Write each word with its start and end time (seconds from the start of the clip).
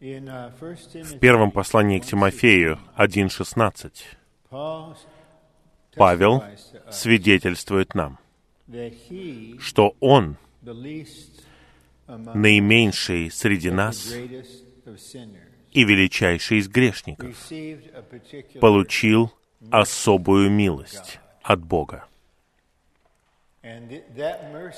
В 0.00 1.18
первом 1.18 1.50
послании 1.50 1.98
к 1.98 2.06
Тимофею 2.06 2.78
1.16 2.96 3.92
Paul 4.50 4.96
Павел 5.94 6.42
свидетельствует 6.90 7.94
нам, 7.94 8.18
что 9.58 9.94
он, 10.00 10.38
наименьший 12.06 13.30
среди 13.30 13.70
нас 13.70 14.14
и 15.72 15.84
величайший 15.84 16.58
из 16.58 16.68
грешников, 16.68 17.36
получил 18.58 19.30
особую 19.70 20.50
милость 20.50 21.20
от 21.42 21.62
Бога. 21.62 22.06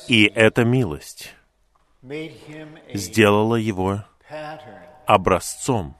И 0.08 0.24
эта 0.34 0.64
милость 0.64 1.36
сделала 2.92 3.54
его 3.54 4.04
образцом 5.06 5.96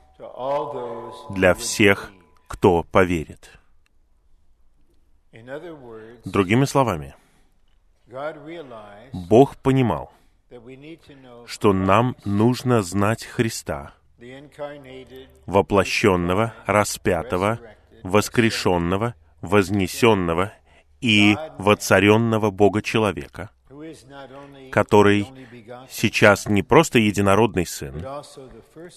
для 1.31 1.55
всех, 1.55 2.13
кто 2.47 2.83
поверит. 2.83 3.51
Другими 6.25 6.65
словами, 6.65 7.15
Бог 9.13 9.57
понимал, 9.57 10.13
что 11.47 11.73
нам 11.73 12.17
нужно 12.25 12.83
знать 12.83 13.25
Христа, 13.25 13.95
воплощенного, 15.47 16.55
распятого, 16.67 17.59
воскрешенного, 18.03 19.15
вознесенного 19.41 20.53
и 21.01 21.37
воцаренного 21.59 22.51
Бога-человека, 22.51 23.51
который 24.71 25.27
сейчас 25.91 26.47
не 26.47 26.63
просто 26.63 26.99
единородный 26.99 27.67
Сын, 27.67 28.05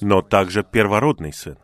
но 0.02 0.21
также 0.21 0.63
первородный 0.63 1.34
Сын. 1.34 1.58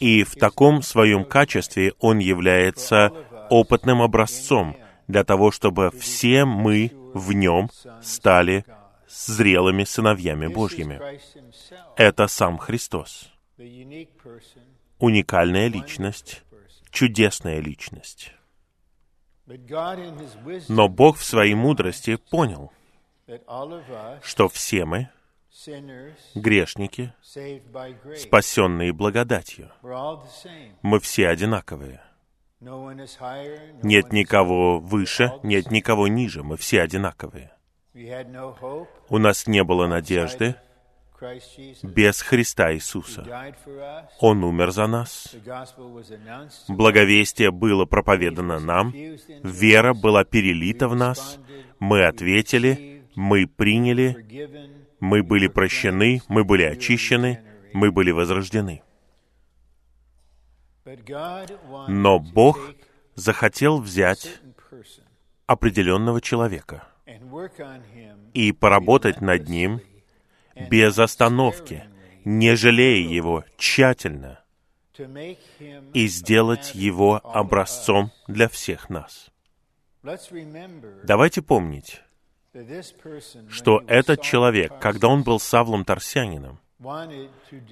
И 0.00 0.24
в 0.24 0.34
таком 0.34 0.82
своем 0.82 1.24
качестве 1.24 1.94
Он 2.00 2.18
является 2.18 3.12
опытным 3.50 4.02
образцом 4.02 4.76
для 5.06 5.24
того, 5.24 5.50
чтобы 5.50 5.90
все 5.90 6.44
мы 6.44 6.90
в 7.14 7.32
Нем 7.32 7.70
стали 8.02 8.64
зрелыми 9.08 9.84
сыновьями 9.84 10.48
Божьими. 10.48 11.00
Это 11.96 12.26
сам 12.26 12.58
Христос. 12.58 13.30
Уникальная 14.98 15.68
личность, 15.68 16.42
чудесная 16.90 17.60
личность. 17.60 18.32
Но 20.68 20.88
Бог 20.88 21.18
в 21.18 21.24
своей 21.24 21.54
мудрости 21.54 22.16
понял, 22.16 22.72
что 24.22 24.48
все 24.48 24.84
мы, 24.84 25.08
грешники, 26.34 27.12
спасенные 28.16 28.92
благодатью, 28.92 29.70
мы 30.82 31.00
все 31.00 31.28
одинаковые. 31.28 32.02
Нет 32.60 34.12
никого 34.12 34.78
выше, 34.80 35.32
нет 35.42 35.70
никого 35.70 36.08
ниже, 36.08 36.42
мы 36.42 36.56
все 36.56 36.82
одинаковые. 36.82 37.52
У 39.08 39.18
нас 39.18 39.46
не 39.46 39.62
было 39.62 39.86
надежды. 39.86 40.56
Без 41.82 42.20
Христа 42.20 42.72
Иисуса. 42.74 43.24
Он 44.20 44.44
умер 44.44 44.70
за 44.70 44.86
нас. 44.86 45.34
Благовестие 46.68 47.50
было 47.50 47.84
проповедано 47.84 48.58
нам. 48.58 48.92
Вера 49.42 49.94
была 49.94 50.24
перелита 50.24 50.88
в 50.88 50.96
нас. 50.96 51.38
Мы 51.78 52.04
ответили, 52.04 53.04
мы 53.14 53.46
приняли, 53.46 54.60
мы 55.00 55.22
были 55.22 55.48
прощены, 55.48 56.22
мы 56.28 56.44
были 56.44 56.64
очищены, 56.64 57.40
мы 57.72 57.90
были 57.90 58.10
возрождены. 58.10 58.82
Но 61.88 62.18
Бог 62.18 62.74
захотел 63.14 63.80
взять 63.80 64.40
определенного 65.46 66.20
человека 66.20 66.84
и 68.34 68.52
поработать 68.52 69.20
над 69.20 69.48
ним 69.48 69.80
без 70.70 70.98
остановки, 70.98 71.84
не 72.24 72.56
жалея 72.56 73.08
его, 73.08 73.44
тщательно, 73.56 74.40
и 75.92 76.06
сделать 76.08 76.74
его 76.74 77.20
образцом 77.22 78.10
для 78.26 78.48
всех 78.48 78.88
нас. 78.88 79.30
Давайте 81.04 81.42
помнить, 81.42 82.00
что 83.50 83.82
этот 83.86 84.22
человек, 84.22 84.78
когда 84.80 85.08
он 85.08 85.22
был 85.22 85.38
Савлом 85.38 85.84
Тарсянином, 85.84 86.58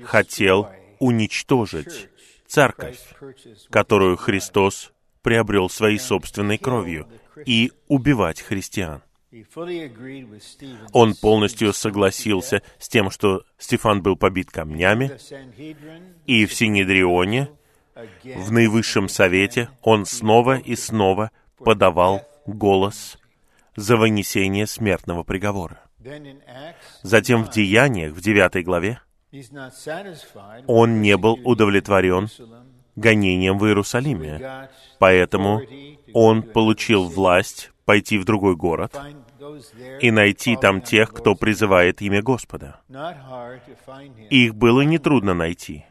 хотел 0.03 0.69
уничтожить 0.99 2.11
церковь, 2.47 3.01
которую. 3.71 4.17
Христос 4.17 4.93
приобрел 5.23 5.71
своей 5.71 5.99
собственной 5.99 6.59
кровью, 6.59 7.09
и 7.45 7.73
убивать 7.89 8.41
христиан. 8.41 9.03
Он 10.93 11.15
полностью 11.15 11.73
согласился 11.73 12.63
с 12.79 12.89
тем, 12.89 13.11
что 13.11 13.45
Стефан 13.59 14.03
был 14.03 14.17
побит 14.17 14.51
камнями, 14.51 15.11
и 16.27 16.47
в 16.47 16.55
Синедрионе, 16.55 17.51
в 18.25 18.53
наивысшем 18.53 19.09
совете, 19.09 19.71
он 19.83 20.07
снова 20.07 20.59
и 20.59 20.77
снова 20.77 21.31
подавал 21.59 22.23
голос 22.47 23.19
за 23.77 23.97
вынесение 23.97 24.67
смертного 24.67 25.23
приговора. 25.25 25.81
Затем 27.03 27.45
в 27.45 27.51
Деяниях, 27.51 28.13
в 28.13 28.21
9 28.21 28.65
главе, 28.65 29.01
он 30.67 31.01
не 31.01 31.17
был 31.17 31.41
удовлетворен 31.45 32.29
гонением 32.95 33.59
в 33.59 33.67
Иерусалиме, 33.67 34.69
поэтому 35.01 35.61
он 36.13 36.43
получил 36.43 37.09
власть 37.09 37.73
пойти 37.85 38.19
в 38.19 38.25
другой 38.25 38.57
город 38.57 38.95
и 40.01 40.11
найти 40.11 40.57
там 40.57 40.81
тех, 40.81 41.13
кто 41.13 41.35
призывает 41.35 42.03
имя 42.03 42.23
Господа. 42.23 42.81
Их 44.31 44.55
было 44.55 44.81
нетрудно 44.83 45.35
найти. 45.35 45.85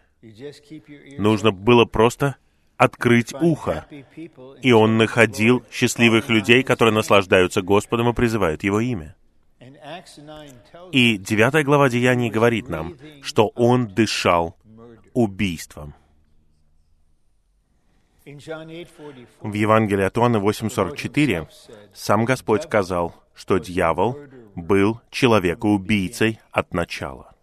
Нужно 1.17 1.51
было 1.51 1.85
просто 1.85 2.35
открыть 2.77 3.33
ухо. 3.33 3.85
И 4.61 4.71
он 4.71 4.97
находил 4.97 5.63
счастливых 5.71 6.29
людей, 6.29 6.63
которые 6.63 6.93
наслаждаются 6.93 7.61
Господом 7.61 8.09
и 8.09 8.13
призывают 8.13 8.63
Его 8.63 8.79
имя. 8.79 9.15
9 9.59 10.89
И 10.91 11.15
us 11.15 11.17
девятая 11.17 11.63
глава 11.63 11.89
Деяний 11.89 12.29
говорит 12.29 12.69
нам, 12.69 12.95
что 13.21 13.47
он 13.55 13.87
дышал 13.87 14.57
убийством. 15.13 15.93
In 18.25 18.37
John 18.37 18.67
8:44, 18.69 19.27
В 19.41 19.53
Евангелии 19.53 20.05
от 20.05 20.17
Иоанна 20.17 20.37
8.44 20.37 21.49
сам 21.93 22.23
Господь 22.23 22.63
сказал, 22.63 23.13
что 23.33 23.57
дьявол 23.57 24.17
был 24.55 25.01
человекоубийцей 25.11 26.39
от 26.51 26.73
начала. 26.73 27.35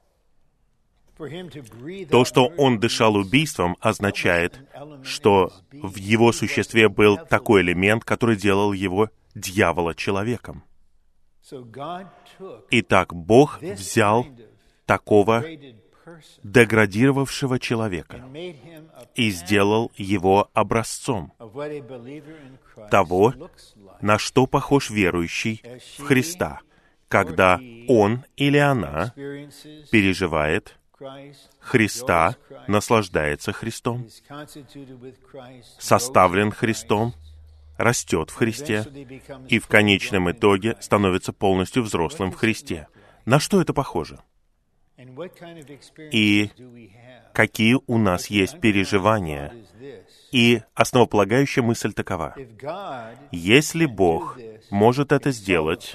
То, 2.09 2.25
что 2.25 2.47
он 2.57 2.81
дышал 2.81 3.15
убийством, 3.17 3.77
означает, 3.81 4.59
что 5.03 5.53
в 5.71 5.97
его 5.97 6.33
существе 6.33 6.89
был 6.89 7.19
такой 7.29 7.61
элемент, 7.61 8.05
который 8.05 8.37
делал 8.37 8.73
его 8.73 9.11
дьявола 9.35 9.95
человеком. 9.95 10.65
Итак, 12.71 13.15
Бог 13.15 13.61
взял 13.61 14.27
такого 14.87 15.45
деградировавшего 16.43 17.59
человека 17.59 18.25
и 19.15 19.31
сделал 19.31 19.93
его 19.97 20.51
образцом 20.55 21.33
того, 22.91 23.35
на 24.01 24.19
что 24.19 24.47
похож 24.47 24.91
верующий 24.91 25.63
в 25.99 26.05
Христа, 26.05 26.61
когда 27.09 27.61
он 27.89 28.25
или 28.37 28.59
она 28.59 29.13
переживает 29.91 30.79
Христа, 31.61 32.37
наслаждается 32.67 33.53
Христом, 33.53 34.07
составлен 35.79 36.51
Христом, 36.51 37.15
растет 37.79 38.31
в 38.31 38.35
Христе 38.35 38.85
и 39.49 39.59
в 39.59 39.67
конечном 39.67 40.31
итоге 40.31 40.77
становится 40.81 41.33
полностью 41.33 41.83
взрослым 41.83 42.31
в 42.31 42.37
Христе. 42.37 42.89
На 43.25 43.41
что 43.41 43.61
это 43.61 43.73
похоже? 43.73 44.21
И 46.13 46.51
какие 47.33 47.79
у 47.87 47.99
нас 47.99 48.27
есть 48.27 48.61
переживания? 48.61 49.55
И 50.33 50.63
основополагающая 50.75 51.63
мысль 51.63 51.93
такова. 51.93 52.35
Если 53.33 53.87
Бог 53.87 54.39
может 54.71 55.13
это 55.13 55.31
сделать 55.31 55.95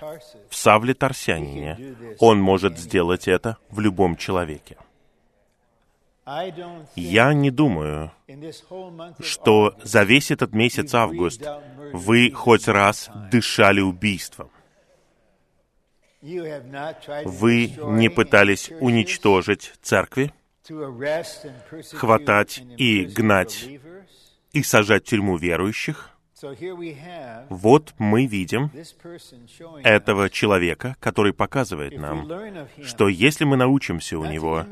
в 0.49 0.55
Савле 0.55 0.93
Тарсянине, 0.93 1.95
Он 2.19 2.39
может 2.39 2.77
сделать 2.77 3.27
это 3.27 3.57
в 3.69 3.79
любом 3.79 4.17
человеке. 4.17 4.77
Я 6.95 7.33
не 7.33 7.51
думаю, 7.51 8.11
что 9.19 9.75
за 9.83 10.03
весь 10.03 10.31
этот 10.31 10.53
месяц 10.53 10.95
август 10.95 11.43
вы 11.93 12.31
хоть 12.31 12.67
раз 12.67 13.09
дышали 13.31 13.81
убийством. 13.81 14.49
Вы 17.25 17.71
не 17.87 18.09
пытались 18.09 18.71
уничтожить 18.79 19.73
церкви 19.81 20.33
хватать 21.93 22.63
и 22.77 23.05
гнать 23.05 23.69
и 24.51 24.63
сажать 24.63 25.05
в 25.05 25.09
тюрьму 25.09 25.37
верующих. 25.37 26.11
Вот 27.49 27.93
мы 27.97 28.25
видим 28.25 28.71
этого 29.83 30.29
человека, 30.29 30.95
который 30.99 31.33
показывает 31.33 31.97
нам, 31.97 32.27
что 32.83 33.07
если 33.07 33.45
мы 33.45 33.55
научимся 33.55 34.17
у 34.17 34.25
него 34.25 34.65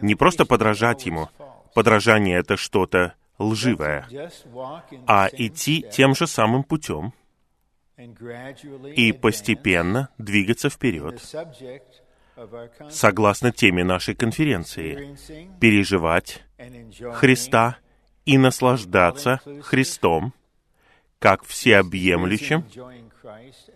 не 0.00 0.14
просто 0.14 0.46
подражать 0.46 1.06
ему, 1.06 1.28
подражание— 1.74 2.38
это 2.40 2.56
что-то 2.56 3.14
лживое, 3.38 4.06
а 5.06 5.28
идти 5.32 5.84
тем 5.90 6.14
же 6.14 6.26
самым 6.26 6.64
путем 6.64 7.12
и 8.96 9.12
постепенно 9.12 10.08
двигаться 10.18 10.70
вперед, 10.70 11.20
согласно 12.90 13.52
теме 13.52 13.84
нашей 13.84 14.14
конференции, 14.14 15.16
переживать 15.60 16.42
Христа 17.14 17.78
и 18.24 18.38
наслаждаться 18.38 19.40
Христом, 19.62 20.32
как 21.18 21.44
всеобъемлющим, 21.44 22.64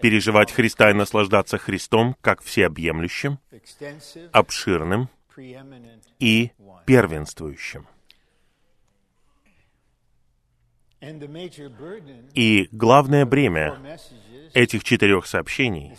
переживать 0.00 0.52
Христа 0.52 0.90
и 0.90 0.94
наслаждаться 0.94 1.58
Христом, 1.58 2.16
как 2.20 2.42
всеобъемлющим, 2.42 3.38
обширным 4.32 5.08
и 6.18 6.52
первенствующим. 6.86 7.86
И 12.34 12.68
главное 12.72 13.26
бремя 13.26 13.78
этих 14.54 14.84
четырех 14.84 15.26
сообщений 15.26 15.92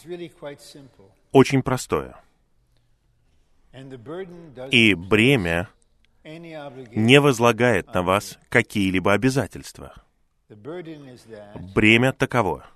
очень 1.32 1.62
простое. 1.62 2.16
И 4.72 4.94
бремя 4.94 5.70
не 6.24 7.20
возлагает 7.20 7.94
на 7.94 8.02
вас 8.02 8.40
какие-либо 8.50 9.14
обязательства. 9.14 9.94
Бремя 11.74 12.14
таково, 12.14 12.68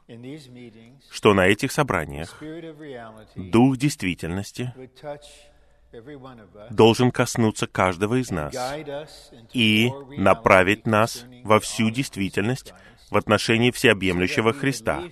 что 1.12 1.34
на 1.34 1.48
этих 1.48 1.72
собраниях 1.72 2.42
Дух 3.36 3.78
действительности 3.78 4.74
должен 6.70 7.12
коснуться 7.12 7.68
каждого 7.68 8.22
из 8.22 8.32
нас 8.32 8.56
и 9.54 9.92
направить 10.18 10.86
нас 10.86 11.26
во 11.44 11.60
всю 11.60 11.90
действительность 11.90 12.74
в 13.10 13.18
отношении 13.18 13.72
всеобъемлющего 13.72 14.54
Христа, 14.54 15.04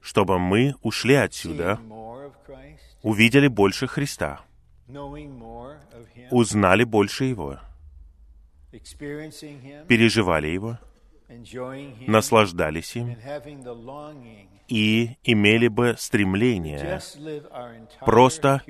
чтобы 0.00 0.38
мы 0.38 0.74
ушли 0.82 1.14
отсюда, 1.14 1.80
увидели 3.02 3.48
больше 3.48 3.86
Христа, 3.86 4.40
узнали 6.30 6.84
больше 6.84 7.24
Его, 7.24 7.58
переживали 9.88 10.48
Его, 10.48 10.78
наслаждались 12.06 12.96
им 12.96 13.16
и 14.68 15.16
имели 15.24 15.68
бы 15.68 15.94
стремление 15.98 17.00
Просто 18.00 18.62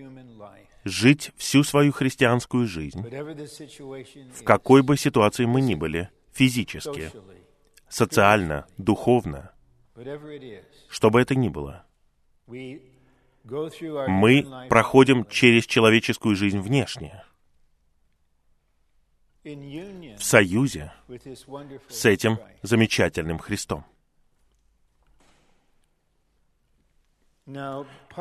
жить 0.84 1.32
всю 1.36 1.64
свою 1.64 1.92
христианскую 1.92 2.66
жизнь, 2.66 3.02
в 3.02 4.44
какой 4.44 4.82
бы 4.82 4.96
ситуации 4.96 5.46
мы 5.46 5.60
ни 5.60 5.74
были, 5.74 6.10
физически, 6.32 7.10
социально, 7.88 8.66
духовно, 8.76 9.52
что 10.88 11.10
бы 11.10 11.20
это 11.20 11.34
ни 11.34 11.48
было. 11.48 11.84
Мы 14.06 14.46
проходим 14.68 15.24
через 15.26 15.66
человеческую 15.66 16.36
жизнь 16.36 16.60
внешне, 16.60 17.24
в 19.44 20.22
союзе 20.22 20.92
с 21.88 22.04
этим 22.06 22.38
замечательным 22.62 23.38
Христом. 23.38 23.84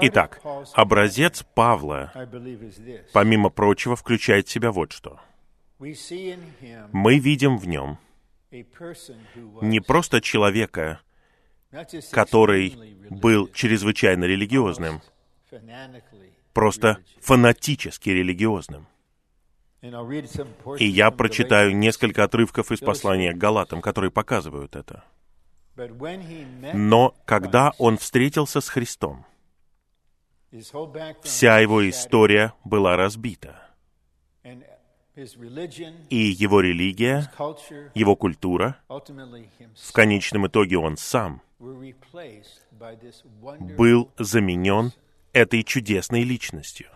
Итак, 0.01 0.41
образец 0.73 1.43
Павла, 1.55 2.11
помимо 3.13 3.49
прочего, 3.49 3.95
включает 3.95 4.47
в 4.47 4.51
себя 4.51 4.71
вот 4.71 4.91
что. 4.91 5.19
Мы 5.79 7.19
видим 7.19 7.57
в 7.57 7.67
нем 7.67 7.97
не 9.61 9.79
просто 9.79 10.21
человека, 10.21 11.01
который 12.11 12.75
был 13.09 13.47
чрезвычайно 13.49 14.25
религиозным, 14.25 15.01
просто 16.53 16.99
фанатически 17.21 18.09
религиозным. 18.09 18.87
И 19.81 20.85
я 20.85 21.11
прочитаю 21.11 21.75
несколько 21.75 22.23
отрывков 22.23 22.71
из 22.71 22.79
послания 22.79 23.33
к 23.33 23.37
Галатам, 23.37 23.81
которые 23.81 24.11
показывают 24.11 24.75
это. 24.75 25.03
Но 26.73 27.15
когда 27.25 27.73
он 27.79 27.97
встретился 27.97 28.61
с 28.61 28.69
Христом, 28.69 29.25
вся 31.23 31.59
его 31.59 31.89
история 31.89 32.53
была 32.63 32.95
разбита. 32.95 33.59
И 35.15 36.17
его 36.17 36.61
религия, 36.61 37.31
его 37.93 38.15
культура, 38.15 38.77
в 38.87 39.91
конечном 39.93 40.47
итоге 40.47 40.77
он 40.77 40.97
сам 40.97 41.41
был 43.77 44.11
заменен 44.17 44.91
этой 45.33 45.63
чудесной 45.63 46.23
личностью. 46.23 46.87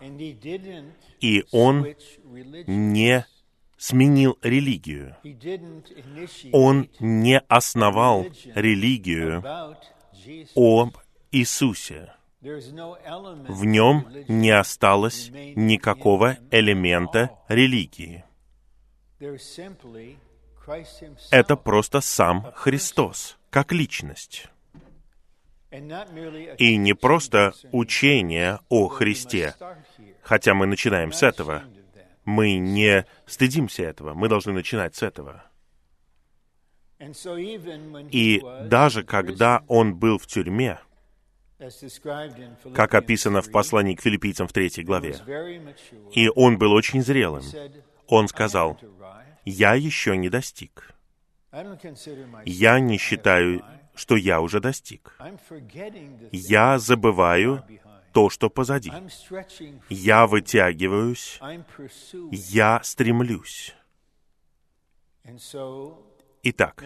И 1.20 1.44
он 1.52 1.94
не 2.66 3.24
сменил 3.76 4.38
религию. 4.42 5.16
Он 6.52 6.88
не 6.98 7.40
основал 7.40 8.26
религию 8.54 9.44
об 10.54 10.96
Иисусе. 11.30 12.12
В 12.40 13.64
нем 13.64 14.06
не 14.28 14.50
осталось 14.50 15.30
никакого 15.32 16.38
элемента 16.52 17.30
религии. 17.48 18.24
Это 21.30 21.56
просто 21.56 22.00
сам 22.00 22.52
Христос, 22.54 23.38
как 23.50 23.72
личность. 23.72 24.46
И 25.70 26.76
не 26.76 26.94
просто 26.94 27.52
учение 27.72 28.60
о 28.68 28.88
Христе, 28.88 29.54
хотя 30.22 30.54
мы 30.54 30.66
начинаем 30.66 31.12
с 31.12 31.22
этого. 31.22 31.64
Мы 32.24 32.58
не 32.58 33.04
стыдимся 33.26 33.82
этого, 33.82 34.14
мы 34.14 34.28
должны 34.28 34.52
начинать 34.52 34.94
с 34.94 35.02
этого. 35.02 35.44
И 38.12 38.42
даже 38.64 39.02
когда 39.02 39.62
он 39.66 39.94
был 39.94 40.18
в 40.18 40.26
тюрьме, 40.26 40.78
как 42.74 42.94
описано 42.94 43.40
в 43.40 43.46
3, 43.46 43.52
послании 43.52 43.94
к 43.94 44.02
филиппийцам 44.02 44.46
в 44.46 44.52
третьей 44.52 44.84
главе, 44.84 45.16
и 46.12 46.28
он 46.36 46.56
был 46.56 46.72
очень 46.72 47.02
зрелым, 47.02 47.42
он 48.06 48.24
"I 48.24 48.28
сказал. 48.28 48.78
«Я 49.44 49.74
еще 49.74 50.16
не 50.16 50.28
достиг. 50.28 50.94
Я 52.44 52.78
не 52.78 52.98
считаю, 52.98 53.64
что 53.94 54.16
я 54.16 54.40
уже 54.40 54.60
достиг. 54.60 55.18
Я 56.30 56.78
забываю 56.78 57.64
то, 58.12 58.30
что 58.30 58.50
позади. 58.50 58.92
Я 59.88 60.26
вытягиваюсь, 60.26 61.40
я 62.30 62.80
стремлюсь». 62.84 63.74
Итак, 66.50 66.82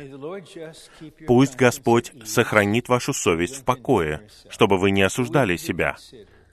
пусть 1.27 1.55
Господь 1.55 2.13
сохранит 2.25 2.89
вашу 2.89 3.13
совесть 3.13 3.59
в 3.59 3.65
покое, 3.65 4.29
чтобы 4.49 4.77
вы 4.77 4.91
не 4.91 5.03
осуждали 5.03 5.57
себя, 5.57 5.97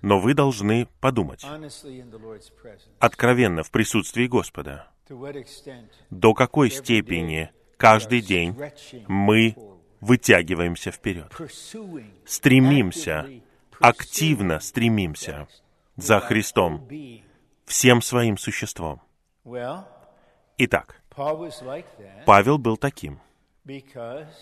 но 0.04 0.20
вы 0.20 0.36
должны 0.36 0.88
подумать 1.01 1.44
откровенно 3.00 3.63
в 3.63 3.72
присутствии 3.72 4.28
Господа, 4.28 4.92
до 6.12 6.36
какой 6.36 6.70
степени 6.70 7.50
каждый 7.78 8.22
день 8.22 8.56
мы 9.08 9.56
вытягиваемся 10.01 10.92
вперед, 10.92 11.34
стремимся, 12.25 13.28
активно 13.80 14.60
стремимся 14.60 15.48
за 15.96 16.20
Христом 16.20 16.88
всем 17.66 18.04
своим 18.04 18.38
существом. 18.38 19.01
Итак, 20.60 20.99
Павел 22.25 22.58
был 22.58 22.78
таким, 22.78 23.20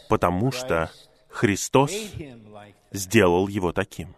потому 0.09 0.51
что 0.51 0.91
Христос 1.29 1.91
сделал 2.91 3.47
его 3.47 3.71
таким. 3.71 4.15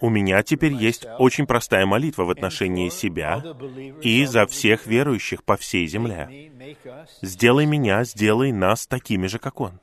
У 0.00 0.08
меня 0.08 0.42
теперь 0.42 0.72
есть 0.72 1.06
очень 1.18 1.46
простая 1.46 1.84
молитва 1.84 2.24
в 2.24 2.30
отношении 2.30 2.88
себя 2.88 3.42
и 4.00 4.24
за 4.24 4.46
всех 4.46 4.86
верующих 4.86 5.44
по 5.44 5.56
всей 5.56 5.86
земле. 5.86 6.50
Сделай 7.20 7.66
меня, 7.66 8.04
сделай 8.04 8.52
нас 8.52 8.86
такими 8.86 9.26
же, 9.26 9.38
как 9.38 9.60
Он. 9.60 9.80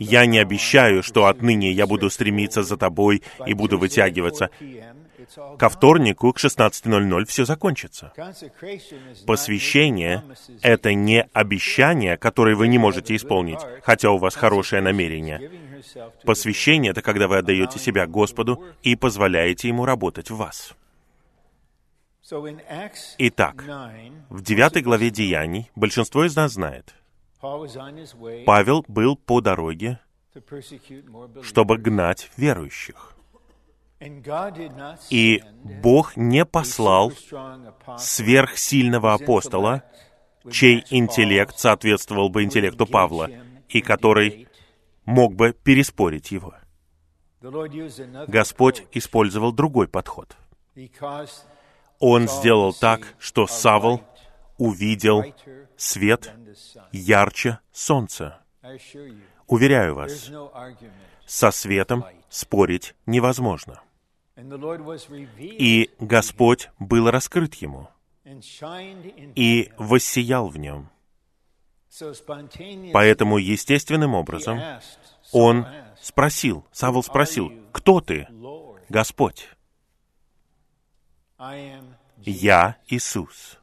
Я 0.00 0.26
не 0.26 0.38
обещаю, 0.38 1.04
что 1.04 1.26
отныне 1.26 1.70
я 1.70 1.86
буду 1.86 2.10
стремиться 2.10 2.64
за 2.64 2.76
тобой 2.76 3.22
и 3.46 3.54
буду 3.54 3.78
вытягиваться. 3.78 4.50
4 5.24 5.26
p.m., 5.26 5.26
it's 5.26 5.38
all 5.38 5.56
Ко 5.58 5.68
вторнику 5.68 6.32
к 6.32 6.38
16.00 6.38 7.24
все 7.26 7.44
закончится. 7.44 8.12
Посвящение 9.26 10.22
это 10.62 10.94
не 10.94 11.22
обещание, 11.32 12.16
которое 12.16 12.56
вы 12.56 12.68
не 12.68 12.78
можете 12.78 13.16
исполнить, 13.16 13.60
хотя 13.82 14.10
у 14.10 14.18
вас 14.18 14.34
хорошее 14.34 14.82
намерение. 14.82 15.50
Посвящение— 16.24 16.90
это 16.92 17.02
когда 17.02 17.28
вы 17.28 17.38
отдаете 17.38 17.78
себя 17.78 18.06
Господу 18.06 18.64
и 18.82 18.96
позволяете 18.96 19.68
Ему 19.68 19.84
работать 19.84 20.30
в 20.30 20.36
вас. 20.36 20.74
Итак, 23.18 23.64
9, 23.64 24.12
в 24.30 24.42
девятой 24.42 24.80
главе 24.80 25.10
Деяний 25.10 25.70
большинство 25.74 26.24
из 26.24 26.34
нас 26.34 26.52
знает, 26.52 26.94
Павел 27.40 28.84
был 28.88 29.16
по 29.16 29.42
дороге, 29.42 30.00
чтобы 31.42 31.76
гнать 31.76 32.30
верующих. 32.38 33.13
И 35.10 35.42
Бог 35.82 36.16
не 36.16 36.44
послал 36.44 37.12
сверхсильного 37.98 39.14
апостола, 39.14 39.82
чей 40.50 40.84
интеллект 40.90 41.58
соответствовал 41.58 42.28
бы 42.28 42.42
интеллекту 42.42 42.86
Павла, 42.86 43.30
и 43.68 43.80
который 43.80 44.48
мог 45.04 45.34
бы 45.34 45.52
переспорить 45.52 46.32
его. 46.32 46.54
Господь 48.26 48.86
использовал 48.92 49.52
другой 49.52 49.88
подход. 49.88 50.36
Он 51.98 52.28
сделал 52.28 52.72
так, 52.74 53.14
что 53.18 53.46
Савл 53.46 54.02
увидел 54.58 55.24
свет 55.76 56.32
ярче 56.92 57.58
солнца. 57.72 58.40
Уверяю 59.46 59.94
вас, 59.94 60.30
со 61.26 61.50
светом 61.50 62.04
спорить 62.34 62.96
невозможно. 63.06 63.80
И 65.40 65.90
Господь 66.00 66.68
был 66.80 67.10
раскрыт 67.10 67.54
ему, 67.54 67.88
и 69.36 69.72
воссиял 69.78 70.48
в 70.48 70.58
нем. 70.58 70.90
Поэтому 72.92 73.38
естественным 73.38 74.14
образом 74.14 74.60
он 75.30 75.66
спросил, 76.00 76.66
Савл 76.72 77.04
спросил, 77.04 77.52
«Кто 77.70 78.00
ты, 78.00 78.26
Господь?» 78.88 79.48
«Я 82.18 82.78
Иисус». 82.88 83.58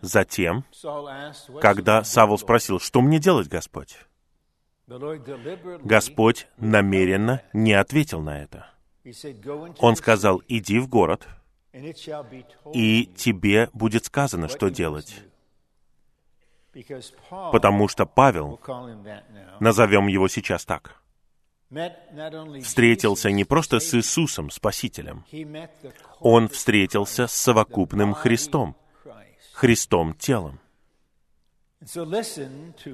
Затем, 0.00 0.64
Saul 0.72 1.06
asked, 1.06 1.48
"What 1.50 1.60
когда 1.60 2.02
Савл 2.02 2.34
Lord?" 2.34 2.38
спросил, 2.38 2.80
«Что 2.80 3.00
мне 3.00 3.20
делать, 3.20 3.46
Господь?» 3.46 3.96
Господь 4.86 6.46
намеренно 6.58 7.42
не 7.52 7.72
ответил 7.72 8.20
на 8.20 8.42
это. 8.42 8.74
he 9.04 9.12
said, 9.12 9.40
"Go 9.42 9.66
into 9.66 9.76
Он 9.80 9.96
сказал, 9.96 10.42
«Иди 10.48 10.78
в 10.78 10.88
город, 10.88 11.28
и 12.72 13.06
тебе 13.16 13.68
будет 13.72 14.06
сказано, 14.06 14.48
что 14.48 14.68
делать». 14.68 15.14
do." 15.16 15.30
Because 16.74 17.14
Paul, 17.30 17.52
Потому 17.52 17.86
что 17.88 18.04
Павел, 18.04 18.58
назовем 19.60 20.08
его 20.08 20.26
сейчас 20.26 20.64
так, 20.64 21.00
встретился 22.62 23.30
не 23.30 23.44
просто 23.44 23.78
с 23.78 23.94
Иисусом, 23.94 24.50
Спасителем, 24.50 25.24
он 26.18 26.48
встретился 26.48 27.26
с 27.26 27.32
совокупным 27.32 28.12
Христом. 28.14 28.76
Христом 29.52 30.14
телом. 30.14 30.58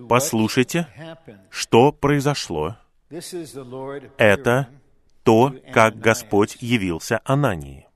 Послушайте, 0.09 0.87
что 1.51 1.93
произошло. 1.93 2.77
Это 4.19 4.69
то, 5.23 5.55
как 5.73 5.99
Господь 5.99 6.57
явился 6.61 7.21
Анании. 7.25 7.87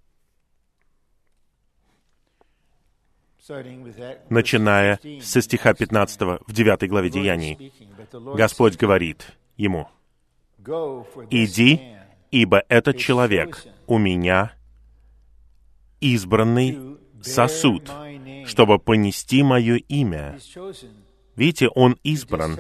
Начиная 4.31 4.97
15. 4.97 5.23
со 5.23 5.43
стиха 5.43 5.75
15 5.75 6.21
в 6.47 6.53
9 6.53 6.89
главе 6.89 7.11
Деяний, 7.11 7.73
Господь 8.13 8.77
говорит 8.77 9.37
ему, 9.59 9.89
"Go, 10.59 11.07
for 11.15 11.29
this 11.29 11.45
«Иди, 11.45 11.97
ибо 12.31 12.63
этот 12.71 12.97
человек 12.97 13.63
у 13.87 13.99
меня 13.99 14.55
избранный 16.01 16.99
сосуд, 17.21 17.89
my 17.89 17.99
name." 17.99 18.04
Чтобы 18.47 18.79
понести 18.79 19.43
мое 19.43 19.77
имя». 19.77 20.39
Видите, 21.37 21.69
он 21.69 21.99
избран, 22.05 22.59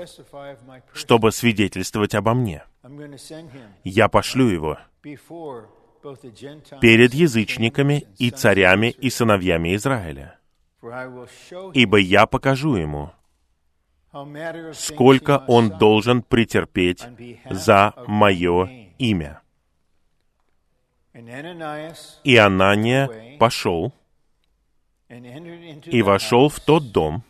чтобы 0.93 1.31
свидетельствовать 1.31 2.15
обо 2.15 2.35
мне. 2.35 2.65
Я 3.85 4.09
пошлю 4.09 4.49
его 4.49 4.79
перед 6.81 7.15
язычниками 7.15 8.05
и 8.19 8.31
царями 8.31 8.91
и 8.91 9.11
сыновьями 9.11 9.75
Израиля. 9.77 10.39
Ибо 11.73 11.99
я 11.99 12.27
покажу 12.27 12.77
ему, 12.77 13.13
сколько 14.75 15.45
он 15.49 15.71
должен 15.71 16.23
претерпеть 16.23 17.05
за 17.49 17.95
мое 18.07 18.91
имя. 18.99 19.41
И 22.25 22.37
Анания 22.37 23.39
пошел 23.39 23.95
и 25.87 26.03
вошел 26.03 26.49
в 26.49 26.61
тот 26.61 26.93
дом, 26.93 27.23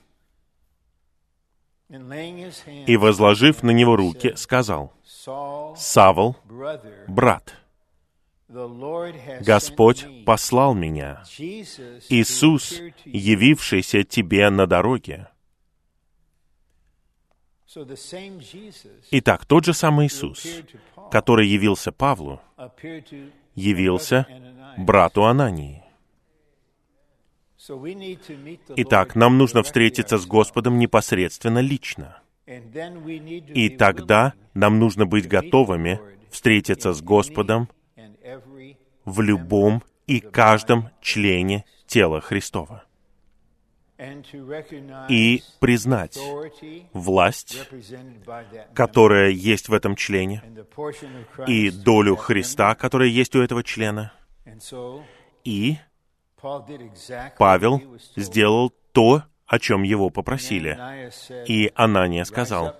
и, 2.87 2.97
возложив 2.97 3.63
на 3.63 3.71
него 3.71 3.97
руки, 3.97 4.35
сказал, 4.37 4.93
«Савл, 5.77 6.37
брат, 7.07 7.55
Господь 9.41 10.07
послал 10.25 10.75
меня, 10.75 11.23
Иисус, 11.39 12.73
appear 12.73 12.95
to 12.95 12.95
you». 13.05 13.17
явившийся 13.17 14.05
тебе 14.05 14.51
на 14.51 14.67
дороге». 14.67 15.29
Итак, 19.11 19.47
тот 19.47 19.65
же 19.65 19.75
самый 19.75 20.07
Иисус, 20.07 20.47
который 21.11 21.49
явился 21.49 21.91
Павлу, 21.91 22.41
явился 23.55 24.27
брату 24.79 25.25
Анании. 25.25 25.84
Итак, 28.77 29.15
нам 29.15 29.39
нужно 29.39 29.63
встретиться 29.63 30.19
с. 30.19 30.27
Господом 30.27 30.79
непосредственно 30.79 31.61
лично. 31.61 32.21
И 32.47 33.71
тогда 33.71 34.35
нам 34.53 34.79
нужно 34.79 35.07
быть 35.07 35.29
готовыми 35.29 36.01
встретиться 36.31 36.93
с 36.93 37.01
Господом 37.01 37.69
в 39.05 39.21
любом 39.21 39.83
и 40.07 40.21
каждом 40.21 40.91
члене 41.01 41.65
тела 41.87 42.21
Христова. 42.21 42.85
И 45.09 45.43
признать 45.61 46.19
власть, 46.93 47.69
которая 48.75 49.31
есть 49.31 49.69
в 49.69 49.73
этом 49.73 49.95
члене, 49.95 50.43
и 51.47 51.71
долю 51.71 52.17
Христа, 52.17 52.75
которая 52.75 53.09
есть 53.09 53.37
у 53.37 53.41
этого 53.41 53.63
члена. 53.63 54.13
И 55.45 55.79
Павел 57.39 57.83
сделал 58.17 58.73
то, 58.93 59.23
о 59.47 59.59
чем 59.59 59.83
его 59.83 60.11
попросили. 60.11 60.79
И 61.47 61.73
Анания 61.75 62.23
"Rise 62.23 62.27
сказал, 62.27 62.77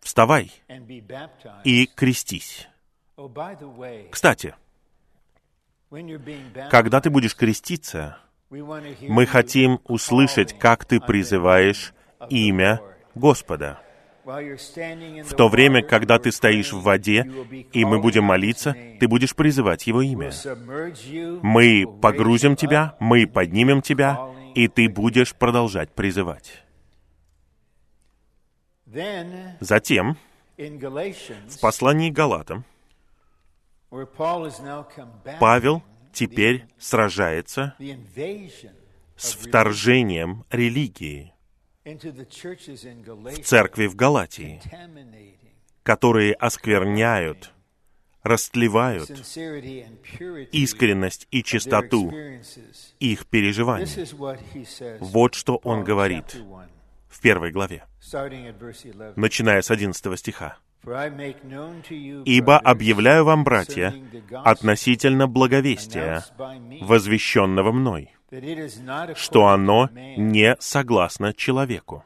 «Вставай 0.00 0.52
and 0.68 0.86
be 0.86 1.00
baptized." 1.00 1.62
и 1.64 1.86
крестись». 1.86 2.68
Oh, 3.16 4.10
Кстати, 4.10 4.54
когда 6.70 7.00
ты 7.00 7.10
будешь 7.10 7.34
креститься, 7.34 8.18
мы 8.50 9.26
хотим 9.26 9.80
услышать, 9.84 10.56
как 10.58 10.84
ты 10.84 11.00
призываешь 11.00 11.92
имя. 12.30 12.80
Господа. 13.14 13.80
В 14.28 15.34
то 15.34 15.48
время, 15.48 15.82
когда 15.82 16.18
ты 16.18 16.30
стоишь 16.32 16.74
в 16.74 16.82
воде, 16.82 17.26
и 17.72 17.84
мы 17.86 17.98
будем 17.98 18.24
молиться, 18.24 18.76
ты 19.00 19.08
будешь 19.08 19.34
призывать 19.34 19.86
Его 19.86 20.02
имя. 20.02 20.30
Мы 21.42 21.86
погрузим 22.02 22.54
тебя, 22.54 22.94
мы 23.00 23.26
поднимем 23.26 23.80
тебя, 23.80 24.18
и 24.54 24.68
ты 24.68 24.90
будешь 24.90 25.34
продолжать 25.34 25.94
призывать. 25.94 26.62
Затем, 29.60 30.18
в 30.58 31.60
послании 31.62 32.10
Галатам, 32.10 32.66
Павел 35.40 35.82
теперь 36.12 36.66
сражается 36.78 37.74
с 39.16 39.32
вторжением 39.32 40.44
религии 40.50 41.32
в 41.96 43.42
церкви 43.44 43.86
в 43.86 43.96
Галатии, 43.96 44.60
которые 45.82 46.34
оскверняют, 46.34 47.52
растлевают 48.22 49.10
искренность 50.52 51.26
и 51.30 51.42
чистоту 51.42 52.12
их 53.00 53.26
переживаний. 53.26 53.86
Вот 55.00 55.34
что 55.34 55.56
он 55.56 55.84
говорит. 55.84 56.36
в 57.08 57.20
первой 57.20 57.50
главе, 57.50 57.84
starting 58.00 58.46
at 58.46 58.58
verse 58.58 58.84
11. 58.84 59.16
начиная 59.16 59.62
с 59.62 59.70
11 59.70 60.18
стиха. 60.18 60.58
«Ибо 60.84 62.58
объявляю 62.58 63.24
вам, 63.24 63.44
братья, 63.44 63.94
относительно 64.44 65.26
благовестия, 65.26 66.24
возвещенного 66.80 67.72
мной, 67.72 68.12
что 69.14 69.46
оно 69.46 69.88
не 69.94 70.56
согласно 70.60 71.32
человеку. 71.32 72.04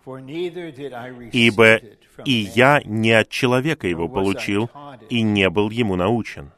Ибо 1.32 1.80
и 2.24 2.32
я 2.32 2.80
не 2.84 3.12
от 3.12 3.28
человека 3.28 3.86
его 3.88 4.08
получил 4.08 4.70
и 5.08 5.22
не 5.22 5.48
был 5.50 5.70
ему 5.70 5.96
научен, 5.96 6.52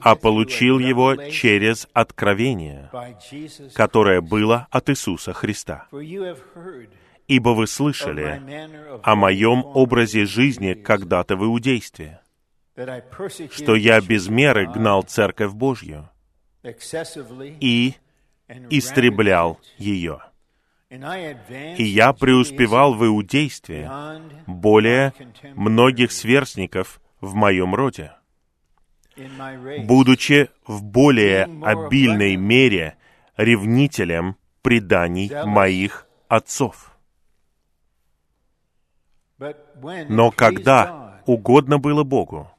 а 0.00 0.14
получил 0.14 0.78
его 0.78 1.16
через 1.16 1.86
откровение, 1.92 2.90
которое 3.74 4.20
было 4.20 4.66
от 4.70 4.90
Иисуса 4.90 5.32
Христа. 5.32 5.86
Ибо 7.26 7.50
вы 7.50 7.66
слышали 7.66 8.42
о 9.02 9.14
моем 9.16 9.64
образе 9.64 10.26
жизни 10.26 10.74
когда-то 10.74 11.36
в 11.36 11.44
иудействе, 11.44 12.20
что 13.50 13.74
я 13.74 14.00
без 14.00 14.28
меры 14.28 14.66
гнал 14.66 15.02
церковь 15.02 15.52
Божью 15.52 16.08
и 17.60 17.94
истреблял 18.48 19.60
ее. 19.78 20.20
И 20.90 21.82
я 21.82 22.12
преуспевал 22.12 22.94
в 22.94 23.04
иудействе 23.04 23.90
более 24.46 25.12
многих 25.54 26.12
сверстников 26.12 27.00
в 27.20 27.34
моем 27.34 27.74
роде, 27.74 28.12
будучи 29.86 30.50
в 30.66 30.82
более 30.82 31.44
обильной 31.62 32.36
мере 32.36 32.96
ревнителем 33.36 34.36
преданий 34.62 35.30
моих 35.44 36.06
отцов. 36.28 36.96
Но 40.08 40.30
когда 40.30 41.20
угодно 41.26 41.78
было 41.78 42.04
Богу 42.04 42.50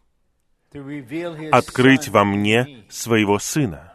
открыть 1.52 2.10
во 2.10 2.26
мне 2.26 2.84
своего 2.90 3.40
Сына, 3.40 3.95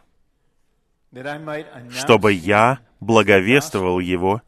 чтобы 1.91 2.33
я 2.33 2.81
благовествовал 3.01 3.99
Его 3.99 4.43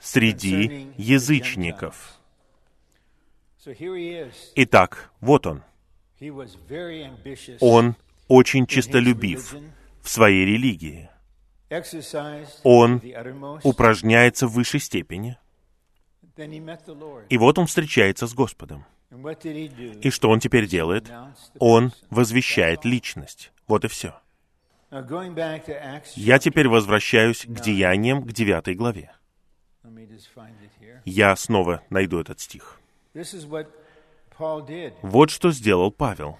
среди 0.00 0.92
язычников. 0.96 2.18
Итак, 4.56 5.10
вот 5.20 5.46
он. 5.46 5.62
Он 7.60 7.96
очень 8.28 8.66
честолюбив 8.66 9.54
в 10.02 10.08
своей 10.08 10.44
религии. 10.44 11.08
Он 12.64 13.00
упражняется 13.62 14.46
в 14.46 14.52
высшей 14.52 14.80
степени. 14.80 15.38
И 17.28 17.38
вот 17.38 17.58
он 17.58 17.66
встречается 17.66 18.26
с 18.26 18.34
Господом. 18.34 18.84
И 19.10 20.10
что 20.10 20.30
он 20.30 20.40
теперь 20.40 20.66
делает? 20.66 21.10
Он 21.58 21.92
возвещает 22.10 22.84
личность. 22.84 23.52
Вот 23.66 23.84
и 23.84 23.88
все. 23.88 24.14
Я 26.16 26.38
теперь 26.38 26.68
возвращаюсь 26.68 27.46
к 27.46 27.60
деяниям, 27.60 28.22
к 28.22 28.32
девятой 28.32 28.74
главе. 28.74 29.10
Я 31.06 31.34
снова 31.34 31.82
найду 31.88 32.20
этот 32.20 32.40
стих. 32.40 32.78
Вот 35.02 35.30
что 35.30 35.50
сделал 35.50 35.90
Павел. 35.90 36.38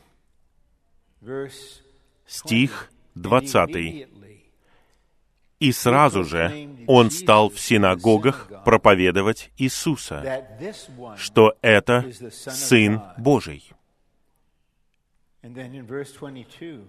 Стих 2.26 2.90
20. 3.14 3.52
20. 3.52 3.71
Immediately 3.71 4.23
«И 5.61 5.71
сразу 5.71 6.25
же 6.25 6.68
он 6.88 7.11
стал 7.12 7.49
в 7.49 7.61
синагогах 7.61 8.50
проповедовать 8.64 9.50
Иисуса, 9.56 10.44
что 11.16 11.56
это 11.62 12.04
Сын 12.32 13.00
Божий». 13.16 13.73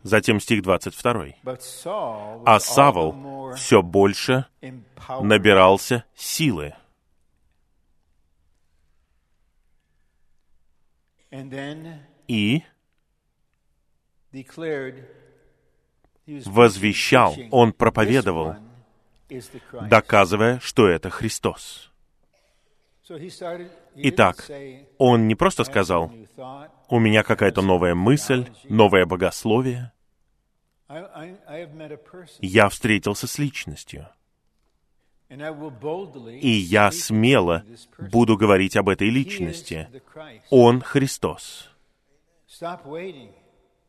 Затем 0.04 0.40
стих 0.40 0.62
22. 0.62 1.34
but 1.44 1.60
Saul 1.62 2.44
was 2.44 2.44
А 2.46 2.92
more 3.14 3.56
все 3.56 3.82
больше 3.82 4.46
набирался 5.22 6.06
силы. 6.16 6.76
И 12.28 12.64
возвещал, 16.46 17.36
он 17.50 17.70
"This 17.70 17.74
проповедовал, 17.74 18.50
one 18.52 18.62
is 19.30 19.52
the 19.52 19.62
Christ." 19.72 19.90
доказывая, 19.90 20.60
что 20.60 20.88
это 20.88 21.10
Христос. 21.10 21.93
Итак, 23.96 24.50
он 24.98 25.28
не 25.28 25.36
просто 25.36 25.64
"I 25.64 25.68
have 25.68 25.72
сказал, 25.72 26.12
у 26.90 27.00
меня 27.00 27.24
какая-то 27.24 27.62
новая 27.62 27.96
мысль, 27.96 28.48
новое 28.70 29.06
богословие. 29.06 29.92
Я 32.40 32.70
встретился 32.70 33.28
с 33.28 33.38
личностью. 33.40 34.08
И 35.30 36.50
я 36.50 36.92
смело 36.92 37.66
буду 37.98 38.38
говорить 38.38 38.78
об 38.78 38.90
этой 38.90 39.10
личности. 39.10 39.90
Он 40.50 40.82
Христос. 40.82 41.70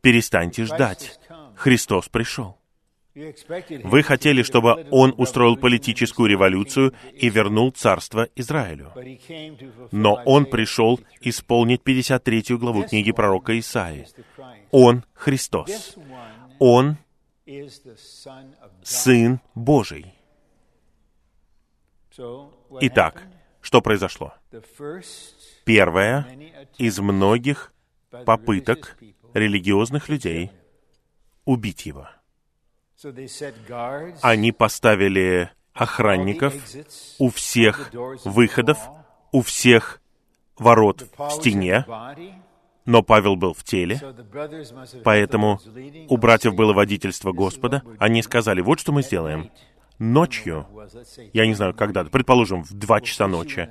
Перестаньте 0.00 0.64
ждать. 0.64 1.20
Христос 1.56 2.08
пришел. 2.08 2.58
Вы 3.14 4.02
хотели, 4.02 4.42
чтобы 4.42 4.86
он 4.90 5.14
устроил 5.16 5.56
политическую 5.56 6.28
революцию 6.28 6.94
и 7.14 7.28
вернул 7.28 7.70
царство 7.70 8.28
Израилю. 8.34 8.92
Но 9.92 10.20
он 10.24 10.46
пришел 10.46 10.96
53. 10.96 11.30
исполнить 11.30 11.82
53 11.82 12.56
главу 12.56 12.82
книги 12.82 13.12
пророка 13.12 13.52
Christ. 13.52 14.24
Он 14.72 15.04
Христос. 15.14 15.96
Он. 16.58 16.96
Сын 18.82 19.40
Божий. 19.54 20.14
Итак, 22.80 23.22
что 23.60 23.80
произошло? 23.80 24.34
Первое 25.64 26.26
из 26.78 26.98
многих 26.98 27.72
попыток 28.24 28.98
религиозных 29.34 30.08
людей 30.08 30.50
убить 31.44 31.86
его. 31.86 32.08
Они 34.22 34.52
поставили 34.52 35.50
охранников 35.72 36.54
у 37.18 37.28
всех 37.30 37.90
выходов, 38.24 38.78
у 39.32 39.42
всех 39.42 40.00
ворот 40.56 41.06
в 41.18 41.30
стене, 41.30 41.84
но 42.84 43.02
Павел 43.02 43.36
был 43.36 43.54
в 43.54 43.64
теле, 43.64 44.00
поэтому 45.02 45.60
у 46.08 46.16
братьев 46.16 46.54
было 46.54 46.72
водительство 46.72 47.32
Господа. 47.32 47.82
Они 47.98 48.22
сказали, 48.22 48.60
вот 48.60 48.80
что 48.80 48.92
мы 48.92 49.02
сделаем. 49.02 49.50
Ночью, 49.98 50.66
я 51.32 51.46
не 51.46 51.54
знаю, 51.54 51.72
когда, 51.72 52.04
предположим, 52.04 52.64
в 52.64 52.72
два 52.72 53.00
часа 53.00 53.28
ночи, 53.28 53.70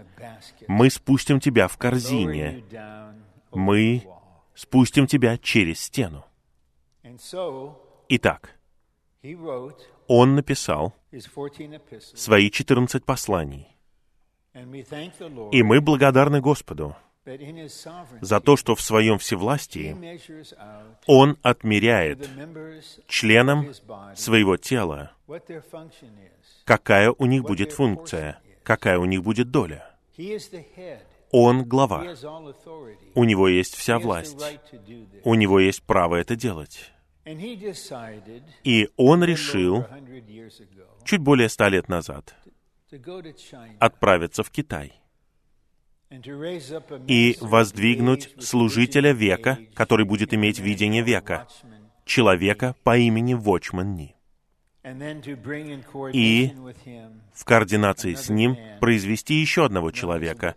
мы 0.67 0.89
спустим 0.89 1.39
тебя 1.39 1.67
в 1.67 1.77
корзине, 1.77 2.63
мы 3.51 4.07
спустим 4.55 5.05
тебя 5.05 5.37
через 5.37 5.81
стену. 5.81 6.25
Итак, 8.07 8.55
он 10.07 10.35
написал 10.35 10.93
his 11.11 11.27
14 11.27 11.73
epistles, 11.73 12.15
свои 12.15 12.49
14 12.49 13.05
посланий. 13.05 13.67
И 15.51 15.63
мы 15.63 15.81
благодарны 15.81 16.41
Господу 16.41 16.95
за 18.21 18.39
то, 18.41 18.57
что 18.57 18.75
в 18.75 18.81
своем 18.81 19.17
всевластии 19.17 19.95
Он 21.07 21.37
отмеряет 21.41 22.29
членам 23.07 23.73
своего 24.15 24.57
тела, 24.57 25.13
какая 26.65 27.11
у 27.11 27.25
них 27.25 27.43
будет 27.43 27.71
функция, 27.71 28.39
какая 28.63 28.99
у 28.99 29.05
них 29.05 29.23
будет 29.23 29.51
доля. 29.51 29.89
Он 31.31 31.63
глава. 31.63 32.03
У 33.15 33.23
него 33.23 33.47
есть 33.47 33.75
вся 33.75 33.97
власть. 33.97 34.37
У 35.23 35.33
него 35.33 35.59
есть 35.59 35.81
право 35.81 36.17
это 36.17 36.35
делать. 36.35 36.92
И 37.25 38.89
он 38.97 39.23
решил 39.23 39.77
over 39.77 40.01
100 40.01 40.27
years 40.27 40.59
ago 40.59 40.85
чуть 41.05 41.21
более 41.21 41.49
ста 41.49 41.69
лет 41.69 41.87
назад 41.87 42.35
отправиться 43.79 44.43
в 44.43 44.49
Китай 44.51 44.93
и 47.07 47.37
with 47.41 48.41
служителя 48.41 49.13
века, 49.13 49.57
который 49.73 50.05
будет 50.05 50.33
иметь 50.33 50.59
видение 50.59 51.01
века, 51.01 51.47
человека 52.05 52.75
по 52.83 52.97
имени 52.97 53.33
Вочман 53.33 53.95
Ни. 53.95 54.15
И 56.13 56.53
в 57.33 57.45
координации 57.45 58.15
с 58.15 58.29
ним 58.29 58.57
произвести 58.79 59.35
еще 59.35 59.65
одного 59.65 59.91
человека, 59.91 60.55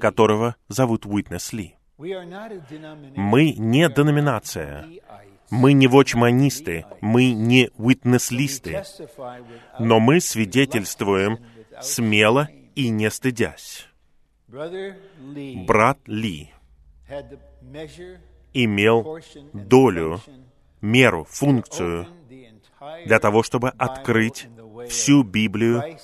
которого 0.00 0.56
зовут 0.68 1.06
Уитнес 1.06 1.52
Ли. 1.52 1.76
Мы 1.96 3.52
не 3.52 3.88
деноминация. 3.88 4.86
Мы 5.50 5.72
не 5.72 5.86
вочманисты, 5.86 6.84
мы 7.00 7.32
не 7.32 7.70
уитнес-листы, 7.76 8.84
но 9.78 9.98
мы 10.00 10.20
свидетельствуем 10.20 11.38
смело 11.80 12.48
и 12.74 12.90
не 12.90 13.10
стыдясь. 13.10 13.86
Брат 14.48 15.98
Ли 16.06 16.52
имел 18.52 19.18
долю, 19.52 20.20
меру, 20.80 21.24
функцию 21.24 22.06
для 23.06 23.18
того, 23.18 23.42
чтобы 23.42 23.70
открыть 23.70 24.48
всю 24.88 25.22
Библию 25.22 25.98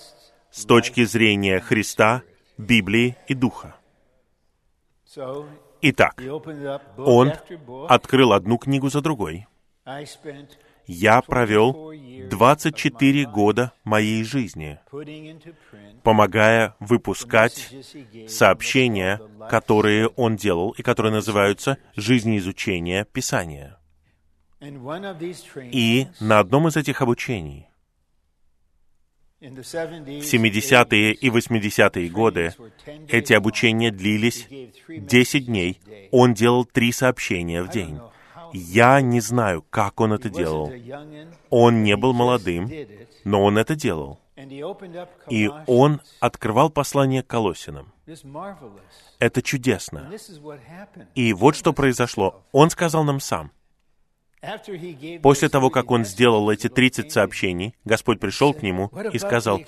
с 0.51 0.65
точки 0.65 1.05
зрения 1.05 1.61
Христа, 1.61 2.23
Библии 2.57 3.17
и 3.29 3.35
Духа. 3.35 3.77
Итак, 5.87 6.19
он 6.97 7.33
открыл 7.91 8.33
одну 8.33 8.57
книгу 8.57 8.89
за 8.89 9.03
другой. 9.03 9.47
Я 10.87 11.21
провел 11.21 11.93
24 12.31 13.27
года 13.27 13.73
моей 13.85 14.25
жизни, 14.25 14.79
помогая 16.03 16.75
выпускать 16.81 17.71
сообщения, 18.29 19.21
которые 19.51 20.09
он 20.09 20.37
делал 20.37 20.71
и 20.71 20.83
которые 20.83 21.13
называются 21.13 21.77
«Жизнеизучение 21.97 23.05
Писания». 23.05 23.79
И 25.71 26.07
на 26.19 26.39
одном 26.39 26.69
из 26.69 26.79
этих 26.79 27.03
обучений 27.03 27.55
in 27.59 27.61
the 27.61 27.73
70s, 27.73 27.74
в 29.45 29.59
70-е 29.59 31.13
и 31.13 31.29
80-е 31.29 32.09
годы 32.09 32.55
эти 33.09 33.33
обучения 33.35 33.91
длились 33.91 34.49
10 34.89 35.47
дней. 35.47 35.81
Он 36.11 36.35
делал 36.35 36.65
три 36.65 36.93
сообщения 36.93 37.63
в 37.63 37.69
день. 37.69 38.01
Я 38.53 39.01
не 39.01 39.21
знаю, 39.21 39.65
как 39.69 40.01
он 40.01 40.13
это 40.13 40.31
делал. 40.31 40.73
Он 41.51 41.83
не 41.83 41.97
был 41.97 42.13
молодым, 42.13 42.71
но 43.25 43.45
он 43.45 43.59
это 43.59 43.75
делал. 43.75 44.21
И 45.29 45.51
он 45.67 46.01
открывал 46.21 46.71
послание 46.71 47.23
к 47.23 47.27
Колосинам. 47.27 47.93
Это 49.19 49.43
чудесно. 49.43 50.11
И 51.15 51.33
вот 51.33 51.57
что 51.57 51.73
произошло. 51.73 52.43
Он 52.53 52.71
сказал 52.71 53.05
нам 53.05 53.21
сам. 53.21 53.51
После 55.23 55.49
того, 55.49 55.71
как 55.71 55.91
он 55.91 56.05
сделал 56.05 56.51
эти 56.51 56.69
30 56.69 57.11
сообщений, 57.11 57.75
Господь 57.85 58.21
пришел 58.21 58.53
к 58.53 58.63
нему 58.63 58.91
и 59.13 59.19
сказал, 59.19 59.61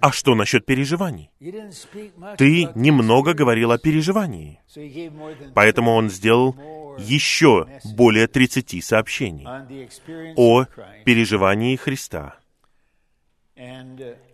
«А 0.00 0.12
что 0.12 0.34
насчет 0.34 0.66
переживаний? 0.66 1.30
Ты 2.38 2.68
немного 2.74 3.34
говорил 3.34 3.72
о 3.72 3.78
переживании». 3.78 4.60
Поэтому 5.54 5.92
он 5.92 6.10
сделал 6.10 6.56
еще 6.98 7.66
более 7.96 8.26
30 8.26 8.84
сообщений 8.84 9.46
о 10.36 10.64
переживании 11.04 11.76
Христа. 11.76 12.36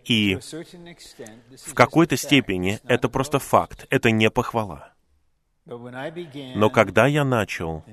И 0.05 0.37
в 1.65 1.73
какой-то 1.73 2.17
степени 2.17 2.79
это 2.85 3.09
просто 3.09 3.39
факт, 3.39 3.85
это 3.89 4.11
не 4.11 4.29
похвала. 4.29 4.93
Но 5.65 6.69
когда 6.69 7.07
я 7.07 7.23
начал? 7.23 7.83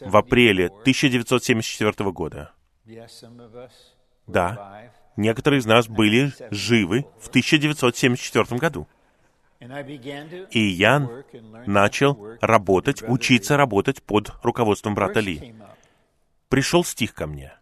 в 0.00 0.16
апреле 0.16 0.66
1974 0.66 2.10
года, 2.10 2.52
да, 4.26 4.90
некоторые 5.16 5.60
из 5.60 5.66
нас 5.66 5.88
были 5.88 6.32
живы 6.50 7.06
в 7.20 7.28
1974 7.28 8.58
году. 8.58 8.88
И 10.50 10.60
я 10.60 11.08
начал 11.66 12.36
работать, 12.40 13.02
учиться 13.02 13.56
работать 13.56 14.02
под 14.02 14.32
руководством 14.42 14.94
брата 14.94 15.20
Ли. 15.20 15.54
Пришел 16.48 16.82
стих 16.82 17.14
ко 17.14 17.26
мне, 17.26 17.52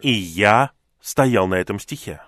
и 0.00 0.12
я 0.12 0.70
стоял 1.06 1.46
на 1.46 1.54
этом 1.54 1.78
стихе. 1.78 2.20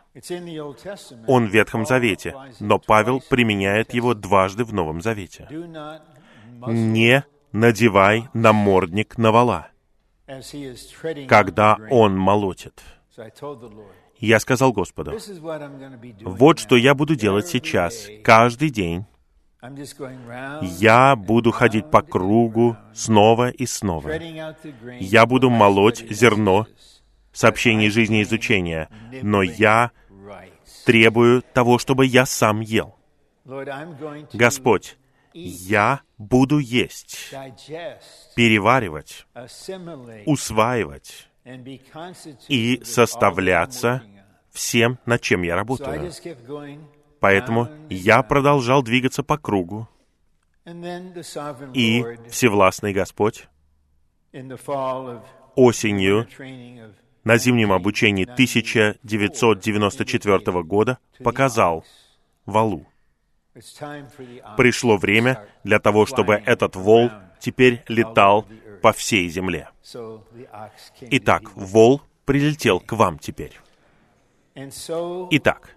Он 1.27 1.47
в 1.49 1.51
Ветхом 1.51 1.85
Завете, 1.85 2.35
но 2.61 2.79
Павел 2.79 3.21
применяет 3.29 3.93
его 3.93 4.15
дважды 4.15 4.65
в 4.65 4.73
Новом 4.73 5.03
Завете. 5.03 5.49
«Не 5.51 7.25
надевай 7.51 8.29
намордник 8.35 9.19
на 9.19 9.33
вала, 9.33 9.69
когда 11.27 11.77
он 11.91 12.17
молотит». 12.17 12.81
Я 14.19 14.39
сказал 14.39 14.73
Господу, 14.73 15.19
вот 16.23 16.61
что 16.61 16.77
я 16.77 16.95
буду 16.95 17.17
делать 17.17 17.49
сейчас, 17.49 18.09
каждый 18.23 18.71
день. 18.71 19.07
Я 20.63 21.17
буду 21.17 21.51
ходить 21.51 21.91
по 21.91 22.03
кругу 22.03 22.77
снова 22.95 23.51
и 23.51 23.67
снова. 23.67 24.13
Я 25.01 25.27
буду 25.27 25.51
молоть 25.51 26.05
зерно 26.11 26.67
сообщений 27.39 27.89
жизни 27.89 28.19
и 28.19 28.23
изучения, 28.25 28.89
но 29.23 29.43
я 29.43 29.93
требую 30.85 31.43
того, 31.43 31.79
чтобы 31.79 32.05
я 32.05 32.27
сам 32.27 32.61
ел. 32.61 32.97
Господь, 34.33 34.97
я 35.33 36.01
буду 36.19 36.59
есть, 36.59 37.31
переваривать, 38.35 39.25
усваивать 40.27 41.29
и 42.49 42.83
составляться 42.85 44.03
всем, 44.51 44.99
над 45.07 45.21
чем 45.23 45.43
я 45.43 45.55
работаю. 45.55 46.11
Поэтому 47.21 47.69
я 47.89 48.25
продолжал 48.25 48.83
двигаться 48.83 49.23
по 49.23 49.39
кругу, 49.39 49.89
и 51.73 52.05
Всевластный 52.31 52.93
Господь 52.93 53.47
осенью 55.55 56.27
на 57.29 57.37
зимнем 57.37 57.73
обучении 57.73 58.25
1994 58.25 60.63
года 60.63 60.99
показал 61.23 61.85
валу. 62.47 62.87
Пришло 64.57 64.97
время 64.97 65.47
для 65.63 65.79
того, 65.79 66.07
чтобы 66.07 66.43
этот 66.47 66.75
вол 66.75 67.11
теперь 67.39 67.85
летал 67.89 68.47
по 68.81 68.95
всей 68.95 69.29
земле. 69.29 69.69
Итак, 71.03 71.55
вол 71.55 72.01
прилетел 72.25 72.81
к 72.81 72.93
вам 72.93 73.19
теперь. 73.19 73.53
Итак, 75.31 75.77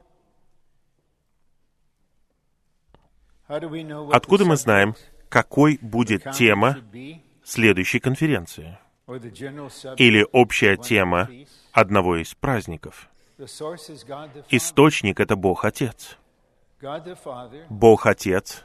откуда 3.50 4.46
мы 4.46 4.56
знаем, 4.56 4.96
какой 5.28 5.80
будет 5.82 6.24
тема 6.32 6.78
следующей 7.44 8.00
конференции? 8.00 8.78
Или 9.98 10.26
общая 10.32 10.78
тема 10.78 11.30
одного 11.72 12.18
из 12.18 12.34
праздников? 12.34 13.10
Источник— 14.50 15.20
это 15.22 15.36
Бог 15.36 15.66
Отец. 15.66 16.18
Бог 17.70 18.06
Отец 18.08 18.64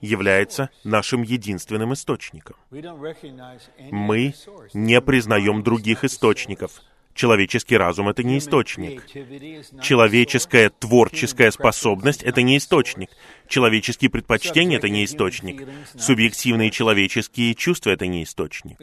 является 0.00 0.70
нашим 0.84 1.22
единственным 1.22 1.92
источником. 1.94 2.56
Мы 2.70 4.34
не 4.74 5.00
признаем 5.00 5.62
других 5.62 6.04
источников. 6.04 6.82
Человеческий 7.20 7.76
разум— 7.76 8.08
это 8.10 8.22
не 8.22 8.38
источник. 8.38 9.06
Человеческая 9.82 10.70
творческая 10.70 11.50
способность— 11.50 12.22
это 12.24 12.40
не 12.40 12.56
источник. 12.56 13.10
Человеческие 13.46 14.10
предпочтения— 14.10 14.78
это 14.78 14.88
не 14.88 15.04
источник. 15.04 15.68
Субъективные 15.98 16.70
человеческие 16.70 17.54
чувства— 17.54 17.90
это 17.90 18.06
не 18.06 18.24
источник. 18.24 18.78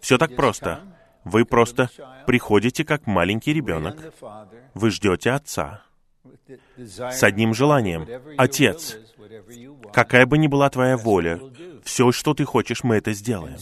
Все 0.00 0.18
так 0.18 0.34
просто. 0.34 0.80
Вы 1.22 1.44
просто 1.44 1.88
приходите 2.26 2.84
как 2.84 3.06
маленький 3.06 3.52
ребенок. 3.52 4.12
Вы 4.74 4.90
ждете 4.90 5.30
Отца 5.30 5.84
с 6.76 7.22
одним 7.22 7.54
желанием. 7.54 8.08
Отец, 8.38 8.98
какая 9.92 10.26
бы 10.26 10.36
ни 10.36 10.48
была 10.48 10.68
твоя 10.68 10.96
воля, 10.96 11.38
все, 11.84 12.12
что 12.12 12.34
ты 12.34 12.44
хочешь, 12.44 12.84
мы 12.84 12.96
это 12.96 13.12
сделаем. 13.12 13.56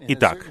Итак, 0.00 0.48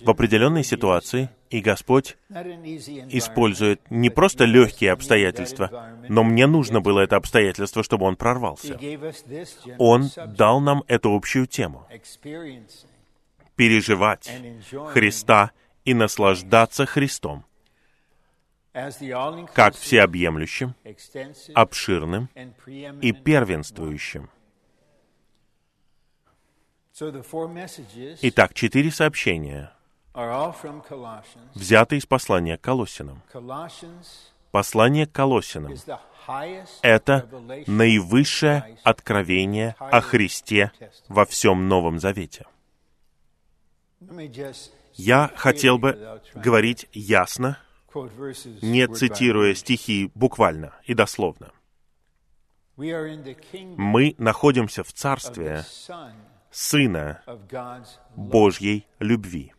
в 0.00 0.10
определенной 0.10 0.64
ситуации 0.64 1.30
и 1.50 1.60
Господь 1.60 2.16
использует 2.30 3.80
не 3.90 4.10
просто 4.10 4.44
легкие 4.44 4.92
обстоятельства, 4.92 5.90
но 6.08 6.24
мне 6.24 6.46
нужно 6.46 6.80
было 6.80 7.00
это 7.00 7.16
обстоятельство, 7.16 7.82
чтобы 7.82 8.06
Он 8.06 8.16
прорвался. 8.16 8.78
Он 9.78 10.10
дал 10.26 10.60
нам 10.60 10.84
эту 10.86 11.14
общую 11.14 11.46
тему. 11.46 11.86
Переживать 13.56 14.30
Христа 14.92 15.52
и 15.84 15.94
наслаждаться 15.94 16.86
Христом 16.86 17.44
как 19.54 19.74
всеобъемлющим, 19.74 20.74
обширным 21.54 22.28
и 23.00 23.12
первенствующим. 23.12 24.28
Итак, 26.98 28.54
четыре 28.54 28.90
сообщения 28.90 29.70
взяты 31.54 31.96
из 31.98 32.06
послания 32.06 32.56
к 32.56 32.62
Колоссинам. 32.62 33.22
Послание 34.50 35.06
к 35.06 35.12
Колоссинам— 35.12 35.74
это 36.82 37.28
наивысшее 37.66 38.78
откровение 38.82 39.76
о 39.78 40.00
Христе 40.00 40.72
во 41.08 41.26
всем 41.26 41.68
Новом 41.68 41.98
Завете. 41.98 42.46
Я 44.94 45.30
хотел 45.36 45.76
бы 45.76 46.22
говорить 46.34 46.88
ясно, 46.92 47.58
не 48.62 48.88
цитируя 48.88 49.54
стихи 49.54 50.10
буквально 50.14 50.72
и 50.84 50.94
дословно. 50.94 51.52
Мы 52.76 54.14
находимся 54.16 54.82
в 54.82 54.92
царстве 54.94 55.64
Сына 56.58 57.22
Божьей 58.16 58.86
любви. 58.98 59.52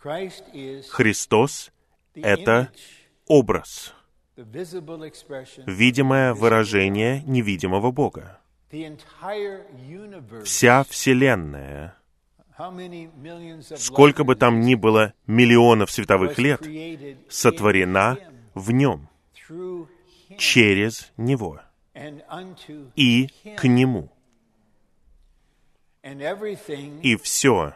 Христос— 0.00 1.72
это 2.14 2.72
образ, 3.26 3.92
видимое 4.34 6.32
выражение 6.32 7.20
невидимого 7.26 7.90
Бога. 7.90 8.40
Вся 10.42 10.84
Вселенная, 10.84 11.98
сколько 13.76 14.24
бы 14.24 14.36
там 14.36 14.60
ни 14.60 14.74
было 14.74 15.12
миллионов 15.26 15.90
световых 15.90 16.38
лет, 16.38 16.62
сотворена 17.28 18.16
в 18.54 18.70
Нем, 18.70 19.10
через 20.38 21.12
Него 21.18 21.60
и 22.96 23.28
к 23.58 23.64
Нему. 23.64 24.15
И 27.02 27.16
все 27.16 27.74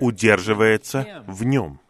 удерживается 0.00 1.24
в 1.26 1.44
Нем. 1.44 1.80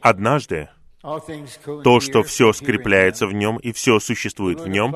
Однажды 0.00 0.68
то, 1.02 2.00
что 2.00 2.22
все 2.22 2.52
скрепляется 2.52 3.26
в 3.26 3.32
нем 3.32 3.56
и 3.56 3.72
все 3.72 3.98
существует 3.98 4.60
в 4.60 4.68
нем, 4.68 4.94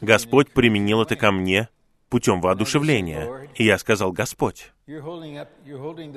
Господь 0.00 0.52
применил 0.52 1.02
это 1.02 1.16
ко 1.16 1.32
мне 1.32 1.68
путем 2.08 2.40
воодушевления. 2.40 3.48
И 3.54 3.64
я 3.64 3.78
сказал, 3.78 4.12
Господь, 4.12 4.72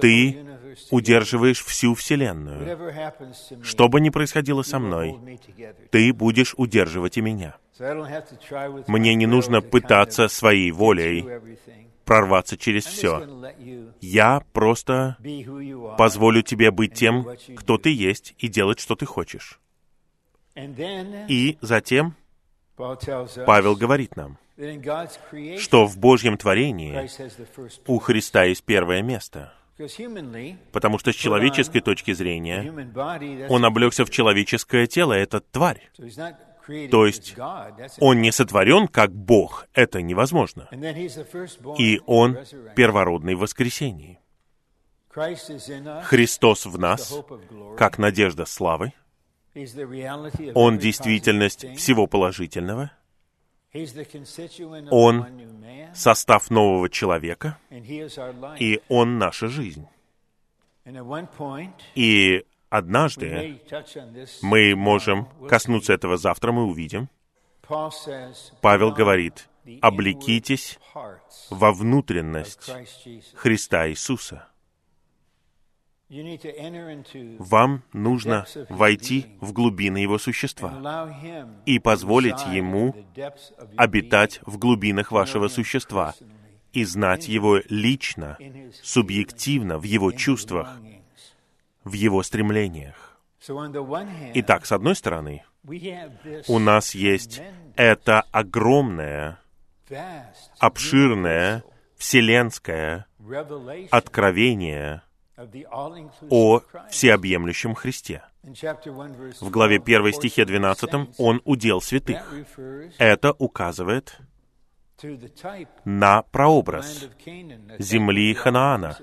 Ты 0.02 0.46
удерживаешь 0.92 1.64
всю 1.64 1.96
Вселенную. 1.96 3.64
Что 3.64 3.88
бы 3.88 4.02
ни 4.02 4.10
происходило 4.10 4.62
со 4.62 4.80
мной, 4.80 5.40
Ты 5.90 6.14
будешь 6.14 6.54
удерживать 6.58 7.18
и 7.18 7.22
меня. 7.22 7.56
Мне 8.88 9.16
не 9.16 9.26
нужно 9.26 9.62
пытаться 9.62 10.28
своей 10.28 10.72
волей 10.72 11.26
прорваться 12.06 12.58
через 12.58 12.86
все. 12.86 13.28
Я 14.02 14.44
просто 14.52 15.18
позволю 15.98 16.42
тебе 16.42 16.72
быть 16.72 16.94
тем, 16.94 17.26
кто 17.56 17.78
ты 17.78 17.94
есть, 17.94 18.36
и 18.38 18.48
делать, 18.48 18.80
что 18.80 18.96
ты 18.96 19.06
хочешь. 19.06 19.60
И 20.56 21.58
затем 21.62 22.16
Павел 22.76 23.76
говорит 23.76 24.16
нам, 24.16 24.38
что 25.60 25.86
в 25.86 25.98
Божьем 25.98 26.38
творении 26.38 27.10
у 27.88 28.00
Христа 28.00 28.44
есть 28.44 28.64
первое 28.64 29.02
место. 29.02 29.54
Потому 30.72 31.00
что 31.00 31.12
с 31.12 31.16
человеческой 31.16 31.80
точки 31.82 32.14
зрения 32.14 33.48
он 33.50 33.66
облегся 33.66 34.06
в 34.06 34.12
человеческое 34.12 34.86
тело, 34.86 35.14
это 35.14 35.40
тварь. 35.40 35.90
То 36.92 37.06
есть 37.06 37.36
он 38.00 38.22
не 38.22 38.32
сотворен 38.32 38.88
как 38.88 39.14
Бог, 39.14 39.68
это 39.74 40.02
невозможно. 40.02 40.70
И 41.78 42.02
он 42.06 42.38
первородный 42.76 43.36
в 43.36 43.40
воскресении. 43.40 44.20
Христос 45.10 46.66
в 46.66 46.80
нас, 46.80 47.14
как 47.78 47.98
надежда 47.98 48.46
славы. 48.46 48.94
Он 50.56 50.80
действительность 50.80 51.76
всего 51.76 52.08
положительного. 52.08 52.92
Он 54.90 55.26
состав 55.94 56.50
нового 56.50 56.90
человека, 56.90 57.58
и 58.60 58.82
Он 58.88 59.18
наша 59.18 59.48
жизнь. 59.48 59.88
И 61.96 62.46
Однажды 62.74 63.62
мы 64.42 64.76
можем 64.76 65.28
коснуться 65.48 65.94
этого 65.94 66.18
завтра, 66.18 66.52
мы 66.52 66.64
увидим. 66.66 67.08
Павел 68.62 68.92
говорит, 68.92 69.48
облекитесь 69.80 70.80
во 71.52 71.72
внутренность 71.72 72.72
Христа 73.36 73.88
Иисуса. 73.88 74.48
Вам 77.38 77.84
нужно 77.94 78.48
войти 78.70 79.28
в 79.40 79.54
глубины 79.54 80.00
Его 80.00 80.18
существа 80.18 81.08
и 81.68 81.78
позволить 81.78 82.44
Ему 82.48 82.96
обитать 83.78 84.40
в 84.48 84.58
глубинах 84.58 85.12
вашего 85.12 85.48
существа 85.48 86.16
и 86.72 86.86
знать 86.86 87.28
Его 87.28 87.60
лично, 87.70 88.40
субъективно, 88.82 89.78
в 89.78 89.84
Его 89.84 90.12
чувствах, 90.12 90.80
в 91.84 91.94
его 91.94 92.24
стремлениях. 92.24 93.18
Итак, 94.34 94.66
с 94.66 94.72
одной 94.72 94.96
стороны, 94.96 95.44
у 96.48 96.60
нас 96.60 96.96
есть 96.96 97.42
это 97.76 98.22
огромное, 98.32 99.40
обширное, 100.60 101.64
вселенское 101.98 103.08
откровение 103.92 105.04
о 106.30 106.62
всеобъемлющем 106.90 107.76
Христе. 107.76 108.24
В 108.44 109.50
главе 109.50 109.78
1 109.78 110.14
стихе 110.14 110.46
12 110.46 111.16
он 111.18 111.42
удел 111.46 111.82
святых. 111.82 112.22
Это 112.98 113.32
указывает 113.34 114.20
на 115.86 116.22
прообраз 116.24 117.08
земли 117.80 118.34
Ханаана, 118.34 118.98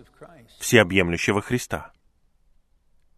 всеобъемлющего 0.59 1.43
Христа. 1.43 1.93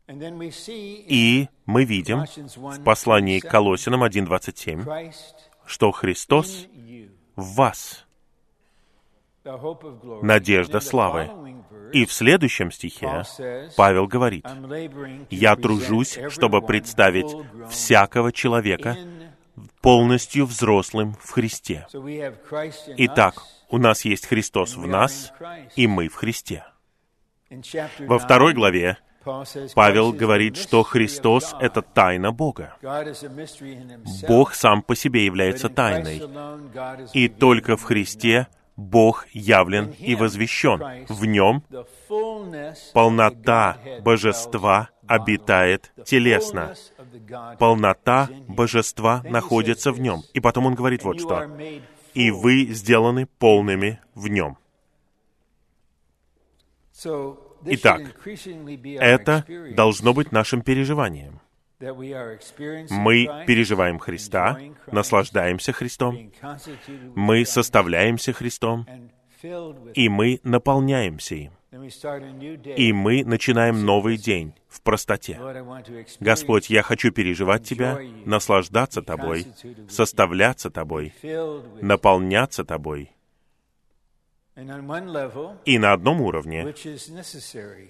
И 0.09 1.49
мы 1.67 1.85
видим 1.85 2.25
в 2.57 2.83
послании 2.83 3.39
к 3.41 3.49
Колосинам 3.49 4.05
1.27, 4.05 5.15
что 5.65 5.91
Христос 5.93 6.67
в 7.37 7.55
вас, 7.55 8.05
надежда 10.23 10.81
славы. 10.81 11.31
И 11.93 12.05
в 12.05 12.13
следующем 12.13 12.71
стихе 12.71 13.25
Павел 13.77 14.07
говорит, 14.07 14.47
«Я 15.31 15.57
тружусь, 15.57 16.19
чтобы 16.31 16.63
представить 16.63 17.35
всякого 17.71 18.33
человека 18.33 18.97
полностью 19.81 20.47
взрослым 20.47 21.15
в 21.21 21.31
Христе». 21.31 21.87
Итак, 22.97 23.43
у 23.69 23.79
нас 23.79 24.05
есть 24.05 24.27
Христос 24.27 24.77
в 24.77 24.87
нас, 24.87 25.33
и 25.77 25.87
мы 25.87 26.09
в 26.09 26.15
Христе. 26.15 26.65
Во 28.01 28.19
второй 28.19 28.55
главе 28.55 28.99
Павел 29.75 30.13
говорит, 30.13 30.57
что 30.57 30.83
Христос— 30.83 31.55
это 31.61 31.83
тайна 31.83 32.33
Бога. 32.33 32.77
Бог 34.29 34.55
сам 34.55 34.83
по 34.83 34.95
себе 34.95 35.25
является 35.25 35.69
тайной. 35.69 36.23
И 37.13 37.29
только 37.29 37.77
в 37.77 37.83
Христе 37.83 38.49
Бог 38.77 39.27
явлен 39.33 39.95
и 39.99 40.15
возвещен. 40.15 41.07
В 41.09 41.25
Нем 41.25 41.63
полнота 42.93 43.79
Божества 44.01 44.89
обитает 45.07 45.93
телесно. 46.05 46.75
Полнота 47.59 48.29
Божества 48.49 49.23
находится 49.25 49.93
в 49.93 50.01
Нем. 50.01 50.23
И 50.33 50.41
потом 50.41 50.67
он 50.67 50.75
говорит 50.75 51.05
вот 51.05 51.21
что. 51.21 51.49
«И 52.15 52.31
вы 52.31 52.67
сделаны 52.67 53.27
полными 53.27 54.01
в 54.15 54.29
Нем». 54.29 54.59
Итак, 57.65 58.03
это 59.01 59.45
должно 59.75 60.15
быть 60.15 60.33
нашим 60.33 60.63
переживанием. 60.63 61.41
Мы 61.81 63.45
переживаем 63.47 63.99
Христа, 63.99 64.59
наслаждаемся 64.87 65.73
Христом, 65.73 66.31
мы 67.17 67.45
составляемся 67.45 68.33
Христом, 68.33 68.87
и 69.95 70.09
мы 70.09 70.41
наполняемся 70.45 71.35
им. 71.35 71.53
И 72.77 72.93
мы 72.93 73.25
начинаем 73.25 73.85
новый 73.87 74.19
день 74.19 74.53
в 74.69 74.83
простоте. 74.83 75.41
Господь, 76.21 76.69
я 76.69 76.83
хочу 76.83 77.11
переживать 77.11 77.65
Тебя, 77.65 77.99
наслаждаться 78.27 79.01
Тобой, 79.01 79.47
составляться 79.89 80.71
Тобой, 80.71 81.15
наполняться 81.81 82.65
Тобой, 82.65 83.11
и 85.65 85.79
на 85.79 85.93
одном 85.93 86.21
уровне 86.21 86.75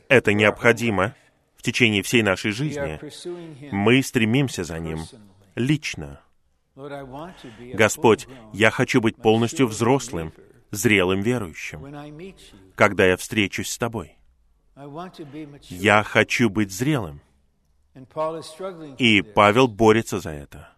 это 0.09 0.33
необходимо 0.33 1.15
в 1.57 1.63
течение 1.63 2.03
всей 2.03 2.23
нашей 2.23 2.51
жизни. 2.51 2.99
Мы 3.73 4.03
стремимся 4.03 4.65
за 4.65 4.79
Ним 4.79 5.01
лично. 5.55 6.21
Господь, 7.75 8.27
я 8.53 8.71
хочу 8.71 9.01
быть 9.01 9.17
полностью 9.17 9.67
взрослым, 9.67 10.33
зрелым 10.71 11.21
верующим, 11.21 11.87
когда 12.75 13.07
я 13.07 13.17
встречусь 13.17 13.71
с 13.71 13.79
Тобой. 13.79 14.17
Я 15.69 16.03
хочу 16.03 16.49
быть 16.49 16.73
зрелым. 16.73 17.21
И 18.99 19.23
Павел 19.23 19.69
борется 19.69 20.19
за 20.19 20.31
это. 20.31 20.72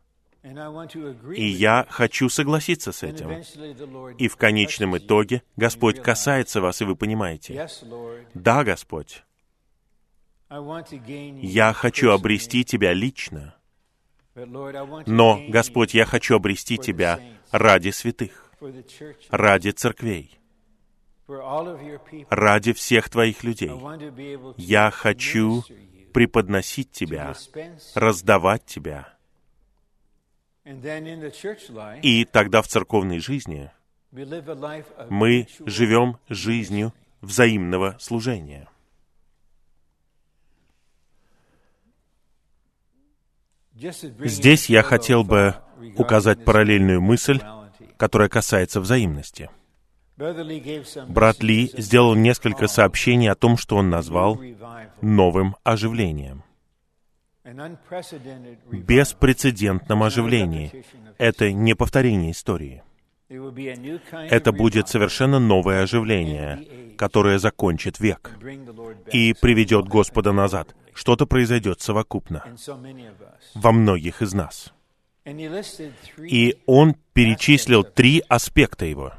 И 0.45 1.47
я 1.47 1.87
хочу 1.89 2.29
согласиться 2.29 2.93
с 2.93 3.03
этим. 3.03 3.43
И 4.19 4.29
в 4.29 4.37
конечном 4.37 4.99
итоге 4.99 5.43
Господь 5.57 6.03
касается 6.03 6.61
вас, 6.61 6.83
и 6.83 6.85
вы 6.85 6.97
понимаете. 6.97 7.67
Да, 8.35 8.63
Господь, 8.63 9.25
Я 11.41 11.73
хочу 11.73 12.11
обрести 12.11 12.65
Тебя 12.65 12.93
лично. 12.93 13.55
Но, 15.07 15.41
Господь, 15.49 15.95
я 15.95 16.05
хочу 16.05 16.37
обрести 16.37 16.77
Тебя 16.77 17.21
ради 17.51 17.91
святых, 17.91 18.53
ради 19.31 19.71
церквей, 19.71 20.39
ради 22.29 22.73
всех 22.73 23.09
Твоих 23.09 23.43
людей. 23.43 23.73
Я 24.59 24.91
хочу 24.91 25.65
преподносить 26.13 26.93
Тебя, 26.93 27.35
раздавать 27.95 28.67
Тебя. 28.67 29.14
И 32.03 32.25
тогда 32.25 32.63
в 32.63 32.69
церковной 32.69 33.19
жизни 33.19 33.71
мы 35.11 35.47
живем 35.67 36.19
жизнью 36.29 36.95
взаимного 37.21 37.97
служения. 38.01 38.69
Здесь 43.75 44.71
я 44.71 44.83
хотел 44.83 45.25
бы 45.25 45.57
указать 45.97 46.45
параллельную 46.45 47.01
мысль, 47.01 47.41
которая 47.97 48.29
касается 48.29 48.81
взаимности. 48.81 49.51
Брат 50.17 51.43
Ли 51.43 51.71
сделал 51.77 52.15
несколько 52.15 52.69
сообщений 52.69 53.29
о 53.29 53.35
том, 53.35 53.57
что 53.57 53.77
он 53.77 53.91
назвал 53.91 54.41
новым 55.01 55.57
оживлением. 55.65 56.45
Беспрецедентном 58.71 60.03
оживлении. 60.03 60.85
Это 61.19 61.53
не 61.53 61.75
повторение 61.75 62.33
истории. 62.33 62.83
Это 63.29 64.53
будет 64.53 64.89
совершенно 64.89 65.39
новое 65.39 65.83
оживление, 65.83 66.95
которое 66.97 67.39
закончит 67.39 68.01
век 68.01 68.31
и 69.13 69.35
приведет 69.35 69.89
Господа 69.89 70.33
назад. 70.33 70.75
Что-то 70.95 71.27
произойдет 71.27 71.81
совокупно 71.81 72.45
во 73.55 73.73
многих 73.73 74.23
из 74.23 74.33
нас. 74.33 74.73
И 76.19 76.59
он 76.67 76.95
перечислил 77.13 77.83
три 77.83 78.23
аспекта 78.29 78.85
его. 78.85 79.13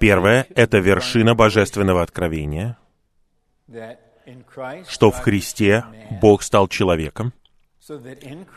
Первое— 0.00 0.46
это 0.54 0.78
вершина 0.78 1.34
божественного 1.34 2.02
откровения, 2.02 2.78
что 4.88 5.10
в 5.10 5.18
Христе 5.18 5.84
Бог 6.20 6.42
стал 6.42 6.68
человеком, 6.68 7.32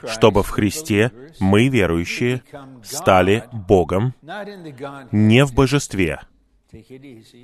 чтобы 0.07 0.43
в 0.43 0.49
Христе 0.49 1.11
мы, 1.39 1.67
верующие, 1.67 2.43
стали 2.83 3.43
Богом 3.51 4.13
не 5.11 5.45
в 5.45 5.53
божестве. 5.53 6.21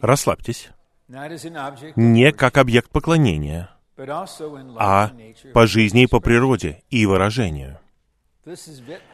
Расслабьтесь. 0.02 0.70
Не 1.08 2.32
как 2.32 2.58
объект 2.58 2.90
поклонения, 2.90 3.70
а 4.78 5.12
по 5.54 5.68
жизни 5.68 6.04
и 6.04 6.08
по 6.08 6.20
природе 6.20 6.82
и 6.90 7.06
выражению. 7.06 7.80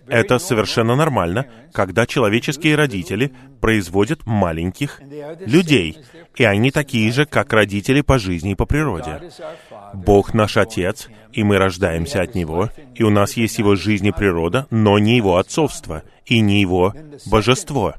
Это 0.07 0.39
совершенно 0.39 0.95
нормально, 0.95 1.47
когда 1.71 2.05
человеческие 2.05 2.75
родители 2.75 3.33
производят 3.61 4.25
маленьких 4.25 4.99
людей, 5.45 5.97
и 6.35 6.43
они 6.43 6.71
такие 6.71 7.11
же, 7.11 7.25
как 7.25 7.53
родители 7.53 8.01
по 8.01 8.17
жизни 8.17 8.51
и 8.51 8.55
по 8.55 8.65
природе. 8.65 9.31
Бог 9.93 10.33
наш 10.33 10.57
Отец, 10.57 11.09
и 11.31 11.43
мы 11.43 11.57
рождаемся 11.57 12.21
от 12.21 12.35
Него, 12.35 12.69
и 12.95 13.03
у 13.03 13.09
нас 13.09 13.33
есть 13.33 13.59
Его 13.59 13.75
жизнь 13.75 14.07
и 14.07 14.11
природа, 14.11 14.67
но 14.69 14.99
не 14.99 15.17
Его 15.17 15.37
отцовство, 15.37 16.03
и 16.25 16.39
не 16.39 16.61
Его 16.61 16.93
божество. 17.25 17.95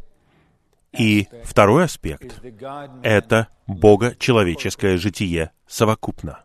И 0.92 1.28
второй 1.44 1.84
аспект— 1.84 2.40
это 3.02 3.48
Бога-человеческое 3.66 4.98
житие 4.98 5.50
совокупно 5.66 6.40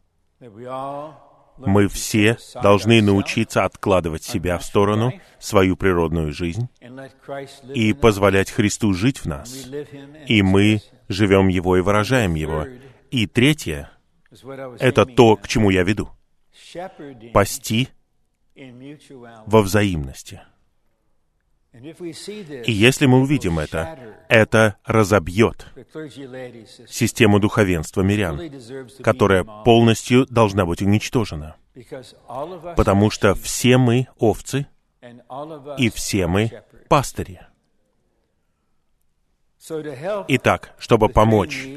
мы 1.58 1.88
все 1.88 2.38
должны 2.62 3.02
научиться 3.02 3.66
откладывать 3.66 4.24
себя 4.24 4.58
в 4.58 4.64
сторону, 4.64 5.14
свою 5.40 5.76
природную 5.76 6.32
жизнь, 6.32 6.70
и 7.74 7.94
позволять 7.94 8.52
Христу 8.52 8.94
жить 8.94 9.20
в 9.20 9.26
нас. 9.26 9.68
И 10.28 10.42
мы 10.42 10.82
живем 11.08 11.48
Его 11.48 11.78
и 11.78 11.82
выражаем 11.82 12.36
Его. 12.36 12.66
И 13.12 13.28
третье— 13.28 13.92
это 14.80 15.06
то, 15.06 15.36
к 15.36 15.48
чему 15.48 15.70
я 15.70 15.84
веду. 15.84 16.10
Пасти 17.34 17.90
во 19.46 19.62
взаимности. 19.62 20.42
И 21.74 22.72
если 22.72 23.06
мы 23.06 23.22
увидим 23.22 23.60
это, 23.60 24.00
это 24.30 24.78
разобьет 24.84 25.68
систему 26.88 27.40
духовенства 27.40 28.02
мирян, 28.02 28.40
которая 29.04 29.44
полностью 29.44 30.26
должна 30.26 30.66
быть 30.66 30.82
уничтожена. 30.82 31.56
Потому 32.76 33.12
что 33.12 33.36
все 33.36 33.78
мы 33.78 34.08
овцы, 34.18 34.68
и 35.78 35.90
все 35.90 36.28
мы 36.28 36.52
пастыри. 36.90 37.42
Итак, 40.28 40.74
чтобы 40.78 41.10
помочь 41.10 41.68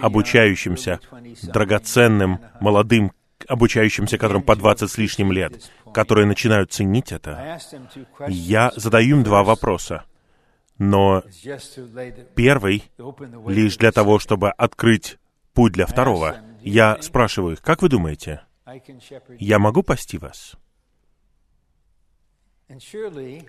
обучающимся, 0.00 1.00
драгоценным, 1.42 2.40
молодым 2.60 3.12
обучающимся, 3.46 4.18
которым 4.18 4.42
по 4.42 4.56
20 4.56 4.90
с 4.90 4.98
лишним 4.98 5.32
лет, 5.32 5.70
которые 5.92 6.26
начинают 6.26 6.72
ценить 6.72 7.12
это, 7.12 7.58
я 8.28 8.72
задаю 8.76 9.18
им 9.18 9.22
два 9.22 9.42
вопроса. 9.42 10.04
Но 10.78 11.22
первый 12.34 12.84
лишь 13.46 13.76
для 13.76 13.92
того, 13.92 14.18
чтобы 14.18 14.50
открыть 14.50 15.18
путь 15.52 15.72
для 15.72 15.86
второго. 15.86 16.36
Я 16.62 17.00
спрашиваю 17.02 17.54
их, 17.54 17.62
как 17.62 17.82
вы 17.82 17.88
думаете, 17.88 18.42
я 19.38 19.58
могу 19.58 19.82
пасти 19.82 20.16
вас? 20.16 20.56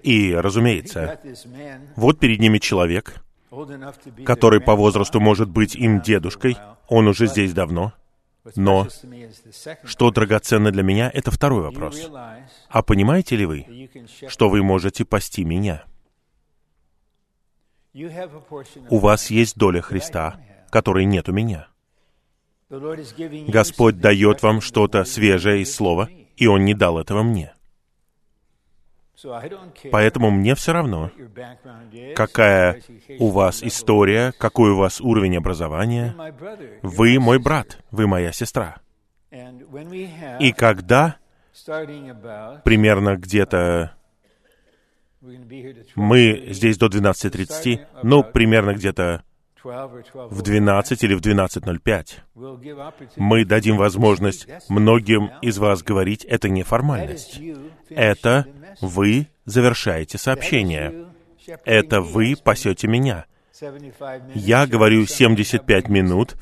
И, 0.03 0.33
разумеется, 0.33 1.19
вот 1.95 2.19
перед 2.19 2.39
ними 2.39 2.57
человек, 2.57 3.21
который 4.25 4.61
по 4.61 4.75
возрасту 4.75 5.19
может 5.19 5.49
быть 5.49 5.75
им 5.75 6.01
дедушкой, 6.01 6.57
он 6.87 7.07
уже 7.07 7.27
здесь 7.27 7.53
давно, 7.53 7.93
но 8.55 8.87
что 9.83 10.11
драгоценно 10.11 10.71
для 10.71 10.83
меня, 10.83 11.11
это 11.13 11.31
второй 11.31 11.61
вопрос. 11.61 12.09
А 12.69 12.81
понимаете 12.81 13.35
ли 13.35 13.45
вы, 13.45 13.89
что 14.27 14.49
вы 14.49 14.63
можете 14.63 15.05
пасти 15.05 15.43
меня? 15.43 15.83
У 18.89 18.97
вас 18.99 19.29
есть 19.29 19.57
доля 19.57 19.81
Христа, 19.81 20.39
которой 20.69 21.05
нет 21.05 21.27
у 21.27 21.33
меня. 21.33 21.67
Господь 22.69 23.99
дает 23.99 24.41
вам 24.41 24.61
что-то 24.61 25.03
свежее 25.03 25.61
из 25.61 25.75
Слова, 25.75 26.09
и 26.37 26.47
Он 26.47 26.63
не 26.63 26.73
дал 26.73 26.97
этого 26.97 27.21
мне. 27.21 27.53
Поэтому 29.91 30.31
мне 30.31 30.55
все 30.55 30.73
равно, 30.73 31.11
какая 32.15 32.81
у 33.19 33.29
вас 33.29 33.63
история, 33.63 34.33
какой 34.37 34.71
у 34.71 34.77
вас 34.77 35.01
уровень 35.01 35.37
образования. 35.37 36.15
Вы 36.81 37.19
мой 37.19 37.39
брат, 37.39 37.79
вы 37.91 38.07
моя 38.07 38.31
сестра. 38.31 38.77
И 40.39 40.51
когда 40.51 41.17
примерно 42.63 43.15
где-то 43.15 43.95
мы 45.95 46.47
здесь 46.49 46.77
до 46.77 46.87
12.30, 46.87 47.85
ну, 48.03 48.23
примерно 48.23 48.73
где-то 48.73 49.23
в 49.63 50.41
12 50.41 51.03
или 51.03 51.13
в 51.13 51.21
12.05. 51.21 53.11
Мы 53.17 53.45
дадим 53.45 53.77
возможность 53.77 54.47
многим 54.69 55.31
из 55.41 55.57
вас 55.57 55.83
говорить, 55.83 56.25
это 56.25 56.49
не 56.49 56.63
формальность. 56.63 57.39
Это 57.89 58.45
вы 58.81 59.27
завершаете 59.45 60.17
сообщение. 60.17 61.07
Это 61.65 62.01
вы 62.01 62.35
пасете 62.41 62.87
меня. 62.87 63.25
Я 64.33 64.65
говорю 64.65 65.05
75 65.05 65.87
минут, 65.87 66.35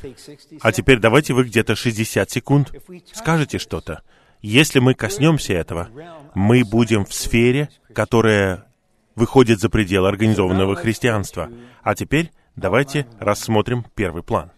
а 0.62 0.72
теперь 0.72 1.00
давайте 1.00 1.34
вы 1.34 1.44
где-то 1.46 1.76
60 1.76 2.30
секунд 2.30 2.72
скажете 3.14 3.58
что-то. 3.58 4.04
Если 4.42 4.80
мы 4.80 4.94
коснемся 4.94 5.54
этого, 5.54 5.90
мы 6.34 6.64
будем 6.64 7.04
в 7.04 7.14
сфере, 7.14 7.70
которая 7.94 8.66
выходит 9.16 9.60
за 9.60 9.70
пределы 9.70 10.08
организованного 10.08 10.76
христианства. 10.76 11.50
А 11.84 11.94
теперь 11.94 12.32
давайте 12.56 13.08
рассмотрим 13.20 13.86
первый 13.96 14.24
план. 14.24 14.52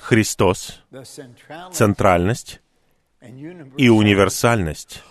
Христос, 0.00 0.82
центральность 1.72 2.60
и 3.76 3.88
универсальность 3.88 5.02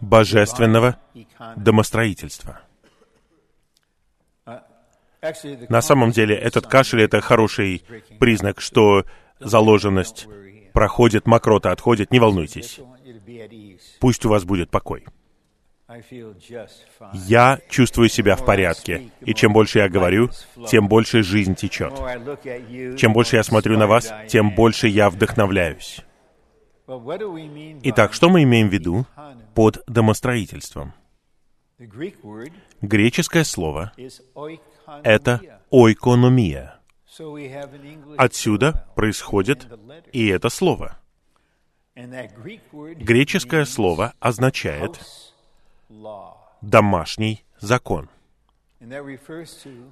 божественного 0.00 0.98
домостроительства. 1.56 2.60
На 5.68 5.82
самом 5.82 6.12
деле, 6.12 6.34
этот 6.34 6.66
кашель— 6.66 7.02
это 7.04 7.20
хороший 7.20 7.82
признак, 8.18 8.60
что 8.60 9.04
заложенность 9.38 10.26
проходит, 10.72 11.26
мокрота 11.26 11.72
отходит, 11.72 12.10
не 12.10 12.18
волнуйтесь. 12.18 12.80
Пусть 14.00 14.24
у 14.24 14.28
вас 14.28 14.44
будет 14.44 14.70
покой. 14.70 15.04
я 17.26 17.58
чувствую 17.68 18.08
себя 18.08 18.36
в 18.36 18.44
порядке. 18.44 19.10
И 19.20 19.34
чем 19.34 19.52
больше 19.52 19.80
я 19.80 19.88
говорю, 19.88 20.30
тем 20.68 20.88
больше 20.88 21.22
жизнь 21.22 21.54
течет. 21.54 21.92
Чем 22.96 23.12
больше 23.12 23.36
я 23.36 23.42
смотрю 23.42 23.76
на 23.76 23.86
вас, 23.86 24.12
тем 24.28 24.54
больше 24.54 24.88
я 24.88 25.10
вдохновляюсь. 25.10 26.00
Итак, 26.86 28.12
что 28.12 28.28
мы 28.28 28.42
имеем 28.44 28.68
в 28.68 28.72
виду 28.72 29.06
под 29.54 29.82
домостроительством? 29.86 30.92
Греческое 32.80 33.44
слово— 33.44 33.92
это 35.02 35.40
ойкономия. 35.70 36.79
Отсюда 38.16 38.86
происходит 38.94 39.66
и 40.12 40.28
это 40.28 40.48
слово. 40.48 40.98
Греческое 41.94 43.64
слово 43.64 44.14
означает 44.20 45.00
домашний 46.60 47.44
закон. 47.58 48.08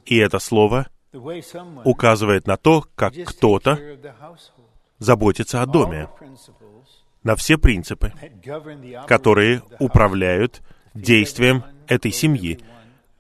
И 0.07 0.17
это 0.17 0.39
слово 0.39 0.87
указывает 1.85 2.47
на 2.47 2.57
то, 2.57 2.87
как 2.95 3.15
кто-то 3.27 3.79
заботится 4.99 5.63
о 5.63 5.67
доме, 5.67 6.09
на 7.23 7.37
все 7.37 7.59
принципы, 7.59 8.13
которые 9.07 9.63
управляют 9.79 10.63
действием 10.95 11.65
этой 11.87 12.13
семьи, 12.13 12.61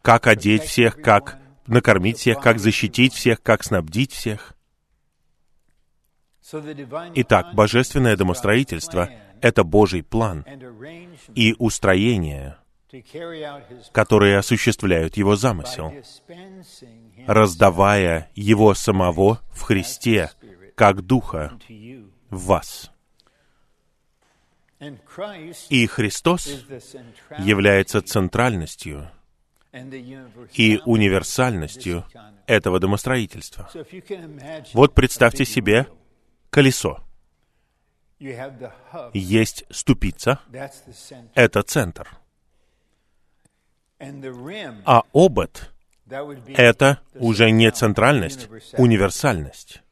как 0.02 0.26
одеть 0.26 0.62
всех, 0.62 1.00
как 1.02 1.38
накормить 1.68 2.18
всех, 2.18 2.40
как 2.40 2.58
защитить 2.58 3.14
всех, 3.14 3.42
как 3.42 3.62
снабдить 3.62 4.12
всех. 4.12 4.54
Итак, 7.14 7.54
божественное 7.54 8.16
домостроительство— 8.16 9.10
это 9.40 9.64
Божий 9.64 10.02
план 10.02 10.46
и 11.34 11.54
устроение, 11.58 12.56
которые 13.92 14.38
осуществляют 14.38 15.16
Его 15.16 15.36
замысел, 15.36 15.92
раздавая 17.26 18.30
Его 18.34 18.74
самого 18.74 19.40
в 19.50 19.62
Христе, 19.62 20.30
как 20.74 21.02
Духа, 21.02 21.58
в 22.30 22.46
вас. 22.46 22.90
И 25.68 25.86
Христос 25.86 26.48
является 27.38 28.00
центральностью 28.00 29.10
и 30.54 30.80
универсальностью 30.84 32.04
этого 32.46 32.80
домостроительства. 32.80 33.68
Вот 34.72 34.94
представьте 34.94 35.44
себе 35.44 35.86
колесо. 36.50 37.04
Есть 39.12 39.64
ступица, 39.70 40.40
это 41.34 41.62
центр. 41.62 42.08
А 44.00 45.02
обод— 45.12 45.72
это 46.56 47.00
уже 47.14 47.50
не 47.50 47.70
центральность, 47.70 48.48
универсальность. 48.76 49.82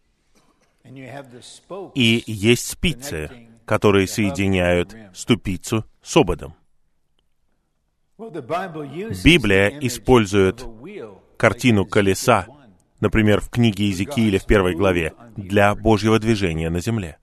И 1.95 2.23
есть 2.27 2.67
спицы, 2.67 3.49
которые 3.65 4.07
соединяют 4.07 4.97
ступицу 5.13 5.85
с 6.03 6.17
ободом. 6.17 6.57
Библия 8.19 9.69
использует 9.81 10.65
картину 11.37 11.85
колеса, 11.85 12.47
например, 13.01 13.41
в 13.41 13.51
книге 13.51 13.85
Иезекииля 13.85 14.39
в 14.39 14.47
первой 14.47 14.75
главе, 14.75 15.13
для 15.37 15.75
Божьего 15.75 16.19
движения 16.19 16.71
на 16.71 16.81
земле. 16.81 17.19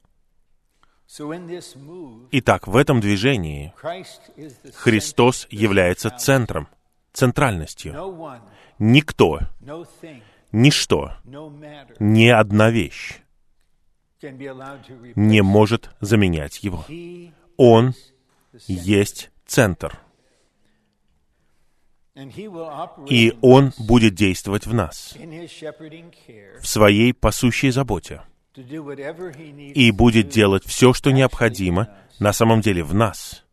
Итак, 2.31 2.67
в 2.67 2.75
этом 2.75 2.99
движении 3.01 3.73
Христос 4.75 5.47
является 5.49 6.11
центром, 6.11 6.67
центральностью. 7.11 8.41
Никто, 8.77 9.39
ничто, 10.51 11.13
ни 11.99 12.27
одна 12.27 12.69
вещь 12.69 13.19
не 14.21 15.41
может 15.41 15.89
заменять 16.01 16.63
его. 16.63 16.85
Он 17.57 17.93
есть 18.67 19.31
центр. 19.45 19.99
И 22.15 23.33
Он 23.41 23.73
будет 23.79 24.13
действовать 24.13 24.67
в 24.67 24.73
нас, 24.73 25.15
в 25.17 26.67
своей 26.67 27.13
пасущей 27.13 27.71
заботе, 27.71 28.21
и 28.55 29.91
будет 29.91 30.29
делать 30.29 30.63
все, 30.63 30.93
что 30.93 31.11
необходимо 31.11 31.89
на 32.19 32.31
самом 32.31 32.61
деле 32.61 32.83
в 32.83 32.93
нас, 32.93 33.43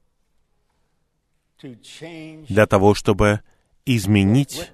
для 1.63 2.67
того, 2.67 2.95
чтобы 2.95 3.41
изменить 3.87 4.73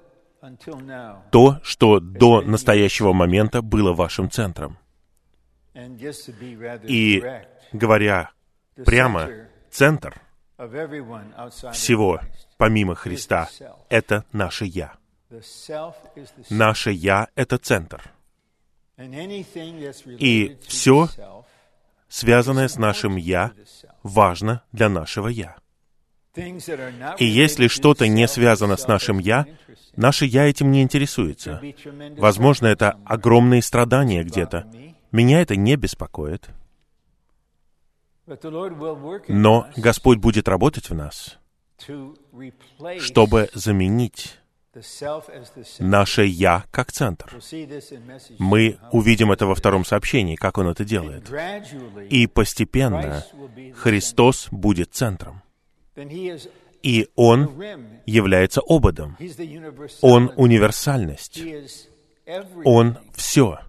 то, 1.31 1.61
что 1.63 2.01
до 2.01 2.41
настоящего 2.43 3.13
момента 3.13 3.63
было 3.63 3.93
вашим 3.93 4.31
центром. 4.31 4.79
И, 6.89 7.23
говоря 7.73 8.31
прямо, 8.85 9.31
центр 9.71 10.21
всего, 11.73 12.21
помимо 12.57 12.95
Христа, 12.95 13.49
это 13.89 14.25
наше 14.33 14.65
«Я». 14.65 14.95
Наше 16.51 16.91
«Я»— 16.91 17.29
это 17.35 17.59
центр. 17.59 18.03
И 18.99 20.57
все, 20.67 21.09
связанное 22.09 22.69
с 22.69 22.77
нашим 22.77 23.17
«Я», 23.17 23.53
важно 24.03 24.63
для 24.73 24.89
нашего 24.89 25.29
«Я». 25.29 25.57
И 27.19 27.25
если 27.25 27.69
что-то 27.69 28.09
не 28.09 28.29
связано 28.29 28.77
с 28.77 28.87
нашим 28.87 29.19
«я», 29.19 29.47
наше 29.97 30.27
«я» 30.27 30.49
этим 30.49 30.71
не 30.71 30.83
интересуется. 30.83 31.63
Возможно, 32.17 32.67
это 32.67 32.99
огромные 33.05 33.63
страдания 33.63 34.23
где-то, 34.23 34.71
меня 35.13 35.41
это 35.41 35.57
не 35.57 35.77
беспокоит. 35.77 36.49
Но 39.29 39.67
Господь 39.77 40.19
будет 40.19 40.49
работать 40.49 40.91
в 40.91 40.95
нас, 40.95 41.39
чтобы 43.01 43.51
заменить 43.55 44.39
наше 45.79 46.25
«я» 46.25 46.65
как 46.71 46.93
центр. 46.93 47.39
Мы 48.39 48.79
увидим 48.93 49.33
это 49.33 49.47
во 49.47 49.55
втором 49.55 49.85
сообщении, 49.85 50.37
как 50.37 50.59
Он 50.59 50.69
это 50.69 50.85
делает. 50.85 51.31
И 52.11 52.27
постепенно 52.27 53.25
Христос 53.75 54.49
будет 54.51 54.95
центром. 54.95 55.43
И 56.83 57.09
Он 57.17 57.63
является 58.05 58.61
ободом. 58.61 59.17
Он 60.03 60.33
универсальность. 60.37 61.43
Он 62.65 62.99
все. 63.15 63.61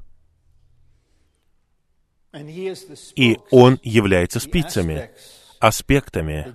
И 3.15 3.37
Он 3.51 3.79
является 3.83 4.39
спицами, 4.39 5.09
аспектами, 5.59 6.53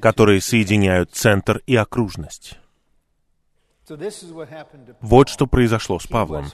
которые 0.00 0.40
соединяют 0.40 1.12
центр 1.12 1.62
и 1.66 1.76
окружность. 1.76 2.58
Вот 5.00 5.28
что 5.28 5.46
произошло 5.46 5.98
с 5.98 6.06
Павлом. 6.06 6.46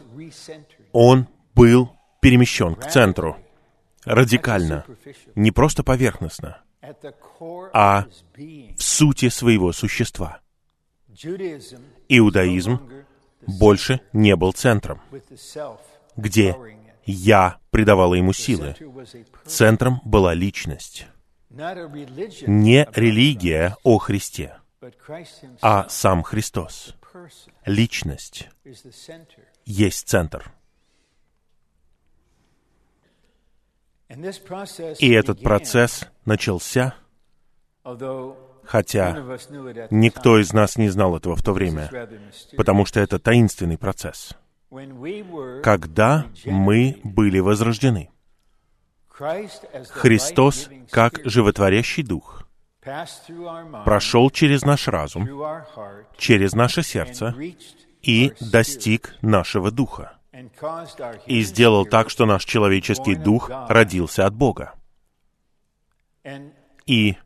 Он 0.92 1.28
был 1.54 1.90
перемещен 2.20 2.74
к 2.74 2.88
центру, 2.88 3.36
радикально, 4.04 4.84
не 5.34 5.50
просто 5.50 5.82
поверхностно, 5.82 6.62
а 7.72 8.06
в 8.76 8.82
сути 8.82 9.28
своего 9.28 9.72
существа. 9.72 10.40
Иудаизм 12.08 12.80
больше 13.46 14.00
не 14.12 14.36
был 14.36 14.52
центром, 14.52 15.00
где 16.16 16.56
«я» 17.04 17.58
придавала 17.70 18.14
ему 18.14 18.32
силы. 18.32 18.74
Центром 19.44 20.00
была 20.04 20.34
личность. 20.34 21.06
Не 21.50 22.88
религия 22.94 23.76
о 23.82 23.98
Христе, 23.98 24.58
а 25.60 25.88
сам 25.88 26.22
Христос. 26.22 26.94
Личность 27.64 28.48
есть 29.64 30.08
центр. 30.08 30.52
И 34.08 35.10
этот 35.10 35.42
процесс 35.42 36.06
начался, 36.24 36.94
хотя 38.64 39.12
никто 39.90 40.38
из 40.38 40.52
нас 40.52 40.76
не 40.76 40.88
знал 40.88 41.16
этого 41.16 41.36
в 41.36 41.42
то 41.42 41.52
время, 41.52 41.90
потому 42.56 42.86
что 42.86 43.00
это 43.00 43.18
таинственный 43.18 43.78
процесс— 43.78 44.34
когда 45.62 46.26
мы 46.44 47.00
были 47.02 47.38
возрождены. 47.38 48.10
Христос, 49.90 50.68
как 50.90 51.20
животворящий 51.24 52.02
Дух, 52.02 52.48
прошел 53.84 54.30
через 54.30 54.62
наш 54.62 54.88
разум, 54.88 55.28
через 56.16 56.54
наше 56.54 56.82
сердце 56.82 57.34
и 58.02 58.32
достиг 58.40 59.16
нашего 59.20 59.70
Духа. 59.70 60.14
И 61.26 61.42
сделал 61.42 61.84
так, 61.84 62.10
что 62.10 62.26
наш 62.26 62.44
человеческий 62.44 63.16
Дух 63.16 63.50
родился 63.68 64.24
от 64.24 64.34
Бога. 64.34 64.74
И 66.86 67.16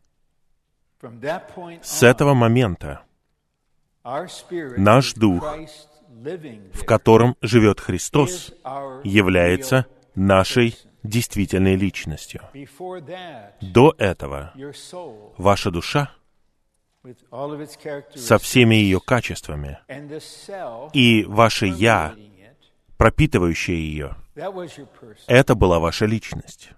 С 1.81 2.03
этого 2.03 2.33
момента 2.33 3.01
наш 4.77 5.13
дух, 5.13 5.55
в 6.73 6.85
котором 6.85 7.35
живет 7.41 7.79
Христос, 7.79 8.53
является 9.03 9.85
нашей 10.15 10.75
действительной 11.03 11.75
личностью. 11.75 12.41
До 13.61 13.93
этого 13.97 14.53
ваша 15.37 15.71
душа 15.71 16.11
со 18.15 18.37
всеми 18.37 18.75
ее 18.75 18.99
качествами 19.01 19.79
и 20.93 21.25
ваше 21.25 21.67
«я», 21.67 22.15
пропитывающее 22.97 23.77
ее, 23.77 24.15
это 25.27 25.55
была 25.55 25.79
ваша 25.79 26.05
личность. 26.05 26.71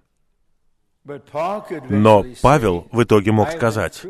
Но 1.04 2.26
Павел 2.42 2.88
в 2.92 3.04
итоге 3.04 3.32
мог 3.32 3.52
сказать, 3.52 4.02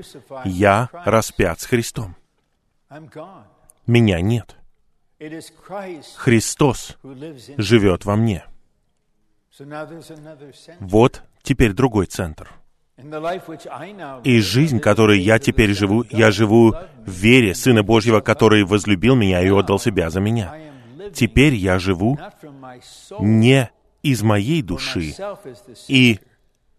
«Я 0.46 0.90
распят 0.94 1.60
с 1.60 1.66
Христом. 1.66 2.16
Меня 3.86 4.22
нет. 4.22 4.56
Христос 6.16 6.98
живет 7.58 8.06
во 8.06 8.16
мне». 8.16 8.46
Вот 10.80 11.24
теперь 11.42 11.74
другой 11.74 12.06
центр. 12.08 12.52
И 14.24 14.40
жизнь, 14.40 14.80
которой 14.80 15.20
я 15.20 15.40
теперь 15.40 15.74
живу, 15.74 16.06
я 16.10 16.32
живу 16.32 16.74
в 17.06 17.10
вере 17.10 17.54
Сына 17.54 17.84
Божьего, 17.84 18.22
который 18.22 18.64
возлюбил 18.64 19.16
меня 19.16 19.42
и 19.42 19.50
отдал 19.50 19.80
себя 19.80 20.10
за 20.10 20.20
меня. 20.20 20.56
Теперь 21.14 21.54
я 21.54 21.78
живу 21.78 22.18
не 23.20 23.70
из 24.02 24.24
моей 24.24 24.62
души, 24.62 25.14
и 25.88 26.20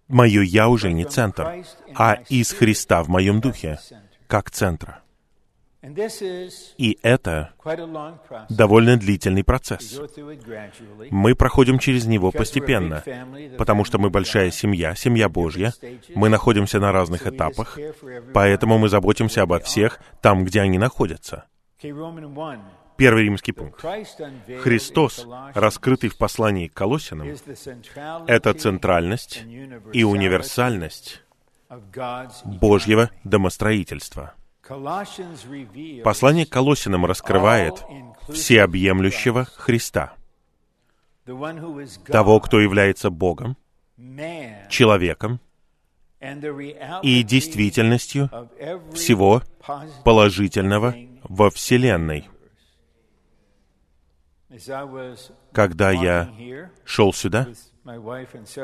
мое 0.09 0.43
«я» 0.43 0.68
уже 0.68 0.93
не 0.93 1.05
центр, 1.05 1.64
а 1.95 2.14
из 2.29 2.53
Христа 2.53 3.03
в 3.03 3.09
моем 3.09 3.41
духе, 3.41 3.79
как 4.27 4.51
центра. 4.51 5.01
И 6.78 6.99
это 7.03 7.53
довольно 8.49 8.97
длительный 8.97 9.45
процесс. 9.45 10.01
Мы 11.11 11.34
проходим 11.34 11.78
через 11.78 12.07
него 12.07 12.32
постепенно, 12.32 13.03
потому 13.57 13.84
что 13.84 13.99
мы 13.99 14.11
большая 14.11 14.51
семья, 14.51 14.95
семья 14.95 15.28
Божья. 15.28 15.72
Мы 16.14 16.28
находимся 16.28 16.80
на 16.80 16.93
разных 16.93 17.26
этапах, 17.26 17.78
поэтому 18.34 18.78
мы 18.78 18.89
заботимся 18.89 19.43
обо 19.43 19.61
всех 19.61 20.01
там, 20.20 20.45
где 20.45 20.61
они 20.61 20.78
находятся. 20.78 21.45
Первый 22.97 23.24
римский 23.24 23.53
пункт. 23.53 23.80
Христос, 24.62 25.26
раскрытый 25.55 26.09
в 26.09 26.16
послании 26.16 26.68
к 26.68 26.74
Колоссянам, 26.74 27.28
это 28.26 28.55
центральность 28.55 29.45
и 29.93 30.03
универсальность 30.03 31.22
Божьего 32.45 33.11
домостроительства. 33.24 34.34
Послание 36.02 36.46
к 36.46 36.50
Колоссянам 36.50 37.06
раскрывает 37.06 37.84
всеобъемлющего 38.28 39.44
Христа, 39.44 40.14
того, 42.06 42.40
кто 42.40 42.60
является 42.60 43.10
Богом, 43.10 43.56
человеком 44.68 45.40
и 47.02 47.22
действительностью 47.22 48.30
всего 48.92 49.42
положительного 50.04 50.94
во 51.22 51.50
Вселенной. 51.50 52.28
Когда 55.52 55.90
я 55.90 56.30
шел 56.84 57.12
сюда 57.12 57.48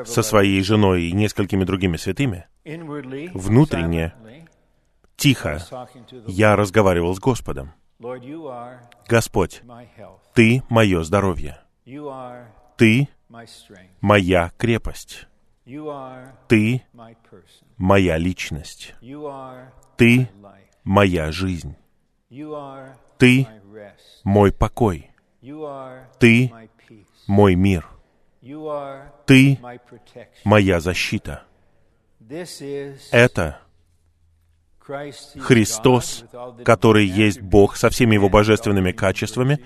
со 0.05 0.23
своей 0.23 0.61
женой 0.63 1.03
и 1.03 1.11
несколькими 1.11 1.63
другими 1.63 1.97
святыми, 1.97 2.47
внутренне, 3.33 4.13
тихо, 5.15 5.59
я 6.27 6.55
разговаривал 6.55 7.15
с 7.15 7.19
Господом. 7.19 7.73
Господь, 9.07 9.61
Ты 10.33 10.63
мое 10.69 11.03
здоровье. 11.03 11.59
Ты 12.77 13.07
моя 14.01 14.51
крепость. 14.57 15.27
Ты 16.47 16.83
моя 17.77 18.17
личность. 18.17 18.95
Ты 19.97 20.29
моя 20.83 21.31
жизнь. 21.31 21.75
Ты 23.17 23.47
мой 24.23 24.51
покой. 24.51 25.11
Ты 26.19 26.53
мой 27.27 27.55
мир. 27.55 27.87
Ты 29.25 29.59
моя 30.43 30.79
защита. 30.81 31.43
Это 33.11 33.62
Христос, 34.85 36.25
который 36.63 37.05
есть 37.05 37.41
Бог 37.41 37.77
со 37.77 37.89
всеми 37.89 38.15
его 38.15 38.29
божественными 38.29 38.91
качествами, 38.91 39.59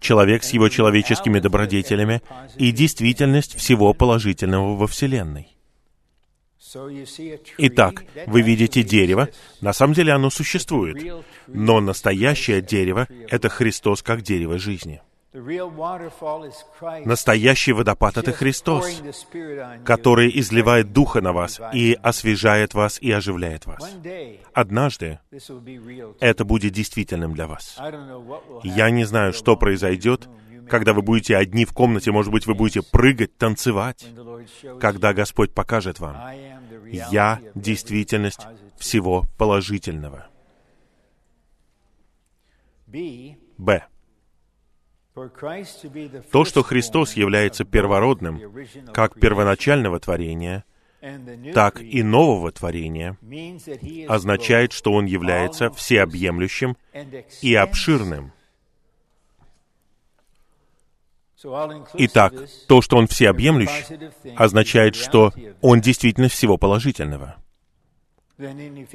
человек 0.00 0.42
с 0.44 0.50
его 0.50 0.68
человеческими 0.68 1.38
добродетелями 1.38 2.22
и 2.56 2.72
действительность 2.72 3.56
всего 3.56 3.94
положительного 3.94 4.76
во 4.76 4.86
Вселенной. 4.86 5.56
Итак, 7.58 8.04
вы 8.26 8.42
видите 8.42 8.82
дерево, 8.82 9.28
на 9.60 9.72
самом 9.72 9.94
деле 9.94 10.12
оно 10.12 10.30
существует, 10.30 11.24
но 11.46 11.80
настоящее 11.80 12.60
дерево— 12.60 13.06
это 13.28 13.48
Христос 13.48 14.02
как 14.02 14.22
дерево 14.22 14.58
жизни. 14.58 15.00
Настоящий 17.04 17.72
водопад— 17.72 18.16
это 18.18 18.32
Христос, 18.32 19.02
который 19.84 20.30
изливает 20.40 20.92
Духа 20.92 21.20
на 21.20 21.32
вас 21.32 21.60
и 21.74 21.96
освежает 22.02 22.72
вас 22.72 22.98
и 23.00 23.12
оживляет 23.12 23.66
вас. 23.66 23.96
Однажды 24.54 25.18
это 26.20 26.44
будет 26.44 26.72
действительным 26.72 27.34
для 27.34 27.46
вас. 27.46 27.78
Я 28.64 28.90
не 28.90 29.04
знаю, 29.04 29.34
что 29.34 29.56
произойдет, 29.56 30.26
когда 30.70 30.94
вы 30.94 31.02
будете 31.02 31.36
одни 31.36 31.66
в 31.66 31.72
комнате, 31.72 32.12
может 32.12 32.32
быть, 32.32 32.46
вы 32.46 32.54
будете 32.54 32.80
прыгать, 32.82 33.36
танцевать, 33.36 34.06
когда 34.80 35.12
Господь 35.12 35.52
покажет 35.52 36.00
вам, 36.00 36.16
«Я— 36.86 37.40
действительность 37.54 38.46
всего 38.78 39.24
положительного». 39.36 40.28
Б. 43.58 43.86
То, 46.30 46.44
что 46.44 46.62
Христос 46.62 47.14
является 47.14 47.64
первородным, 47.64 48.40
как 48.92 49.18
первоначального 49.18 49.98
творения, 49.98 50.64
так 51.54 51.80
и 51.80 52.02
нового 52.02 52.52
творения, 52.52 53.16
означает, 54.08 54.72
что 54.72 54.92
Он 54.92 55.06
является 55.06 55.70
всеобъемлющим 55.70 56.76
и 57.40 57.54
обширным. 57.54 58.32
Итак, 61.94 62.34
то, 62.68 62.82
что 62.82 62.96
Он 62.96 63.06
всеобъемлющ, 63.06 63.84
означает, 64.36 64.96
что 64.96 65.32
Он 65.62 65.80
действительно 65.80 66.28
всего 66.28 66.58
положительного. 66.58 67.36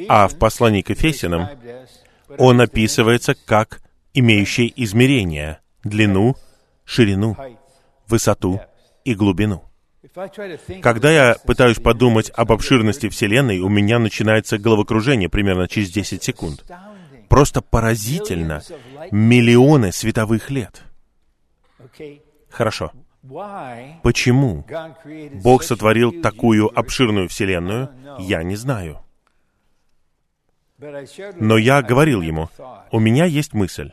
А 0.07 0.27
в 0.27 0.37
послании 0.37 0.81
к 0.83 0.91
Ефесянам 0.91 1.49
Он 2.37 2.61
описывается 2.61 3.33
как 3.33 3.81
имеющий 4.13 4.71
измерение, 4.75 5.61
длину, 5.83 6.35
ширину, 6.85 7.35
высоту 8.07 8.61
и 9.03 9.15
глубину. 9.15 9.63
Когда 10.81 11.11
я 11.11 11.35
пытаюсь 11.45 11.79
подумать 11.79 12.31
об 12.35 12.51
обширности 12.51 13.07
Вселенной, 13.09 13.59
у 13.59 13.69
меня 13.69 13.99
начинается 13.99 14.57
головокружение 14.57 15.29
примерно 15.29 15.67
через 15.67 15.91
10 15.91 16.21
секунд. 16.21 16.65
Просто 17.29 17.61
поразительно. 17.61 18.61
Миллионы 19.11 19.91
световых 19.91 20.49
лет. 20.49 20.83
Хорошо. 22.49 22.91
Почему 24.01 24.65
Бог 25.43 25.63
сотворил 25.63 26.21
такую 26.21 26.67
обширную 26.77 27.29
Вселенную, 27.29 27.89
я 28.19 28.43
не 28.43 28.55
знаю. 28.55 28.99
Но 31.35 31.57
я 31.57 31.81
говорил 31.83 32.21
ему, 32.21 32.49
у 32.91 32.99
меня 32.99 33.25
есть 33.25 33.53
мысль. 33.53 33.91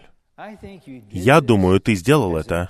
Я 1.11 1.41
думаю, 1.41 1.81
ты 1.81 1.95
сделал 1.95 2.37
это 2.37 2.69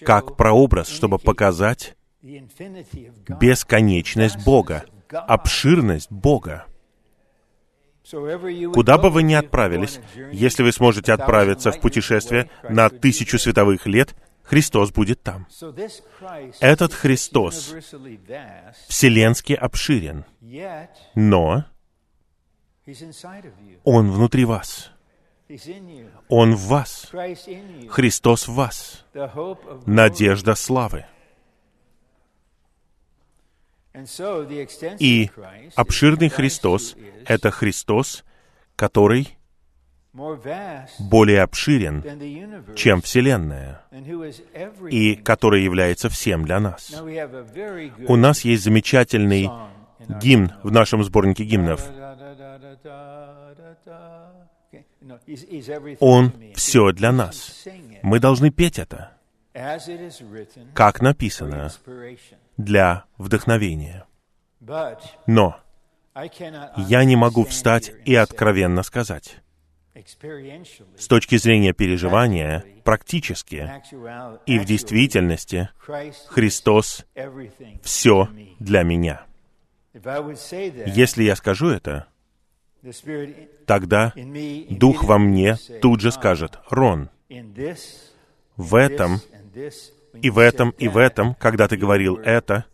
как 0.00 0.36
прообраз, 0.36 0.88
чтобы 0.88 1.18
показать 1.18 1.96
бесконечность 2.22 4.42
Бога, 4.44 4.84
обширность 5.10 6.10
Бога. 6.10 6.64
Куда 8.72 8.96
бы 8.96 9.10
вы 9.10 9.22
ни 9.22 9.34
отправились, 9.34 10.00
если 10.32 10.62
вы 10.62 10.72
сможете 10.72 11.12
отправиться 11.12 11.72
в 11.72 11.80
путешествие 11.80 12.48
на 12.68 12.88
тысячу 12.88 13.38
световых 13.38 13.86
лет, 13.86 14.14
Христос 14.42 14.92
будет 14.92 15.22
там. 15.22 15.46
Этот 16.60 16.94
Христос 16.94 17.74
вселенски 18.88 19.52
обширен, 19.52 20.24
но 21.14 21.66
Он 23.84 24.10
внутри 24.10 24.46
вас. 24.46 24.90
Он 26.28 26.54
в 26.54 26.60
вас. 26.66 27.10
Христос 27.88 28.48
в 28.48 28.54
вас. 28.54 29.04
Надежда 29.86 30.54
славы. 30.54 31.06
И 34.98 35.30
обширный 35.74 36.28
Христос— 36.28 36.96
это 37.26 37.50
Христос, 37.50 38.24
который 38.76 39.36
более 40.12 41.42
обширен, 41.42 42.74
чем 42.74 43.02
Вселенная, 43.02 43.82
и 44.90 45.14
который 45.16 45.62
является 45.62 46.08
всем 46.08 46.44
для 46.44 46.60
нас. 46.60 46.92
У 48.06 48.16
нас 48.16 48.44
есть 48.44 48.64
замечательный 48.64 49.50
гимн 50.20 50.52
в 50.62 50.70
нашем 50.70 51.02
сборнике 51.04 51.44
гимнов. 51.44 51.82
Он 56.00 56.32
все 56.54 56.92
для 56.92 57.12
нас. 57.12 57.66
Мы 58.02 58.20
должны 58.20 58.50
петь 58.50 58.78
это, 58.78 59.16
как 60.74 61.00
написано, 61.00 61.70
для 62.56 63.04
вдохновения. 63.16 64.06
Но 65.26 65.56
я 66.76 67.04
не 67.04 67.16
могу 67.16 67.44
встать 67.44 67.92
и 68.04 68.14
откровенно 68.14 68.82
сказать, 68.82 69.38
с 70.96 71.08
точки 71.08 71.36
зрения 71.36 71.72
переживания, 71.72 72.64
практически 72.84 73.70
и 74.46 74.58
в 74.58 74.64
действительности, 74.64 75.70
Христос— 76.28 77.04
все 77.82 78.28
для 78.58 78.82
меня. 78.82 79.22
Если 79.94 81.24
я 81.24 81.34
скажу 81.34 81.68
это, 81.70 82.06
тогда 83.68 84.12
Дух 84.70 85.04
во 85.04 85.18
мне 85.18 85.56
тут 85.80 86.00
же 86.00 86.10
скажет, 86.10 86.58
«Рон, 86.68 87.10
в 88.56 88.74
этом 88.74 89.20
и 90.20 90.30
в 90.30 90.38
этом 90.38 90.70
и 90.70 90.88
в 90.88 90.96
этом, 90.96 91.34
когда 91.36 91.68
ты 91.68 91.76
говорил 91.76 92.16
это, 92.16 92.64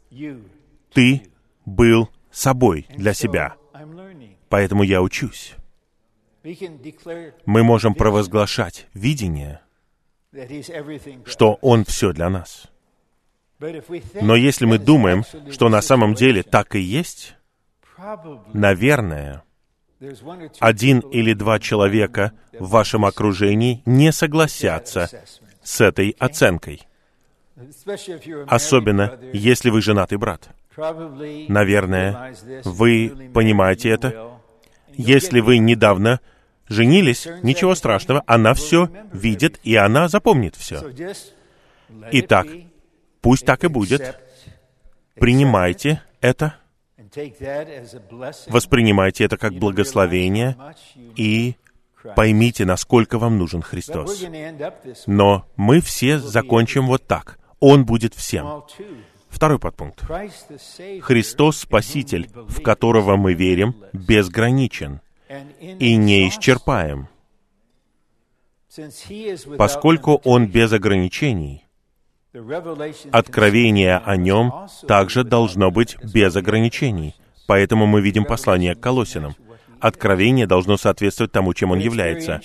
ты 0.94 1.22
был 1.66 2.08
собой 2.30 2.86
для 2.88 3.12
себя. 3.12 3.56
Поэтому 4.48 4.82
я 4.82 5.02
учусь 5.02 5.54
мы 7.46 7.62
можем 7.62 7.94
провозглашать 7.94 8.86
видение, 8.92 9.60
что 11.24 11.58
Он 11.62 11.84
все 11.84 12.12
для 12.12 12.28
нас. 12.28 12.68
Но 14.20 14.36
если 14.36 14.66
мы 14.66 14.78
думаем, 14.78 15.24
что 15.50 15.68
на 15.68 15.80
самом 15.80 16.14
деле 16.14 16.42
так 16.42 16.74
и 16.74 16.80
есть, 16.80 17.36
наверное, 18.52 19.42
один 20.60 21.00
или 21.00 21.32
два 21.32 21.58
человека 21.58 22.32
в 22.58 22.68
вашем 22.70 23.04
окружении 23.04 23.82
не 23.86 24.12
согласятся 24.12 25.08
с 25.62 25.80
этой 25.80 26.14
оценкой. 26.18 26.82
Особенно, 28.46 29.18
если 29.32 29.70
вы 29.70 29.80
женатый 29.80 30.18
брат. 30.18 30.48
Наверное, 30.76 32.34
вы 32.64 33.30
понимаете 33.32 33.90
это. 33.90 34.40
Если 34.92 35.40
вы 35.40 35.58
недавно 35.58 36.20
женились, 36.68 37.26
ничего 37.42 37.74
страшного, 37.74 38.22
она 38.26 38.54
все 38.54 38.88
видит, 39.12 39.60
и 39.62 39.76
она 39.76 40.08
запомнит 40.08 40.56
все. 40.56 40.82
Итак, 42.12 42.46
пусть 43.20 43.46
так 43.46 43.64
и 43.64 43.68
будет. 43.68 44.20
Принимайте 45.14 46.02
это, 46.20 46.56
воспринимайте 48.48 49.24
это 49.24 49.36
как 49.36 49.54
благословение 49.54 50.56
и 51.16 51.56
поймите, 52.16 52.64
насколько 52.64 53.18
вам 53.18 53.38
нужен 53.38 53.62
Христос. 53.62 54.24
Но 55.06 55.46
мы 55.56 55.80
все 55.80 56.18
закончим 56.18 56.86
вот 56.86 57.06
так. 57.06 57.38
Он 57.60 57.84
будет 57.84 58.14
всем. 58.14 58.64
Второй 59.28 59.58
подпункт. 59.58 60.04
Христос 61.02 61.58
Спаситель, 61.58 62.28
в 62.34 62.62
которого 62.62 63.16
мы 63.16 63.34
верим, 63.34 63.74
безграничен 63.92 65.00
и 65.58 65.96
неисчерпаем, 65.96 67.08
поскольку 69.56 70.20
Он 70.24 70.46
без 70.46 70.72
ограничений. 70.72 71.63
Откровение 73.12 73.96
о 73.98 74.16
Нем 74.16 74.52
также 74.88 75.22
должно 75.22 75.70
быть 75.70 75.96
без 76.02 76.34
ограничений. 76.34 77.14
Поэтому 77.46 77.86
мы 77.86 78.00
видим 78.00 78.24
послание 78.24 78.74
к 78.74 78.80
Колосинам. 78.80 79.36
Откровение 79.78 80.46
должно 80.46 80.76
соответствовать 80.76 81.30
тому, 81.30 81.52
чем 81.54 81.70
он 81.70 81.78
является. 81.78 82.40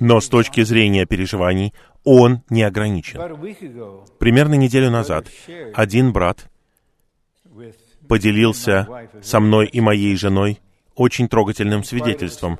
Но 0.00 0.20
с 0.20 0.28
точки 0.28 0.62
зрения 0.62 1.06
переживаний, 1.06 1.72
он 2.04 2.42
не 2.50 2.62
ограничен. 2.62 3.18
Примерно 4.18 4.54
неделю 4.54 4.90
назад 4.90 5.26
один 5.74 6.12
брат 6.12 6.48
поделился 8.06 8.86
со 9.22 9.40
мной 9.40 9.66
и 9.66 9.80
моей 9.80 10.14
женой 10.16 10.60
очень 10.94 11.28
трогательным 11.28 11.82
свидетельством. 11.82 12.58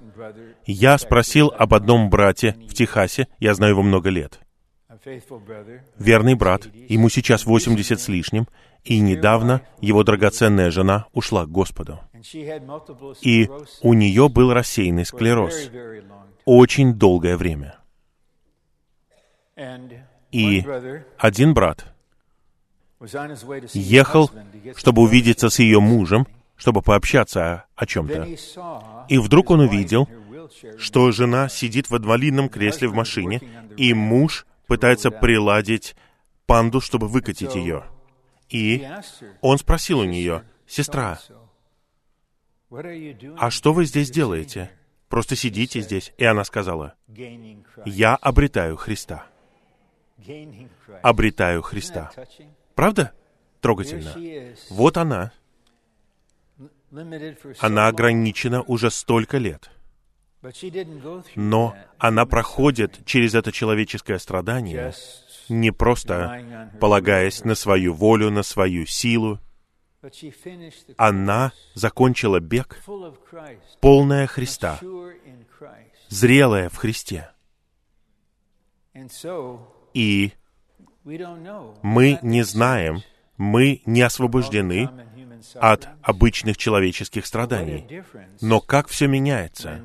Я 0.67 0.99
спросил 0.99 1.53
об 1.57 1.75
одном 1.75 2.09
брате 2.11 2.57
в 2.69 2.75
Техасе, 2.75 3.29
я 3.39 3.55
знаю 3.55 3.73
его 3.73 3.83
много 3.83 4.09
лет. 4.09 4.41
Верный 5.99 6.35
брат, 6.35 6.67
ему 6.89 7.09
сейчас 7.09 7.45
80 7.45 8.01
с 8.01 8.09
лишним, 8.09 8.49
и 8.85 9.01
недавно 9.01 9.63
его 9.81 10.03
драгоценная 10.03 10.71
жена 10.71 11.07
ушла 11.13 11.47
к 11.47 11.51
Господу. 11.51 12.01
И 13.23 13.49
у 13.83 13.95
нее 13.95 14.29
был 14.29 14.53
рассеянный 14.53 15.05
склероз. 15.05 15.71
очень 16.45 16.95
долгое 16.95 17.37
время. 17.37 17.79
И 20.33 20.67
один 21.19 21.55
брат 21.55 21.87
ехал, 23.73 24.31
чтобы 24.77 25.03
увидеться 25.03 25.51
с 25.51 25.59
ее 25.59 25.81
мужем, 25.81 26.27
чтобы 26.57 26.83
пообщаться 26.83 27.65
о, 27.75 27.87
чем-то. 27.87 28.27
И 29.09 29.19
вдруг 29.19 29.51
он 29.51 29.61
увидел, 29.61 30.09
что 30.79 31.11
жена 31.13 31.49
сидит 31.49 31.91
в 31.91 31.97
инвалидном 31.97 32.49
кресле 32.49 32.89
в 32.89 32.95
машине, 32.95 33.41
и 33.77 33.93
муж 33.95 34.47
пытается 34.67 35.11
приладить 35.11 35.97
панду, 36.47 36.81
чтобы 36.81 37.09
выкатить 37.09 37.55
ее. 37.55 37.85
И 38.49 38.87
он 39.41 39.59
спросил 39.59 40.01
у 40.01 40.05
нее, 40.05 40.45
«Сестра, 40.67 41.19
а 42.71 43.51
что 43.51 43.73
вы 43.73 43.85
здесь 43.85 44.11
делаете? 44.11 44.71
Просто 45.09 45.37
сидите 45.37 45.81
здесь». 45.81 46.13
И 46.19 46.25
она 46.25 46.45
сказала, 46.45 46.95
«Я 47.85 48.17
обретаю 48.17 48.77
Христа». 48.77 49.27
Обретаю 51.03 51.63
Христа. 51.63 52.11
Правда? 52.75 53.13
Трогательно. 53.61 54.15
Вот 54.71 54.97
она, 54.97 55.33
она 57.59 57.89
ограничена 57.89 58.63
уже 58.63 58.91
столько 58.91 59.39
лет. 59.39 59.71
Но 61.37 61.75
она 61.99 62.27
проходит 62.27 63.05
через 63.05 63.35
это 63.35 63.53
человеческое 63.53 64.19
страдание, 64.19 64.93
не 65.49 65.71
просто 65.71 66.71
полагаясь 66.81 67.45
на 67.45 67.55
свою 67.55 67.95
волю, 67.95 68.31
на 68.31 68.43
свою 68.43 68.87
силу. 68.87 69.39
Она 70.99 71.53
закончила 71.75 72.41
бег, 72.41 72.79
полная 73.81 74.27
Христа, 74.27 74.79
зрелая 76.09 76.69
в 76.69 76.77
Христе. 76.77 77.31
И 79.95 80.33
мы 81.83 82.19
не 82.23 82.43
знаем, 82.43 83.03
мы 83.37 83.83
не 83.87 84.03
освобождены 84.03 84.91
от 85.55 85.89
обычных 86.03 86.57
человеческих 86.57 87.27
страданий. 87.27 88.03
Но 88.41 88.61
как 88.61 88.89
все 88.89 89.07
меняется, 89.07 89.83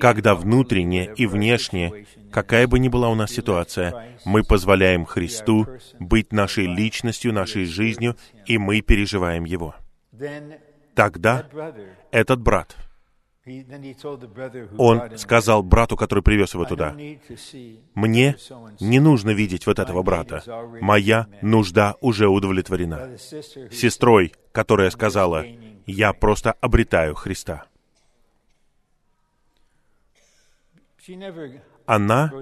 когда 0.00 0.34
внутренне 0.34 1.12
и 1.16 1.26
внешне, 1.26 2.06
какая 2.30 2.66
бы 2.66 2.78
ни 2.78 2.88
была 2.88 3.08
у 3.08 3.14
нас 3.14 3.30
ситуация, 3.30 4.16
мы 4.24 4.42
позволяем 4.42 5.04
Христу 5.04 5.66
быть 5.98 6.32
нашей 6.32 6.66
личностью, 6.66 7.32
нашей 7.32 7.64
жизнью, 7.64 8.16
и 8.46 8.58
мы 8.58 8.80
переживаем 8.80 9.44
Его. 9.44 9.74
Тогда 10.94 11.46
этот 12.10 12.40
брат— 12.40 12.76
он 14.76 15.18
сказал 15.18 15.62
брату, 15.62 15.96
который 15.96 16.22
привез 16.22 16.54
его 16.54 16.64
туда, 16.64 16.96
«Мне 17.94 18.36
не 18.80 18.98
нужно 18.98 19.30
видеть 19.30 19.66
вот 19.66 19.78
этого 19.78 20.02
брата. 20.02 20.42
Моя 20.80 21.28
нужда 21.42 21.94
уже 22.00 22.28
удовлетворена». 22.28 23.16
Сестрой, 23.70 24.32
которая 24.52 24.90
сказала, 24.90 25.44
«Я 25.86 26.12
просто 26.12 26.52
обретаю 26.60 27.14
Христа». 27.14 27.66
Она 31.86 32.32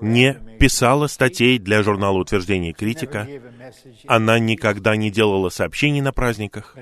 не 0.00 0.34
писала 0.58 1.06
статей 1.06 1.58
для 1.58 1.82
журнала 1.82 2.18
утверждений 2.18 2.72
критика, 2.72 3.26
она 4.06 4.38
никогда 4.38 4.96
не 4.96 5.10
делала 5.10 5.48
сообщений 5.48 6.00
на 6.00 6.12
праздниках, 6.12 6.76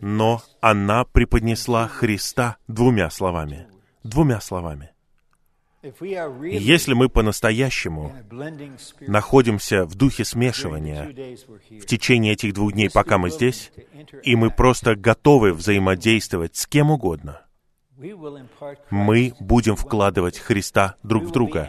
но 0.00 0.42
она 0.60 1.04
преподнесла 1.04 1.88
Христа 1.88 2.56
двумя 2.66 3.10
словами. 3.10 3.66
Двумя 4.02 4.40
словами. 4.40 4.90
Если 5.82 6.92
мы 6.92 7.08
по-настоящему 7.08 8.12
находимся 9.00 9.84
в 9.84 9.94
духе 9.94 10.24
смешивания 10.24 11.12
в 11.70 11.86
течение 11.86 12.32
этих 12.32 12.52
двух 12.54 12.72
дней, 12.72 12.90
пока 12.90 13.16
мы 13.16 13.30
здесь, 13.30 13.70
и 14.24 14.34
мы 14.34 14.50
просто 14.50 14.96
готовы 14.96 15.52
взаимодействовать 15.52 16.56
с 16.56 16.66
кем 16.66 16.90
угодно, 16.90 17.42
мы 18.90 19.34
будем 19.40 19.76
вкладывать 19.76 20.38
Христа 20.38 20.96
друг 21.02 21.24
в 21.24 21.30
друга. 21.32 21.68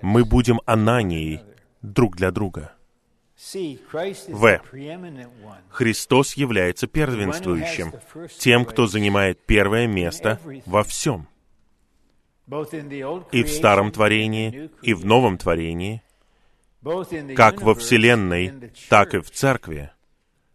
Мы 0.00 0.24
будем 0.24 0.60
Ананией 0.64 1.40
друг 1.82 2.16
для 2.16 2.30
друга. 2.30 2.72
В. 4.28 4.60
Христос 5.68 6.34
является 6.34 6.86
первенствующим, 6.86 7.92
тем, 8.38 8.64
кто 8.64 8.86
занимает 8.86 9.40
первое 9.44 9.86
место 9.86 10.40
во 10.66 10.82
всем. 10.82 11.28
И 13.30 13.42
в 13.42 13.48
старом 13.48 13.92
творении, 13.92 14.70
и 14.82 14.94
в 14.94 15.04
новом 15.04 15.38
творении, 15.38 16.02
как 17.36 17.62
во 17.62 17.74
Вселенной, 17.74 18.72
так 18.88 19.14
и 19.14 19.18
в 19.18 19.30
Церкви, 19.30 19.92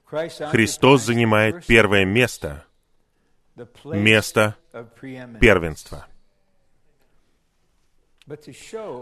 Христос 0.09 1.03
занимает 1.03 1.65
первое 1.65 2.03
место, 2.03 2.65
место 3.85 4.57
первенства. 5.39 6.07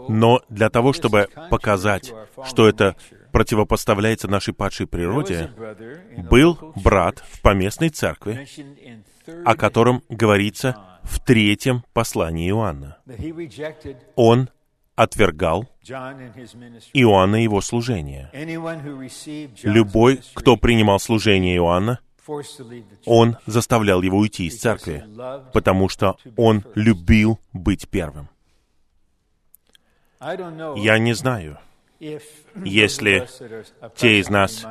Но 0.08 0.42
для 0.48 0.68
того, 0.68 0.92
чтобы 0.92 1.28
показать, 1.48 2.12
что 2.44 2.68
это 2.68 2.96
противопоставляется 3.30 4.28
нашей 4.28 4.52
падшей 4.52 4.86
природе, 4.86 5.50
был 6.28 6.58
брат 6.82 7.20
в 7.30 7.40
поместной 7.40 7.90
церкви, 7.90 8.48
о 9.44 9.54
котором 9.54 10.02
говорится 10.08 10.76
в 11.04 11.24
третьем 11.24 11.84
послании 11.92 12.50
Иоанна. 12.50 12.98
Он 14.16 14.50
отвергал 14.96 15.68
Иоанна 16.92 17.36
и 17.36 17.42
его 17.44 17.60
служение. 17.60 18.30
Любой, 19.62 20.20
кто 20.34 20.56
принимал 20.56 20.98
служение 20.98 21.56
Иоанна, 21.56 22.00
он 23.06 23.36
заставлял 23.46 24.02
его 24.02 24.18
уйти 24.18 24.46
из 24.46 24.58
церкви, 24.58 25.04
потому 25.52 25.88
что 25.88 26.16
он 26.36 26.64
любил 26.74 27.40
быть 27.52 27.88
первым. 27.88 28.28
Я 30.20 30.98
не 30.98 31.14
знаю, 31.14 31.58
если 32.64 33.28
те 33.96 34.20
из 34.20 34.28
нас, 34.28 34.64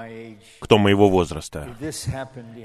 кто 0.60 0.78
моего 0.78 1.10
возраста, 1.10 1.76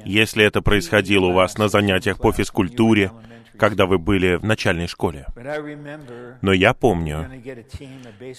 если 0.04 0.44
это 0.44 0.62
происходило 0.62 1.26
у 1.26 1.32
вас 1.32 1.58
на 1.58 1.68
занятиях 1.68 2.18
по 2.18 2.32
физкультуре, 2.32 3.10
когда 3.58 3.86
вы 3.86 3.98
были 3.98 4.36
в 4.36 4.44
начальной 4.44 4.86
школе. 4.86 5.26
Но 6.42 6.52
я 6.52 6.74
помню, 6.74 7.30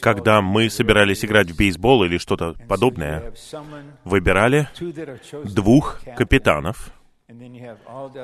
когда 0.02 0.42
мы 0.42 0.70
собирались 0.70 1.24
играть 1.26 1.52
в 1.52 1.58
бейсбол 1.58 2.04
или 2.04 2.18
что-то 2.18 2.56
подобное, 2.68 3.34
выбирали 4.04 4.70
двух 5.46 6.02
капитанов, 6.16 6.92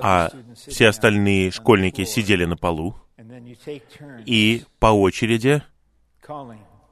а 0.01 0.29
все 0.55 0.87
остальные 0.89 1.51
школьники 1.51 2.03
сидели 2.05 2.45
на 2.45 2.55
полу, 2.55 2.95
и 4.25 4.63
по 4.79 4.87
очереди 4.87 5.61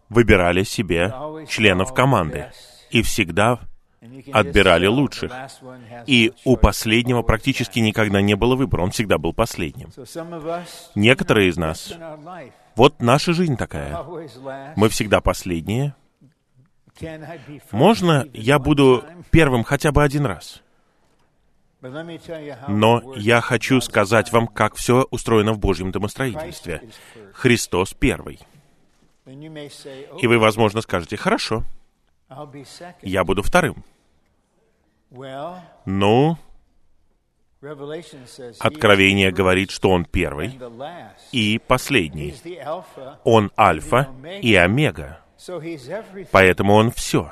выбирали 0.10 0.64
себе 0.64 1.14
членов 1.48 1.94
команды. 1.94 2.52
И 2.90 3.02
всегда 3.02 3.60
отбирали 4.32 4.88
лучших. 4.88 5.32
И 6.08 6.34
у 6.46 6.58
последнего 6.58 7.22
практически 7.22 7.80
никогда 7.80 8.22
не 8.22 8.36
было 8.36 8.56
выбора, 8.56 8.84
он 8.84 8.92
всегда 8.92 9.18
был 9.18 9.34
последним. 9.34 9.92
Некоторые 10.96 11.50
из 11.50 11.58
нас, 11.58 11.94
вот 12.76 13.02
наша 13.02 13.34
жизнь 13.34 13.58
такая. 13.58 14.04
Мы 14.76 14.90
всегда 14.90 15.22
последние. 15.22 15.96
Можно 17.72 18.28
я 18.34 18.60
буду 18.60 19.04
первым 19.30 19.64
хотя 19.64 19.92
бы 19.92 20.04
один 20.04 20.26
раз? 20.26 20.62
Но 22.68 23.14
я 23.16 23.42
хочу 23.42 23.82
сказать 23.82 24.32
вам, 24.32 24.48
как 24.48 24.76
все 24.76 25.08
устроено 25.10 25.54
в 25.54 25.60
Божьем 25.60 25.92
домостроительстве. 25.92 26.90
Христос 27.34 27.94
первый. 27.94 28.40
И 29.26 30.28
вы, 30.28 30.38
возможно, 30.38 30.82
скажете, 30.82 31.18
хорошо, 31.18 31.64
я 33.02 33.24
буду 33.24 33.44
вторым. 33.44 33.84
Ну, 35.86 36.38
Откровение 38.60 39.32
говорит, 39.32 39.70
что 39.70 39.92
Он 39.92 40.06
первый 40.06 40.58
и 41.32 41.60
последний. 41.60 42.34
Он 43.24 43.52
Альфа 43.58 44.10
и 44.42 44.56
Омега. 44.56 45.20
Поэтому 46.32 46.74
Он 46.74 46.92
все. 46.92 47.32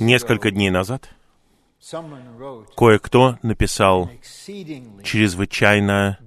Несколько 0.00 0.50
дней 0.50 0.70
назад 0.70 1.08
кое-кто 2.76 3.38
написал 3.42 4.10
чрезвычайно 5.04 6.18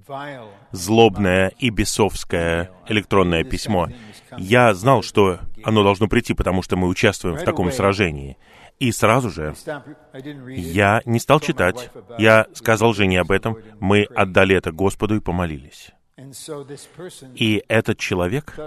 злобное 0.72 1.52
и 1.60 1.70
бесовское 1.70 2.72
электронное 2.88 3.44
письмо. 3.44 3.90
Я 4.38 4.74
знал, 4.74 5.02
что 5.02 5.40
оно 5.64 5.84
должно 5.84 6.08
прийти, 6.08 6.34
потому 6.34 6.62
что 6.62 6.76
мы 6.76 6.88
участвуем 6.88 7.36
в 7.38 7.44
таком 7.44 7.72
сражении. 7.72 8.38
И 8.80 8.92
сразу 8.92 9.30
же 9.30 9.54
я 10.48 11.02
не 11.06 11.20
стал 11.20 11.40
читать. 11.40 11.90
Я 12.18 12.48
сказал 12.54 12.94
жене 12.94 13.22
об 13.22 13.32
этом. 13.32 13.58
Мы 13.80 14.04
отдали 14.04 14.56
это 14.56 14.72
Господу 14.72 15.16
и 15.16 15.20
помолились. 15.20 15.92
И 17.36 17.64
этот 17.68 17.98
человек 17.98 18.58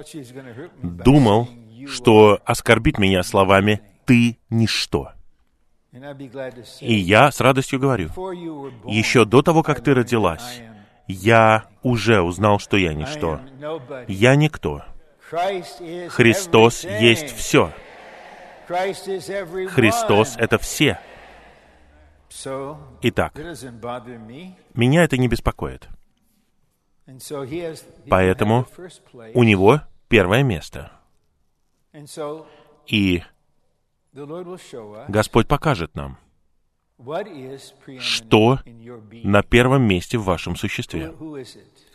думал, 0.83 1.49
что 1.87 2.41
оскорбит 2.45 2.99
меня 2.99 3.23
словами 3.23 3.83
«ты 4.05 4.39
ничто». 4.51 5.13
И 6.81 6.95
я 6.95 7.31
с 7.31 7.41
радостью 7.41 7.79
говорю, 7.79 8.09
еще 8.87 9.27
до 9.27 9.43
того, 9.43 9.63
как 9.63 9.83
ты 9.83 9.93
родилась, 9.93 10.63
я 11.07 11.67
уже 11.83 12.23
узнал, 12.23 12.59
что 12.59 12.79
я 12.79 12.95
ничто. 12.95 13.41
Я 14.09 14.35
никто. 14.35 14.83
Христос 15.33 16.85
есть 16.85 17.35
все. 17.35 17.73
Христос— 18.67 20.37
это 20.39 20.59
все. 20.59 20.99
Итак, 23.03 23.35
меня 24.75 25.05
это 25.05 25.17
не 25.17 25.29
беспокоит. 25.29 25.89
Поэтому 28.09 28.67
у 29.35 29.43
него 29.43 29.81
первое 30.09 30.43
место. 30.43 30.93
И 32.87 33.23
Господь 35.09 35.49
покажет 35.49 35.95
нам, 35.95 36.19
что 37.99 38.61
на 38.65 39.43
первом 39.43 39.83
месте 39.83 40.19
в 40.19 40.25
вашем 40.25 40.57
существе. 40.57 41.15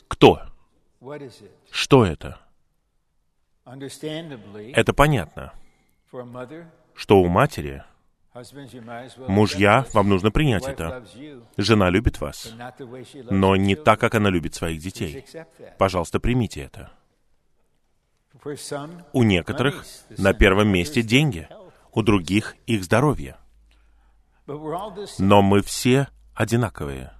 Кто? 0.08 0.42
Что 1.72 2.06
это? 2.06 2.47
Это 4.74 4.93
понятно, 4.93 5.53
что 6.95 7.20
у 7.20 7.28
матери 7.28 7.84
Мужья, 9.28 9.86
вам 9.93 10.09
нужно 10.09 10.30
принять 10.30 10.68
это. 10.68 11.03
Жена 11.57 11.89
любит 11.89 12.22
вас, 12.22 12.53
но 13.32 13.55
не 13.55 13.76
так, 13.76 13.99
как 13.99 14.13
она 14.15 14.30
любит 14.30 14.53
своих 14.53 14.80
детей. 14.80 15.26
Пожалуйста, 15.80 16.20
примите 16.20 16.61
это. 16.61 16.91
У 19.13 19.24
некоторых 19.24 19.86
на 20.18 20.34
первом 20.34 20.68
месте 20.68 21.01
деньги, 21.01 21.49
у 21.91 22.03
других 22.03 22.55
их 22.68 22.84
здоровье. 22.84 23.38
Но 24.45 25.41
мы 25.41 25.61
все 25.61 26.07
одинаковые. 26.36 27.16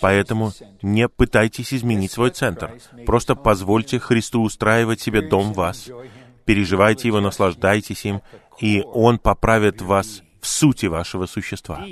Поэтому 0.00 0.52
не 0.82 1.08
пытайтесь 1.08 1.74
изменить 1.74 2.12
свой 2.12 2.30
центр. 2.30 2.78
Просто 3.06 3.34
позвольте 3.34 3.98
Христу 3.98 4.42
устраивать 4.42 5.00
себе 5.00 5.22
дом 5.22 5.52
в 5.52 5.56
вас. 5.56 5.90
Переживайте 6.44 7.08
его, 7.08 7.20
наслаждайтесь 7.20 8.04
им, 8.04 8.22
и 8.60 8.82
Он 8.82 9.18
поправит 9.18 9.82
вас 9.82 10.22
в 10.40 10.46
сути 10.46 10.86
вашего 10.86 11.26
существа. 11.26 11.84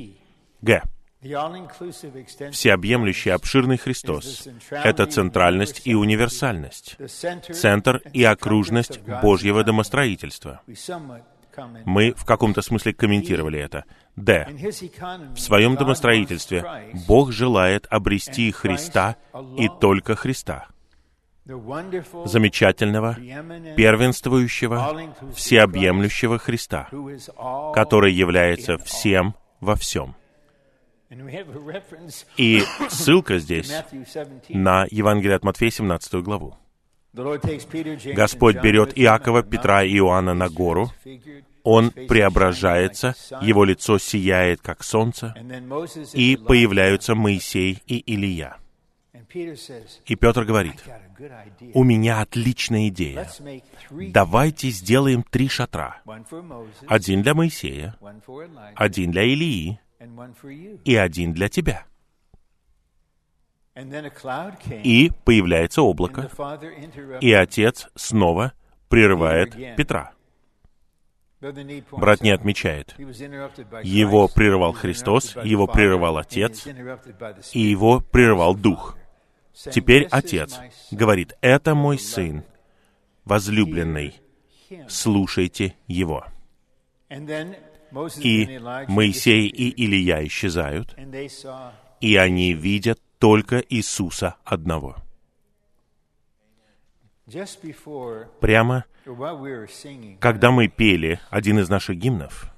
Г. 0.63 0.83
Всеобъемлющий 1.21 3.31
обширный 3.31 3.77
Христос— 3.77 4.47
это 4.71 5.07
центральность 5.07 5.83
и 5.85 5.95
универсальность, 5.95 6.97
центр 7.53 8.01
и 8.13 8.23
окружность 8.23 9.01
Божьего 9.21 9.65
домостроительства. 9.65 10.61
Мы 11.85 12.13
в 12.17 12.25
каком-то 12.25 12.63
смысле 12.63 12.93
комментировали 12.93 13.59
это. 13.59 13.85
Д. 14.17 14.49
В 15.35 15.39
своем 15.39 15.77
домостроительстве 15.77 16.65
Бог 17.07 17.33
желает 17.33 17.87
обрести 17.91 18.51
Христа 18.51 19.17
и 19.57 19.69
только 19.81 20.17
Христа. 20.17 20.67
Замечательного, 21.47 23.15
первенствующего, 23.77 25.15
всеобъемлющего 25.35 26.39
Христа, 26.39 26.89
который 27.75 28.13
является 28.13 28.77
всем 28.77 29.35
во 29.61 29.75
всем. 29.75 30.15
И 32.37 32.63
ссылка 32.91 33.39
здесь 33.39 33.73
на 34.51 34.87
Евангелие 34.91 35.37
от 35.37 35.45
Матфея, 35.45 35.71
17 35.71 36.15
главу. 36.23 36.57
Господь 38.15 38.57
берет 38.63 38.99
Иакова, 38.99 39.43
Петра 39.43 39.83
и 39.83 39.97
Иоанна 39.97 40.35
на 40.35 40.49
гору, 40.49 40.93
он 41.65 41.91
преображается, 41.91 43.15
его 43.43 43.65
лицо 43.65 43.99
сияет, 43.99 44.61
как 44.63 44.83
солнце, 44.83 45.35
и 46.15 46.37
появляются 46.37 47.15
Моисей 47.15 47.83
и 47.87 47.99
Илия. 47.99 48.57
И 50.07 50.15
Петр 50.15 50.45
говорит, 50.45 50.83
у 51.75 51.85
меня 51.85 52.21
отличная 52.21 52.89
идея. 52.89 53.29
Давайте 53.91 54.71
сделаем 54.71 55.23
три 55.23 55.49
шатра. 55.49 56.01
Один 56.87 57.23
для 57.23 57.35
Моисея, 57.35 57.97
один 58.75 59.11
для 59.11 59.25
Илии 59.25 59.81
и 60.85 60.95
один 60.95 61.33
для 61.33 61.49
тебя. 61.49 61.88
И 64.83 65.13
появляется 65.25 65.83
облако, 65.83 66.31
и 67.21 67.33
отец 67.33 67.89
снова 67.95 68.53
прерывает 68.89 69.77
Петра. 69.77 70.13
Брат 71.93 72.21
не 72.21 72.31
отмечает. 72.31 72.95
Его 72.99 74.27
прерывал 74.29 74.73
Христос, 74.73 75.37
его 75.45 75.69
прерывал 75.69 76.19
Отец, 76.19 76.67
и 77.53 77.61
его 77.61 78.01
прерывал 78.01 78.57
Дух. 78.57 78.97
Теперь 79.73 80.09
Отец 80.11 80.59
говорит, 80.91 81.37
«Это 81.41 81.75
мой 81.77 81.99
Сын, 81.99 82.43
возлюбленный, 83.25 84.15
слушайте 84.89 85.77
Его». 85.87 86.25
И 87.11 88.59
Моисей 88.89 89.47
и 89.47 89.71
Илия 89.71 90.27
исчезают, 90.27 90.97
и 92.01 92.17
они 92.17 92.53
видят 92.53 93.01
только 93.19 93.59
Иисуса 93.69 94.37
одного. 94.45 94.97
Прямо, 98.41 98.85
когда 100.21 100.51
мы 100.51 100.69
пели 100.69 101.21
один 101.31 101.59
из 101.59 101.69
наших 101.69 101.97
гимнов, 101.99 102.51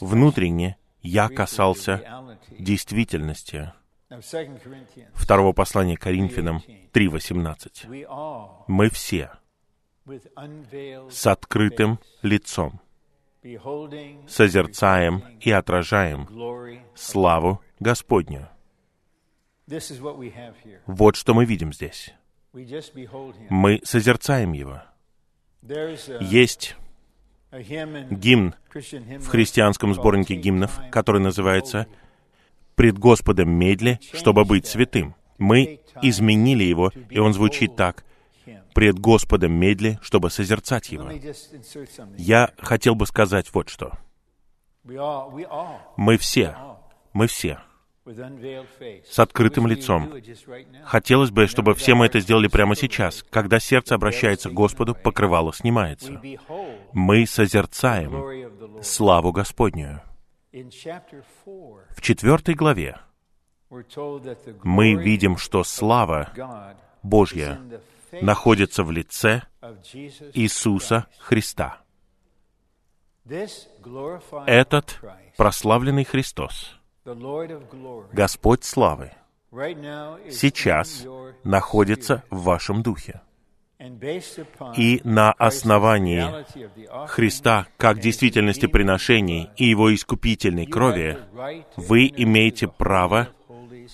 внутренне 0.00 0.76
я 1.02 1.28
касался 1.28 2.02
действительности 2.50 3.72
второго 5.14 5.52
послания 5.52 5.96
Коринфянам 5.96 6.62
3.18. 6.92 8.64
Мы 8.66 8.90
все 8.90 9.30
с 11.10 11.26
открытым 11.26 11.98
лицом 12.22 12.80
созерцаем 14.28 15.24
и 15.40 15.50
отражаем 15.50 16.28
славу 16.94 17.60
Господню. 17.78 18.48
Вот 20.86 21.16
что 21.16 21.34
мы 21.34 21.44
видим 21.44 21.72
здесь. 21.72 22.12
Мы 22.52 23.80
созерцаем 23.84 24.52
Его. 24.52 24.82
Есть 26.20 26.76
гимн 27.52 28.54
в 28.72 29.26
христианском 29.26 29.94
сборнике 29.94 30.34
гимнов, 30.34 30.80
который 30.90 31.20
называется 31.20 31.86
«Пред 32.74 32.98
Господом 32.98 33.50
медли, 33.50 33.98
чтобы 34.12 34.44
быть 34.44 34.66
святым». 34.66 35.14
Мы 35.38 35.80
изменили 36.02 36.64
его, 36.64 36.92
и 37.08 37.18
он 37.18 37.32
звучит 37.32 37.74
так 37.74 38.04
«Пред 38.74 38.98
Господом 38.98 39.52
медли, 39.52 39.98
чтобы 40.02 40.30
созерцать 40.30 40.90
его». 40.90 41.10
Я 42.16 42.52
хотел 42.58 42.94
бы 42.94 43.06
сказать 43.06 43.52
вот 43.52 43.68
что. 43.68 43.92
Мы 44.84 46.16
все, 46.16 46.56
мы 47.12 47.26
все 47.26 47.60
с 49.08 49.18
открытым 49.18 49.66
лицом. 49.66 50.12
Хотелось 50.84 51.30
бы, 51.30 51.46
чтобы 51.46 51.74
все 51.74 51.94
мы 51.94 52.06
это 52.06 52.20
сделали 52.20 52.48
прямо 52.48 52.74
сейчас. 52.74 53.24
Когда 53.30 53.60
сердце 53.60 53.94
обращается 53.94 54.48
к 54.48 54.54
Господу, 54.54 54.94
покрывало 54.94 55.52
снимается. 55.52 56.20
Мы 56.92 57.26
созерцаем 57.26 58.82
славу 58.82 59.32
Господнюю. 59.32 60.02
В 60.52 62.00
четвертой 62.00 62.54
главе 62.54 62.98
мы 64.64 64.94
видим, 64.94 65.36
что 65.36 65.62
слава 65.62 66.32
Божья 67.02 67.60
находится 68.12 68.84
в 68.84 68.90
лице 68.90 69.42
Иисуса 70.34 71.06
Христа. 71.18 71.80
Этот 74.46 75.00
прославленный 75.36 76.04
Христос— 76.04 76.76
Господь 78.12 78.64
славы 78.64 79.12
сейчас 80.30 81.06
находится 81.44 82.24
в 82.30 82.42
вашем 82.42 82.82
духе. 82.82 83.20
И 84.76 85.00
на 85.04 85.32
основании 85.32 87.06
Христа 87.06 87.66
как 87.78 87.98
действительности 87.98 88.66
приношений 88.66 89.48
и 89.56 89.64
Его 89.64 89.94
искупительной 89.94 90.66
крови 90.66 91.18
вы 91.76 92.12
имеете 92.14 92.68
право 92.68 93.28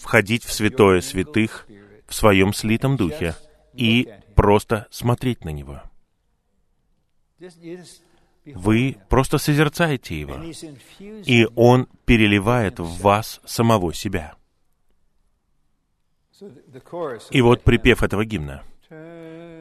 входить 0.00 0.44
в 0.44 0.52
святое 0.52 1.00
святых 1.00 1.68
в 2.08 2.14
своем 2.14 2.52
слитом 2.52 2.96
духе 2.96 3.36
и 3.76 4.08
просто 4.34 4.86
смотреть 4.90 5.44
на 5.44 5.50
Него. 5.50 5.82
Вы 8.44 8.96
просто 9.08 9.38
созерцаете 9.38 10.20
его, 10.20 10.40
и 11.00 11.46
он 11.56 11.88
переливает 12.04 12.78
в 12.78 13.00
вас 13.00 13.40
самого 13.44 13.92
себя. 13.92 14.34
И 17.30 17.42
вот 17.42 17.62
припев 17.62 18.02
этого 18.02 18.24
гимна. 18.24 18.62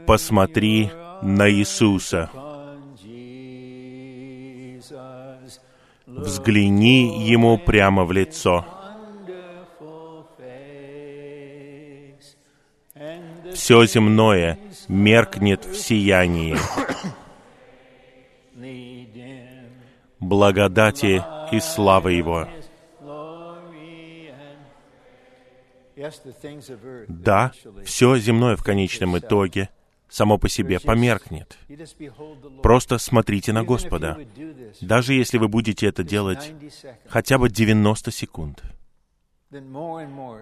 «Посмотри 0.06 0.92
на 1.24 1.50
Иисуса, 1.50 2.30
взгляни 6.06 7.28
Ему 7.28 7.58
прямо 7.58 8.06
в 8.06 8.12
лицо, 8.12 8.66
все 13.56 13.86
земное 13.86 14.60
меркнет 14.88 15.66
в 15.66 15.76
сиянии, 15.76 16.58
благодати 20.20 21.24
и 21.52 21.60
славы 21.60 22.14
Его. 22.14 22.48
Да, 27.08 27.54
все 27.86 28.18
земное 28.18 28.58
в 28.58 28.64
конечном 28.64 29.18
итоге 29.18 29.70
само 30.10 30.38
по 30.38 30.50
себе 30.50 30.80
померкнет. 30.80 31.58
Просто 32.62 32.98
смотрите 32.98 33.54
на 33.54 33.64
Господа. 33.64 34.20
Даже 34.82 35.14
если 35.14 35.38
вы 35.38 35.48
будете 35.48 35.88
это 35.88 36.04
делать 36.04 36.54
хотя 37.08 37.38
бы 37.38 37.50
90 37.50 38.12
секунд— 38.12 38.62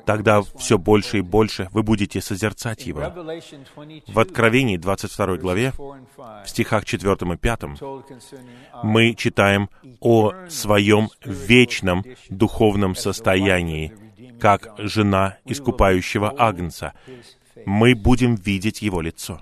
тогда 0.06 0.42
все 0.58 0.78
больше 0.78 1.20
и 1.20 1.22
больше 1.22 1.70
вы 1.72 1.84
будете 1.84 2.22
созерцать 2.22 2.86
Его. 2.86 3.02
В 4.08 4.20
Откровении 4.20 4.78
22 4.78 5.38
главе, 5.38 5.74
в 5.78 6.44
стихах 6.46 6.86
4 6.86 7.12
и 7.14 7.38
5, 7.38 7.62
мы 8.84 9.14
читаем 9.16 9.70
о 10.00 10.34
своем 10.50 11.10
вечном 11.24 12.04
духовном 12.30 12.96
состоянии, 12.96 13.94
как 14.40 14.74
жена 14.78 15.38
искупающего 15.46 16.34
Агнца. 16.38 16.94
Мы 17.66 17.96
будем 17.96 18.36
видеть 18.36 18.82
Его 18.82 19.02
лицо. 19.02 19.42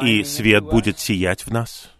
И 0.00 0.24
свет 0.24 0.64
будет 0.64 0.98
сиять 0.98 1.44
в 1.44 1.50
нас, 1.52 1.90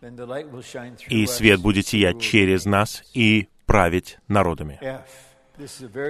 и 1.09 1.27
свет 1.27 1.61
будет 1.61 1.87
сиять 1.87 2.21
через 2.21 2.65
нас 2.65 3.03
и 3.13 3.49
править 3.67 4.19
народами. 4.29 4.79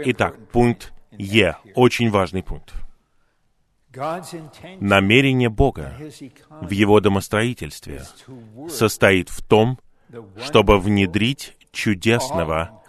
Итак, 0.05 0.36
пункт 0.53 0.92
Е, 1.18 1.57
очень 1.74 2.11
важный 2.11 2.42
пункт. 2.42 2.72
Намерение 4.80 5.49
Бога 5.49 5.97
в 6.61 6.70
Его 6.70 7.01
домостроительстве 7.01 8.03
состоит 8.68 9.28
в 9.28 9.42
том, 9.47 9.78
чтобы 10.38 10.80
внедрить 10.80 11.57
чудесного, 11.70 12.82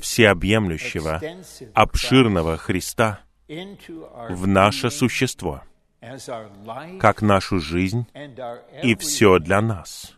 всеобъемлющего, 0.00 1.20
обширного 1.74 2.56
Христа 2.56 3.20
в 3.48 4.46
наше 4.46 4.90
существо, 4.90 5.62
как 7.00 7.20
нашу 7.20 7.60
жизнь 7.60 8.06
и 8.82 8.94
все 8.94 9.38
для 9.38 9.60
нас, 9.60 10.14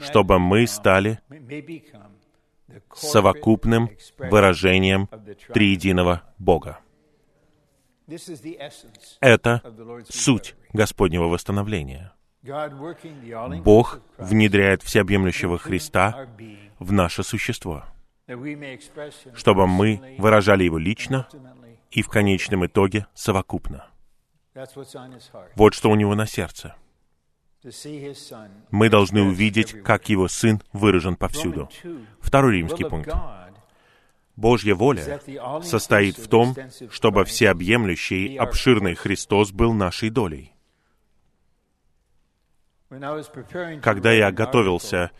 чтобы 0.00 0.38
мы 0.38 0.66
стали 0.66 1.20
совокупным 2.94 3.90
выражением 4.18 5.08
триединого 5.52 6.22
Бога. 6.38 6.78
Это 9.20 9.62
суть 10.08 10.54
Господнего 10.72 11.24
восстановления. 11.24 12.12
Бог 13.62 14.00
внедряет 14.18 14.82
всеобъемлющего 14.82 15.58
Христа 15.58 16.28
в 16.78 16.92
наше 16.92 17.22
существо. 17.22 17.84
чтобы 19.34 19.66
мы 19.66 20.16
выражали 20.18 20.64
Его 20.64 20.78
лично 20.78 21.28
и 21.90 22.02
в 22.02 22.08
конечном 22.08 22.66
итоге 22.66 23.06
совокупно. 23.14 23.86
Вот 25.56 25.74
что 25.74 25.90
у 25.90 25.94
Него 25.94 26.14
на 26.14 26.26
сердце. 26.26 26.74
Мы 28.70 28.88
должны 28.88 29.22
увидеть, 29.22 29.82
как 29.82 30.08
Его 30.08 30.28
Сын 30.28 30.60
выражен 30.72 31.16
повсюду. 31.16 31.68
Второй 32.20 32.56
римский 32.56 32.84
пункт. 32.84 33.12
Божья 34.34 34.74
воля 34.74 35.20
состоит 35.62 36.18
в 36.18 36.28
том, 36.28 36.56
чтобы 36.90 37.24
всеобъемлющий, 37.24 38.36
обширный 38.36 38.94
Христос 38.94 39.52
был 39.52 39.74
нашей 39.74 40.10
долей. 40.10 40.52
Когда 43.82 44.12
я 44.12 44.32
готовился 44.32 45.10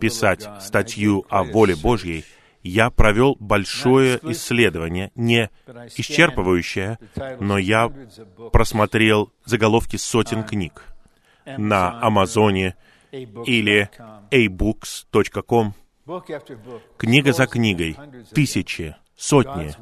писать 0.00 0.48
статью 0.60 1.26
о 1.28 1.44
воле 1.44 1.76
Божьей, 1.76 2.24
я 2.62 2.90
провел 2.90 3.36
большое 3.40 4.18
исследование, 4.22 5.12
не 5.14 5.50
исчерпывающее, 5.96 6.98
но 7.40 7.58
я 7.58 7.88
просмотрел 8.52 9.32
заголовки 9.44 9.96
сотен 9.96 10.44
книг 10.44 10.89
на 11.46 12.00
Амазоне 12.00 12.76
или 13.12 13.90
abooks.com. 14.30 15.74
Книга 16.96 17.32
за 17.32 17.46
книгой, 17.46 17.96
тысячи, 18.32 18.96
сотни. 19.16 19.74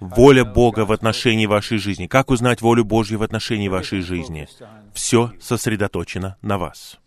Воля 0.00 0.44
Бога 0.44 0.84
в 0.84 0.92
отношении 0.92 1.46
вашей 1.46 1.78
жизни. 1.78 2.06
Как 2.06 2.30
узнать 2.30 2.60
волю 2.60 2.84
Божью 2.84 3.18
в 3.18 3.22
отношении 3.22 3.68
вашей 3.68 4.00
жизни? 4.00 4.48
Все 4.92 5.32
сосредоточено 5.40 6.36
на 6.42 6.58
вас. 6.58 6.98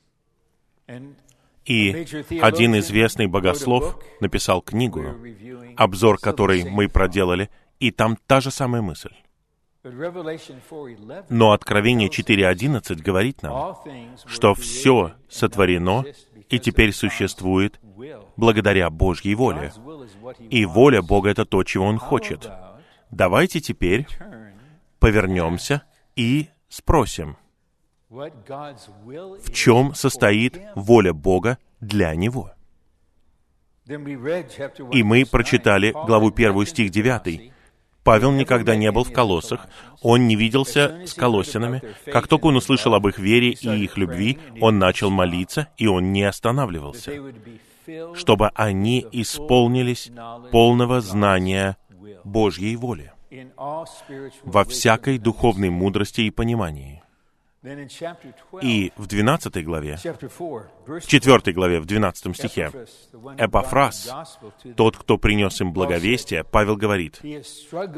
И 1.66 2.06
один 2.42 2.78
известный 2.80 3.28
богослов 3.28 4.00
написал 4.20 4.62
книгу, 4.62 5.16
обзор 5.78 6.18
которой 6.18 6.64
мы 6.64 6.90
проделали, 6.90 7.50
и 7.80 7.92
там 7.92 8.18
та 8.28 8.42
же 8.42 8.52
самая 8.52 8.82
мысль. 8.82 9.14
Но 9.84 11.52
Откровение 11.54 12.10
4.11 12.10 13.02
говорит 13.02 13.42
нам, 13.42 13.78
что 14.28 14.54
все 14.54 15.14
сотворено 15.28 16.06
и 16.50 16.60
теперь 16.60 16.92
существует 16.94 17.80
благодаря 18.38 18.90
Божьей 18.90 19.34
воле. 19.34 19.74
И 20.50 20.66
воля 20.66 21.02
Бога— 21.02 21.30
это 21.32 21.46
то, 21.46 21.64
чего 21.64 21.86
Он 21.86 21.98
хочет. 21.98 22.50
Давайте 23.10 23.60
теперь 23.60 24.08
повернемся 25.00 25.84
и 26.16 26.50
спросим, 26.70 27.38
в 28.10 29.52
чем 29.52 29.96
состоит 29.96 30.62
воля 30.76 31.14
Бога 31.14 31.58
для 31.80 32.14
него. 32.14 32.52
И 34.92 35.04
мы 35.04 35.26
прочитали 35.26 35.92
главу 35.92 36.32
1 36.32 36.66
стих 36.68 36.92
9. 36.92 37.52
Павел 38.04 38.32
никогда 38.32 38.76
не 38.76 38.92
был 38.92 39.04
в 39.04 39.12
колоссах, 39.12 39.68
он 40.02 40.28
не 40.28 40.36
виделся 40.36 41.04
с 41.06 41.14
колоссянами. 41.14 41.82
Как 42.06 42.28
только 42.28 42.48
он 42.48 42.56
услышал 42.56 42.94
об 42.96 43.08
их 43.08 43.20
вере 43.20 43.52
и 43.52 43.70
их 43.84 43.98
любви, 43.98 44.40
он 44.60 44.80
начал 44.80 45.10
молиться, 45.10 45.68
и 45.78 45.88
он 45.88 46.12
не 46.12 46.24
останавливался, 46.24 47.12
чтобы 48.16 48.50
они 48.56 49.06
исполнились 49.12 50.12
полного 50.52 51.02
знания 51.02 51.78
Божьей 52.24 52.76
воли 52.76 53.12
во 54.44 54.66
всякой 54.66 55.18
духовной 55.18 55.70
мудрости 55.70 56.22
и 56.22 56.32
понимании. 56.32 57.01
И 57.64 58.92
в 58.98 59.06
12 59.06 59.64
главе, 59.64 59.98
в 59.98 61.06
4 61.06 61.54
главе, 61.54 61.80
в 61.80 61.86
12 61.86 62.36
стихе, 62.36 62.72
Эпофраз, 63.38 64.12
тот, 64.76 64.98
кто 64.98 65.20
принес 65.20 65.62
им 65.62 65.72
благовестие, 65.72 66.44
Павел 66.44 66.76
говорит, 66.76 67.22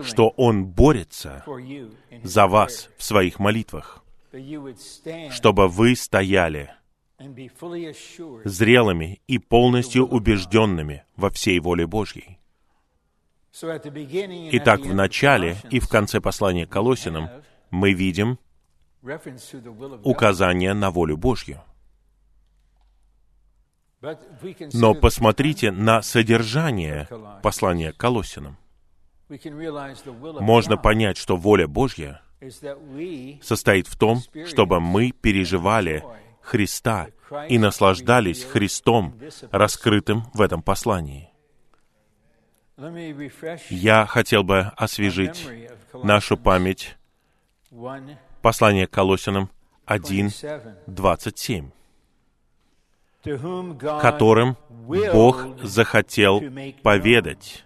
что 0.04 0.34
он 0.36 0.66
борется 0.66 1.46
за 2.24 2.48
вас 2.48 2.90
в 2.98 3.04
своих 3.04 3.40
молитвах, 3.40 4.04
чтобы 5.32 5.70
вы 5.70 5.96
стояли 5.96 6.74
зрелыми 8.44 9.22
и 9.28 9.38
полностью 9.38 10.06
убежденными 10.06 11.06
во 11.16 11.30
всей 11.30 11.60
воле 11.60 11.88
Божьей. 11.88 12.38
Итак, 14.52 14.82
в 14.82 14.94
начале 14.94 15.56
и 15.70 15.80
в 15.80 15.88
конце 15.88 16.20
послания 16.20 16.66
к 16.66 16.70
Колосинам 16.70 17.30
мы 17.70 17.94
видим 17.94 18.40
указание 20.04 20.74
на 20.74 20.92
волю 20.92 21.18
Божью. 21.18 21.62
Но 24.74 24.94
посмотрите 24.94 25.72
на 25.72 26.02
содержание 26.02 27.08
послания 27.42 27.94
к 27.94 27.98
Колоссянам. 27.98 28.58
Можно 29.30 30.78
понять, 30.78 31.18
что 31.18 31.38
воля 31.38 31.68
Божья 31.68 32.22
состоит 33.42 33.88
в 33.88 33.98
том, 33.98 34.20
чтобы 34.46 34.80
мы 34.82 35.12
переживали 35.12 36.04
Христа 36.42 37.08
и 37.48 37.58
наслаждались 37.58 38.44
Христом, 38.44 39.16
раскрытым 39.52 40.26
в 40.34 40.42
этом 40.42 40.62
послании. 40.62 41.30
Я 43.70 44.06
хотел 44.06 44.44
бы 44.44 44.72
освежить 44.76 45.48
нашу 45.94 46.38
память 46.38 46.98
Послание 48.44 48.88
к 48.88 48.92
Колосинам 48.92 49.50
1, 49.86 50.30
27, 50.88 51.70
которым 54.02 54.58
Бог 54.70 55.48
захотел 55.64 56.42
поведать, 56.84 57.64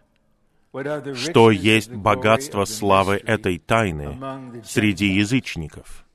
что 1.15 1.49
есть 1.49 1.91
богатство 1.91 2.65
славы 2.65 3.15
этой 3.15 3.57
тайны 3.57 4.61
среди 4.63 5.07
язычников, 5.07 6.05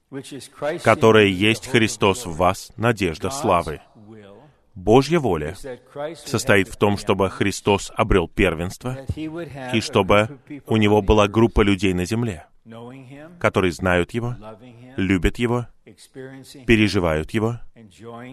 которое 0.84 1.26
есть 1.26 1.66
Христос 1.66 2.24
в 2.24 2.36
вас, 2.36 2.70
надежда 2.76 3.30
славы. 3.30 3.80
Божья 4.74 5.18
воля 5.18 5.54
состоит 6.24 6.68
в 6.68 6.76
том, 6.76 6.96
чтобы 6.96 7.28
Христос 7.30 7.92
обрел 7.94 8.28
первенство 8.28 8.98
и 9.16 9.80
чтобы 9.80 10.38
у 10.66 10.76
Него 10.76 11.02
была 11.02 11.28
группа 11.28 11.60
людей 11.60 11.92
на 11.92 12.04
земле, 12.04 12.46
которые 13.38 13.72
знают 13.72 14.12
Его, 14.12 14.36
любят 14.96 15.38
Его, 15.38 15.66
переживают 16.66 17.32
Его, 17.32 17.60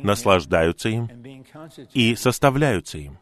наслаждаются 0.04 0.90
им 0.90 1.10
и 1.94 2.16
составляются 2.16 2.98
им. 2.98 3.20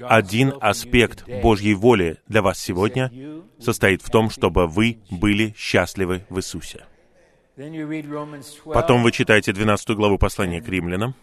Один 0.00 0.52
аспект 0.60 1.24
Божьей 1.40 1.74
воли 1.74 2.18
для 2.26 2.42
вас 2.42 2.58
сегодня 2.58 3.12
состоит 3.60 4.02
в 4.02 4.10
том, 4.10 4.30
чтобы 4.30 4.66
вы 4.66 4.98
были 5.10 5.54
счастливы 5.56 6.24
в 6.28 6.38
Иисусе. 6.38 6.84
Потом 8.64 9.04
вы 9.04 9.12
читаете 9.12 9.52
12 9.52 9.90
главу 9.90 10.18
послания 10.18 10.60
к 10.60 10.68
римлянам, 10.68 11.14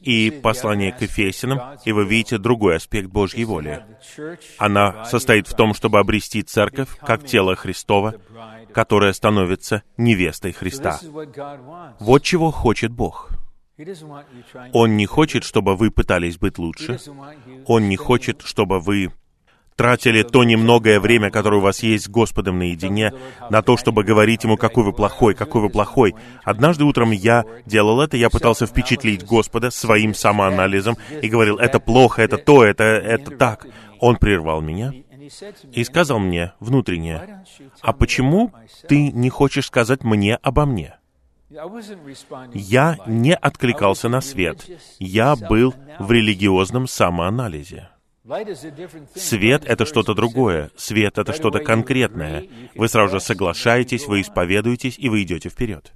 и 0.00 0.30
послание 0.42 0.92
к 0.92 1.02
Ефесянам, 1.02 1.78
и 1.84 1.92
вы 1.92 2.04
видите 2.04 2.38
другой 2.38 2.76
аспект 2.76 3.08
Божьей 3.08 3.44
воли. 3.44 3.84
Она 4.58 5.04
состоит 5.04 5.46
в 5.46 5.54
том, 5.54 5.74
чтобы 5.74 5.98
обрести 5.98 6.42
церковь 6.42 6.88
как 7.00 7.24
тело 7.24 7.54
Христова, 7.54 8.14
которое 8.72 9.12
становится 9.12 9.82
невестой 9.96 10.52
Христа. 10.52 10.98
Вот 12.00 12.22
чего 12.22 12.50
хочет 12.50 12.90
Бог. 12.90 13.30
Он 14.72 14.96
не 14.96 15.06
хочет, 15.06 15.44
чтобы 15.44 15.76
вы 15.76 15.90
пытались 15.92 16.36
быть 16.36 16.58
лучше. 16.58 16.98
Он 17.66 17.88
не 17.88 17.96
хочет, 17.96 18.42
чтобы 18.42 18.80
вы 18.80 19.12
тратили 19.78 20.24
то 20.24 20.42
немногое 20.42 20.98
время, 20.98 21.30
которое 21.30 21.58
у 21.58 21.60
вас 21.60 21.84
есть 21.84 22.06
с 22.06 22.08
Господом 22.08 22.58
наедине, 22.58 23.12
на 23.48 23.62
то, 23.62 23.76
чтобы 23.76 24.02
говорить 24.02 24.42
Ему, 24.42 24.56
какой 24.56 24.82
вы 24.82 24.92
плохой, 24.92 25.34
какой 25.34 25.62
вы 25.62 25.70
плохой. 25.70 26.16
Однажды 26.42 26.84
утром 26.84 27.12
я 27.12 27.44
делал 27.64 28.00
это, 28.00 28.16
я 28.16 28.28
пытался 28.28 28.66
впечатлить 28.66 29.24
Господа 29.24 29.70
своим 29.70 30.14
самоанализом 30.14 30.96
и 31.22 31.28
говорил, 31.28 31.58
это 31.58 31.78
плохо, 31.78 32.22
это 32.22 32.38
то, 32.38 32.64
это, 32.64 32.82
это 32.82 33.30
так. 33.30 33.68
Он 34.00 34.16
прервал 34.16 34.60
меня 34.60 34.92
и 35.72 35.84
сказал 35.84 36.18
мне 36.18 36.54
внутренне, 36.58 37.44
а 37.80 37.92
почему 37.92 38.52
ты 38.88 39.12
не 39.12 39.30
хочешь 39.30 39.66
сказать 39.66 40.02
мне 40.02 40.36
обо 40.42 40.66
мне? 40.66 40.96
Я 42.52 42.98
не 43.06 43.34
откликался 43.34 44.08
на 44.08 44.20
свет. 44.20 44.66
Я 44.98 45.36
был 45.36 45.72
в 46.00 46.10
религиозном 46.10 46.88
самоанализе. 46.88 47.90
Свет— 49.14 49.64
это 49.66 49.86
что-то 49.86 50.14
другое. 50.14 50.70
Свет— 50.76 51.18
это 51.18 51.32
что-то 51.32 51.60
конкретное. 51.60 52.46
Вы 52.74 52.88
сразу 52.88 53.14
же 53.14 53.20
соглашаетесь, 53.20 54.06
вы 54.06 54.20
исповедуетесь, 54.20 54.98
и 54.98 55.08
вы 55.08 55.22
идете 55.22 55.48
вперед. 55.48 55.92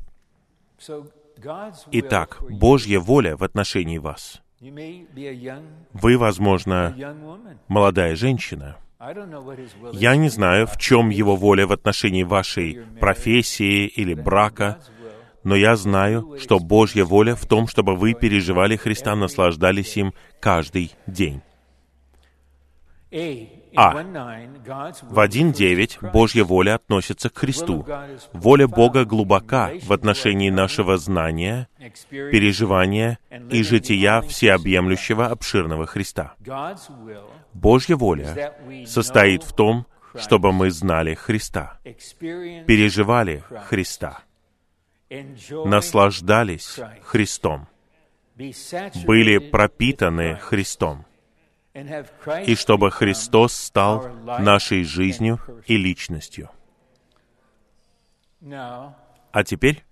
Итак, 1.91 2.39
Божья 2.49 3.01
воля 3.01 3.37
в 3.37 3.45
отношении 3.45 3.99
вас. 3.99 4.43
Вы, 4.61 6.17
возможно, 6.17 6.97
молодая 7.69 8.17
женщина. 8.17 8.77
Я 9.93 10.15
не 10.15 10.29
знаю, 10.29 10.67
в 10.67 10.79
чем 10.79 11.11
его 11.11 11.35
воля 11.35 11.67
в 11.67 11.73
отношении 11.73 12.23
вашей 12.23 12.83
профессии 13.01 13.87
или 13.87 14.15
брака, 14.15 14.79
Но 15.45 15.57
я 15.57 15.75
знаю, 15.75 16.39
что 16.41 16.61
Божья 16.61 17.05
воля 17.05 17.35
в 17.35 17.47
том, 17.47 17.67
чтобы 17.67 17.97
вы 17.97 18.15
переживали 18.15 18.77
Христа, 18.77 19.17
наслаждались 19.17 19.97
им 19.97 20.15
каждый 20.39 20.93
день. 21.09 21.43
А. 23.75 23.93
В 23.93 25.19
1.9 25.19 26.13
Божья 26.13 26.45
воля 26.45 26.77
относится 26.77 27.29
к 27.31 27.39
Христу. 27.39 27.87
Воля 28.33 28.67
Бога 28.67 29.05
глубока 29.05 29.71
в 29.83 29.93
отношении 29.93 30.51
нашего 30.51 30.97
знания, 30.97 31.69
переживания 32.11 33.19
и 33.51 33.63
жития 33.63 34.23
всеобъемлющего 34.23 35.27
обширного 35.27 35.87
Христа. 35.87 36.35
Божья 37.53 37.97
воля 37.97 38.55
состоит 38.87 39.43
в 39.43 39.55
том, 39.55 39.87
чтобы 40.15 40.53
мы 40.53 40.71
знали 40.71 41.15
Христа, 41.15 41.79
переживали 41.83 43.45
Христа, 43.69 44.21
наслаждались 45.65 46.79
Христом, 47.03 47.69
были 49.07 49.39
пропитаны 49.39 50.37
Христом, 50.37 51.07
и 51.75 52.55
чтобы 52.55 52.91
Христос 52.91 53.55
стал 53.55 54.09
нашей 54.39 54.85
жизнью 54.85 55.39
и 55.67 55.77
личностью. 55.77 56.51
А 58.41 59.45
теперь, 59.45 59.85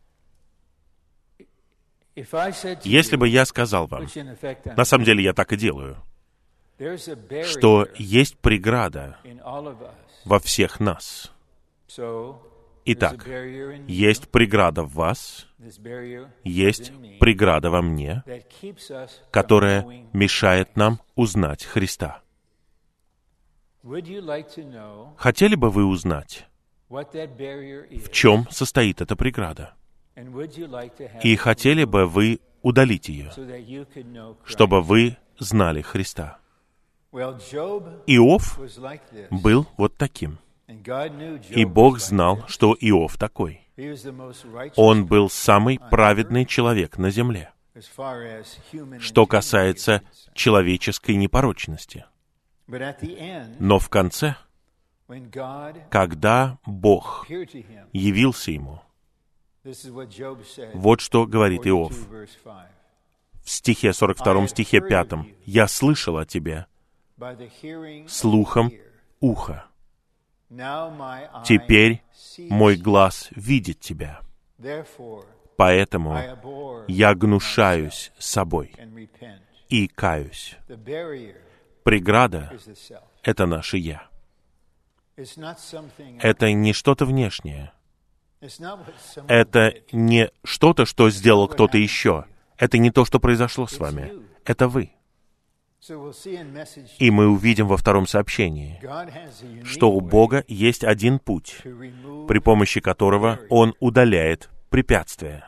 если 2.15 3.17
бы 3.17 3.29
я 3.29 3.47
сказал 3.47 3.87
вам, 3.87 4.07
на 4.77 4.85
самом 4.85 5.05
деле 5.05 5.25
я 5.25 5.33
так 5.33 5.53
и 5.53 5.57
делаю, 5.57 5.97
что 7.45 7.87
есть 7.97 8.39
преграда 8.39 9.19
во 10.25 10.39
всех 10.39 10.81
нас. 10.81 11.33
Итак, 12.85 13.27
есть 13.87 14.29
преграда 14.31 14.83
в 14.83 14.95
вас, 14.95 15.47
есть 16.45 16.93
преграда 17.19 17.71
во 17.71 17.83
мне, 17.83 18.25
которая 19.31 19.87
мешает 20.13 20.77
нам 20.77 21.01
узнать 21.15 21.65
Христа. 21.65 22.23
Хотели 25.17 25.55
бы 25.55 25.71
вы 25.71 25.85
узнать, 25.85 26.47
в 26.89 28.11
чем 28.11 28.47
состоит 28.51 29.01
эта 29.01 29.17
преграда? 29.17 29.75
И 31.23 31.37
хотели 31.37 31.85
бы 31.85 32.07
вы 32.07 32.41
удалить 32.63 33.09
ее, 33.09 33.31
чтобы 34.45 34.83
вы 34.83 35.17
знали 35.39 35.83
Христа? 35.83 36.39
Иов 38.07 38.59
был 39.31 39.67
вот 39.77 39.97
таким— 39.97 40.39
и 41.51 41.65
Бог 41.65 41.99
знал, 41.99 42.45
что 42.47 42.77
Иов 42.81 43.17
такой. 43.17 43.67
Он 44.77 45.07
был 45.07 45.31
самый 45.31 45.79
праведный 45.79 46.45
человек 46.45 46.99
на 46.99 47.11
земле, 47.11 47.53
что 48.99 49.27
касается 49.27 50.03
человеческой 50.35 51.17
непорочности. 51.17 52.05
Но 53.59 53.79
в 53.79 53.89
конце, 53.89 54.37
когда 55.89 56.59
Бог 56.67 57.27
явился 57.93 58.51
ему, 58.53 58.81
вот 60.75 61.01
что 61.01 61.27
говорит 61.27 61.67
Иов 61.67 61.93
в 63.43 63.51
стихе 63.51 63.93
42, 63.93 64.49
стихе 64.49 64.81
5. 64.81 65.09
«Я 65.45 65.67
слышал 65.69 66.19
о 66.19 66.25
тебе 66.25 66.67
слухом 68.09 68.73
уха, 69.21 69.67
Теперь 71.45 72.03
мой 72.51 72.77
глаз 72.77 73.29
видит 73.31 73.81
тебя. 73.81 74.21
Поэтому 75.57 76.19
я 76.89 77.15
гнушаюсь 77.15 78.13
собой 78.19 78.75
и 79.69 79.87
каюсь. 79.87 80.57
Преграда— 81.85 82.53
это 83.23 83.47
наше 83.47 83.77
«я». 83.79 84.09
Это 86.21 86.53
не 86.53 86.73
что-то 86.73 87.05
внешнее. 87.05 87.73
Это 89.29 89.75
не 89.93 90.31
что-то, 90.45 90.87
что 90.87 91.11
сделал 91.11 91.47
кто-то 91.47 91.77
еще. 91.77 92.25
Это 92.57 92.79
не 92.79 92.91
то, 92.91 93.05
что 93.05 93.21
произошло 93.21 93.67
с 93.67 93.79
вами. 93.79 94.13
Это 94.45 94.69
вы. 94.69 94.93
И 96.99 97.11
мы 97.11 97.29
увидим 97.29 97.67
во 97.67 97.77
втором 97.77 98.07
сообщении, 98.07 98.81
что 99.65 99.91
у 99.91 100.01
Бога 100.01 100.45
есть 100.47 100.85
один 100.85 101.19
путь, 101.19 101.59
при 101.63 102.39
помощи 102.39 102.81
которого 102.81 103.39
Он 103.49 103.75
удаляет 103.81 104.51
препятствия. 104.69 105.47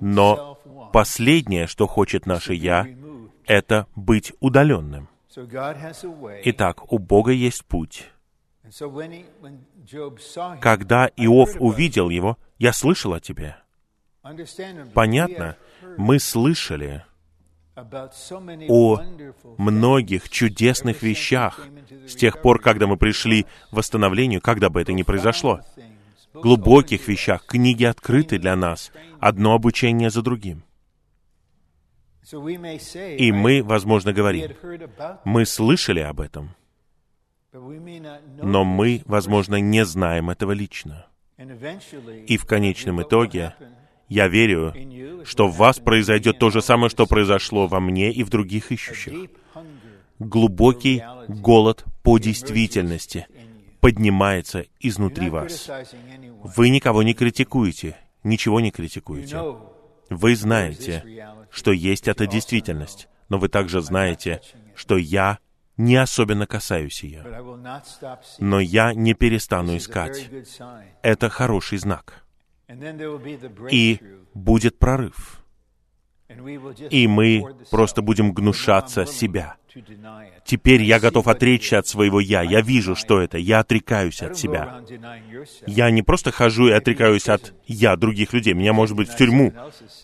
Но 0.00 0.58
последнее, 0.92 1.66
что 1.66 1.86
хочет 1.86 2.26
наше 2.26 2.54
«я», 2.54 2.86
это 3.46 3.86
быть 3.94 4.32
удаленным. 4.40 5.08
Итак, 6.44 6.92
у 6.92 6.98
Бога 6.98 7.32
есть 7.32 7.64
путь. 7.64 8.10
Когда 10.60 11.10
Иов 11.16 11.56
увидел 11.58 12.10
его, 12.10 12.38
«Я 12.58 12.72
слышал 12.72 13.12
о 13.12 13.20
тебе». 13.20 13.56
Понятно, 14.94 15.56
мы 15.98 16.18
слышали, 16.18 17.04
о 17.76 19.00
многих 19.58 20.28
чудесных 20.28 21.02
вещах 21.02 21.66
с 22.06 22.14
тех 22.14 22.40
пор, 22.40 22.60
когда 22.60 22.86
мы 22.86 22.96
пришли 22.96 23.46
в 23.70 23.76
восстановлению, 23.76 24.40
когда 24.40 24.70
бы 24.70 24.80
это 24.80 24.92
ни 24.92 25.02
произошло. 25.02 25.60
Глубоких 26.32 27.08
вещах. 27.08 27.44
Книги 27.46 27.84
открыты 27.84 28.38
для 28.38 28.56
нас. 28.56 28.92
Одно 29.20 29.54
обучение 29.54 30.10
за 30.10 30.22
другим. 30.22 30.64
И 32.32 33.32
мы, 33.32 33.62
возможно, 33.62 34.12
говорим, 34.12 34.52
мы 35.24 35.44
слышали 35.44 36.00
об 36.00 36.20
этом, 36.20 36.54
но 37.52 38.64
мы, 38.64 39.02
возможно, 39.04 39.56
не 39.56 39.84
знаем 39.84 40.30
этого 40.30 40.52
лично. 40.52 41.06
И 42.26 42.36
в 42.36 42.46
конечном 42.46 43.02
итоге 43.02 43.54
я 44.08 44.28
верю, 44.28 44.74
что 45.24 45.48
в 45.48 45.56
вас 45.56 45.78
произойдет 45.78 46.38
то 46.38 46.50
же 46.50 46.62
самое, 46.62 46.90
что 46.90 47.06
произошло 47.06 47.66
во 47.66 47.80
мне 47.80 48.12
и 48.12 48.22
в 48.22 48.30
других 48.30 48.72
ищущих. 48.72 49.30
Глубокий 50.18 51.02
голод 51.28 51.84
по 52.02 52.18
действительности 52.18 53.26
поднимается 53.80 54.66
изнутри 54.80 55.30
вас. 55.30 55.70
Вы 56.42 56.68
никого 56.70 57.02
не 57.02 57.14
критикуете, 57.14 57.96
ничего 58.22 58.60
не 58.60 58.70
критикуете. 58.70 59.40
Вы 60.10 60.36
знаете, 60.36 61.26
что 61.50 61.72
есть 61.72 62.08
эта 62.08 62.26
действительность, 62.26 63.08
но 63.28 63.38
вы 63.38 63.48
также 63.48 63.80
знаете, 63.80 64.40
что 64.74 64.96
я 64.96 65.38
не 65.76 65.96
особенно 65.96 66.46
касаюсь 66.46 67.02
ее. 67.02 67.24
Но 68.38 68.60
я 68.60 68.94
не 68.94 69.14
перестану 69.14 69.76
искать. 69.76 70.30
Это 71.02 71.28
хороший 71.28 71.78
знак 71.78 72.23
и 73.70 74.00
будет 74.34 74.78
прорыв. 74.78 75.44
И 76.90 77.06
мы 77.06 77.44
просто 77.70 78.02
будем 78.02 78.32
гнушаться 78.32 79.06
себя. 79.06 79.56
Теперь 80.44 80.82
я 80.82 81.00
готов 81.00 81.26
отречься 81.26 81.78
от 81.78 81.86
своего 81.86 82.20
«я». 82.20 82.42
Я 82.42 82.60
вижу, 82.60 82.94
что 82.94 83.20
это. 83.20 83.38
Я 83.38 83.60
отрекаюсь 83.60 84.22
от 84.22 84.38
себя. 84.38 84.80
Я 85.66 85.90
не 85.90 86.02
просто 86.02 86.30
хожу 86.30 86.68
и 86.68 86.72
отрекаюсь 86.72 87.28
от 87.28 87.54
«я» 87.66 87.96
других 87.96 88.32
людей. 88.32 88.54
Меня, 88.54 88.72
может 88.72 88.96
быть, 88.96 89.08
в 89.08 89.16
тюрьму 89.16 89.52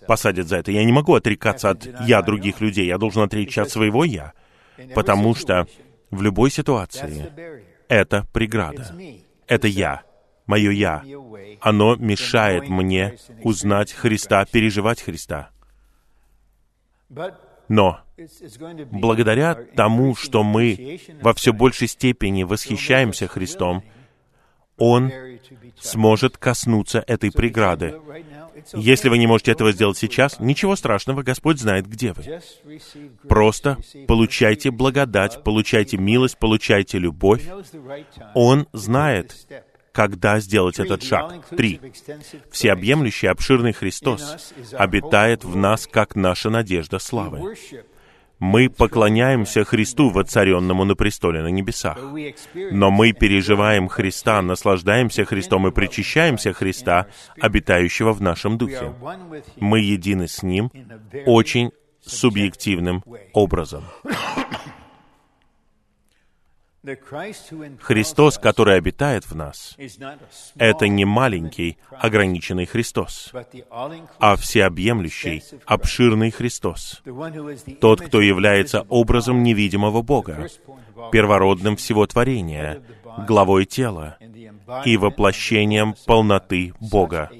посадят 0.06 0.48
за 0.48 0.58
это. 0.58 0.72
Я 0.72 0.84
не 0.84 0.92
могу 0.92 1.14
отрекаться 1.14 1.70
от 1.70 1.88
«я» 2.00 2.22
других 2.22 2.60
людей. 2.60 2.86
Я 2.86 2.98
должен 2.98 3.22
отречься 3.22 3.62
от 3.62 3.70
своего 3.70 4.04
«я». 4.04 4.32
Потому 4.94 5.34
что 5.34 5.66
в 6.10 6.20
любой 6.22 6.50
ситуации 6.50 7.30
это 7.88 8.26
преграда. 8.32 8.92
Это 9.46 9.68
«я» 9.68 10.02
мое 10.46 10.70
«я». 10.70 11.04
Оно 11.60 11.96
мешает 11.96 12.68
мне 12.68 13.16
узнать 13.42 13.92
Христа, 13.92 14.44
переживать 14.44 15.02
Христа. 15.02 15.50
Но 17.68 18.00
благодаря 18.90 19.54
тому, 19.76 20.16
что 20.16 20.42
мы 20.42 21.00
во 21.22 21.34
все 21.34 21.52
большей 21.52 21.88
степени 21.88 22.42
восхищаемся 22.42 23.28
Христом, 23.28 23.84
Он 24.76 25.12
сможет 25.78 26.36
коснуться 26.36 27.04
этой 27.06 27.30
преграды. 27.30 28.00
Если 28.74 29.08
вы 29.08 29.18
не 29.18 29.26
можете 29.26 29.52
этого 29.52 29.72
сделать 29.72 29.98
сейчас, 29.98 30.40
ничего 30.40 30.76
страшного, 30.76 31.22
Господь 31.22 31.58
знает, 31.60 31.86
где 31.86 32.12
вы. 32.12 32.40
Просто 33.28 33.78
получайте 34.06 34.70
благодать, 34.70 35.42
получайте 35.44 35.96
милость, 35.96 36.38
получайте 36.38 36.98
любовь. 36.98 37.42
Он 38.34 38.66
знает, 38.72 39.46
когда 40.00 40.40
сделать 40.40 40.80
этот 40.80 41.02
шаг. 41.02 41.46
Три. 41.50 41.78
Всеобъемлющий, 42.50 43.28
обширный 43.28 43.74
Христос 43.74 44.54
обитает 44.72 45.44
в 45.44 45.56
нас, 45.56 45.86
как 45.86 46.16
наша 46.16 46.48
надежда 46.48 46.98
славы. 46.98 47.54
Мы 48.38 48.70
поклоняемся 48.70 49.62
Христу, 49.64 50.08
воцаренному 50.08 50.84
на 50.84 50.94
престоле 50.94 51.42
на 51.42 51.48
небесах. 51.48 51.98
Но 52.54 52.90
мы 52.90 53.12
переживаем 53.12 53.88
Христа, 53.88 54.40
наслаждаемся 54.40 55.26
Христом 55.26 55.68
и 55.68 55.70
причащаемся 55.70 56.54
Христа, 56.54 57.08
обитающего 57.38 58.14
в 58.14 58.22
нашем 58.22 58.56
духе. 58.56 58.94
Мы 59.56 59.80
едины 59.80 60.28
с 60.28 60.42
Ним 60.42 60.72
очень 61.26 61.72
субъективным 62.00 63.04
образом. 63.34 63.84
Христос, 66.82 68.38
который 68.38 68.76
обитает 68.76 69.24
в 69.24 69.34
нас, 69.34 69.76
это 70.56 70.88
не 70.88 71.04
маленький, 71.04 71.76
ограниченный 71.90 72.64
Христос, 72.64 73.32
а 74.18 74.36
всеобъемлющий, 74.36 75.42
обширный 75.66 76.30
Христос, 76.30 77.02
тот, 77.80 78.00
кто 78.00 78.22
является 78.22 78.86
образом 78.88 79.42
невидимого 79.42 80.00
Бога, 80.00 80.48
первородным 81.12 81.76
всего 81.76 82.06
творения, 82.06 82.82
главой 83.26 83.66
тела 83.66 84.16
и 84.86 84.96
воплощением 84.96 85.94
полноты 86.06 86.72
Бога. 86.80 87.30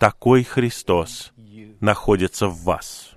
Такой 0.00 0.42
Христос 0.42 1.32
находится 1.80 2.48
в 2.48 2.64
вас. 2.64 3.12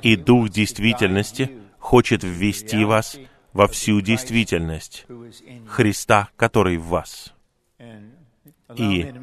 И 0.00 0.16
Дух 0.16 0.48
действительности— 0.48 1.50
хочет 1.86 2.24
ввести 2.24 2.84
вас 2.84 3.16
во 3.52 3.68
всю 3.68 4.00
действительность 4.00 5.06
Христа, 5.68 6.28
который 6.36 6.78
в 6.78 6.86
вас. 6.86 7.32
И 8.74 9.14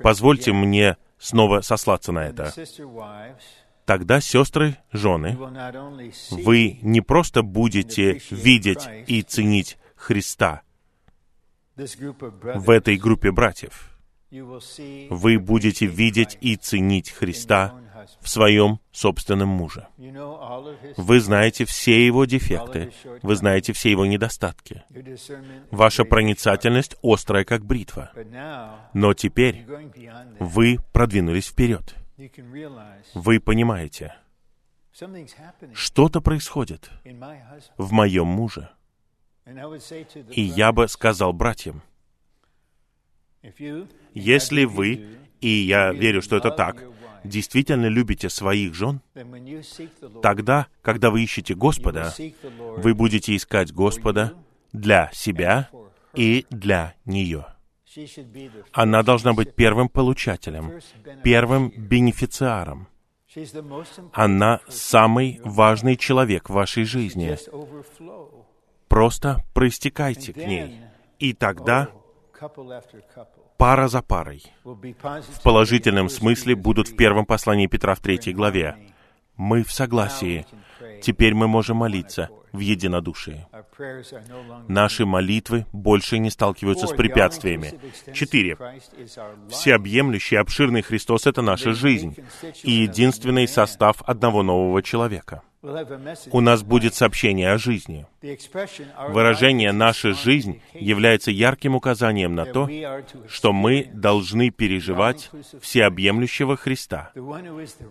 позвольте 0.00 0.52
мне 0.52 0.96
снова 1.18 1.60
сослаться 1.60 2.12
на 2.12 2.20
это. 2.20 2.54
Тогда, 3.84 4.20
сестры, 4.20 4.76
жены, 4.92 5.36
вы 6.30 6.78
не 6.82 7.00
просто 7.00 7.42
будете 7.42 8.20
видеть 8.30 8.88
и 9.08 9.22
ценить 9.22 9.76
Христа 9.96 10.62
в 11.74 12.70
этой 12.70 12.96
группе 12.96 13.32
братьев. 13.32 13.98
Вы 14.30 15.38
будете 15.40 15.86
видеть 15.86 16.38
и 16.40 16.54
ценить 16.54 17.10
Христа 17.10 17.74
в 18.20 18.28
своем 18.28 18.80
собственном 18.92 19.48
муже. 19.48 19.88
Вы 20.96 21.20
знаете 21.20 21.64
все 21.64 22.04
его 22.04 22.24
дефекты, 22.24 22.92
вы 23.22 23.36
знаете 23.36 23.72
все 23.72 23.90
его 23.90 24.06
недостатки. 24.06 24.84
Ваша 25.70 26.04
проницательность 26.04 26.96
острая, 27.02 27.44
как 27.44 27.64
бритва. 27.64 28.12
Но 28.92 29.14
теперь 29.14 29.66
вы 30.38 30.78
продвинулись 30.92 31.48
вперед. 31.48 31.94
Вы 33.14 33.40
понимаете, 33.40 34.14
что-то 35.74 36.20
происходит 36.20 36.90
в 37.76 37.92
моем 37.92 38.26
муже. 38.26 38.70
И 40.30 40.42
я 40.42 40.72
бы 40.72 40.88
сказал 40.88 41.32
братьям, 41.32 41.82
если 44.12 44.64
вы, 44.64 45.18
и 45.40 45.48
я 45.48 45.92
верю, 45.92 46.20
что 46.22 46.36
это 46.36 46.50
так, 46.50 46.82
действительно 47.28 47.86
любите 47.86 48.28
своих 48.28 48.74
жен, 48.74 49.00
тогда, 50.22 50.66
когда 50.82 51.10
вы 51.10 51.22
ищете 51.22 51.54
Господа, 51.54 52.14
вы 52.76 52.94
будете 52.94 53.36
искать 53.36 53.72
Господа 53.72 54.34
для 54.72 55.10
себя 55.12 55.70
и 56.14 56.46
для 56.50 56.94
нее. 57.04 57.46
Она 58.72 59.02
должна 59.02 59.32
быть 59.32 59.54
первым 59.54 59.88
получателем, 59.88 60.80
первым 61.22 61.70
бенефициаром. 61.70 62.88
Она 64.12 64.60
самый 64.68 65.40
важный 65.44 65.96
человек 65.96 66.48
в 66.48 66.54
вашей 66.54 66.84
жизни. 66.84 67.36
Просто 68.88 69.44
проистекайте 69.54 70.32
к 70.32 70.36
ней. 70.36 70.80
И 71.18 71.32
тогда 71.34 71.88
пара 73.58 73.88
за 73.88 74.00
парой. 74.00 74.42
В 74.64 75.42
положительном 75.42 76.08
смысле 76.08 76.54
будут 76.54 76.88
в 76.88 76.96
первом 76.96 77.26
послании 77.26 77.66
Петра 77.66 77.94
в 77.94 78.00
третьей 78.00 78.32
главе. 78.32 78.76
Мы 79.36 79.62
в 79.62 79.72
согласии. 79.72 80.46
Теперь 81.02 81.34
мы 81.34 81.48
можем 81.48 81.78
молиться 81.78 82.30
в 82.52 82.60
единодушии. 82.60 83.46
Наши 84.68 85.04
молитвы 85.04 85.66
больше 85.72 86.18
не 86.18 86.30
сталкиваются 86.30 86.86
с 86.86 86.92
препятствиями. 86.92 87.74
Четыре. 88.12 88.56
Всеобъемлющий, 89.48 90.36
обширный 90.36 90.82
Христос— 90.82 91.26
это 91.26 91.42
наша 91.42 91.72
жизнь 91.72 92.16
и 92.62 92.72
единственный 92.72 93.48
состав 93.48 94.02
одного 94.06 94.42
нового 94.42 94.82
человека 94.82 95.42
у 96.30 96.40
нас 96.40 96.62
будет 96.62 96.94
сообщение 96.94 97.50
о 97.50 97.58
жизни. 97.58 98.06
Выражение 99.08 99.72
«наша 99.72 100.12
жизнь» 100.12 100.62
является 100.72 101.30
ярким 101.32 101.74
указанием 101.74 102.34
на 102.34 102.44
то, 102.44 102.68
что 103.28 103.52
мы 103.52 103.90
должны 103.92 104.50
переживать 104.50 105.30
всеобъемлющего 105.60 106.56
Христа, 106.56 107.10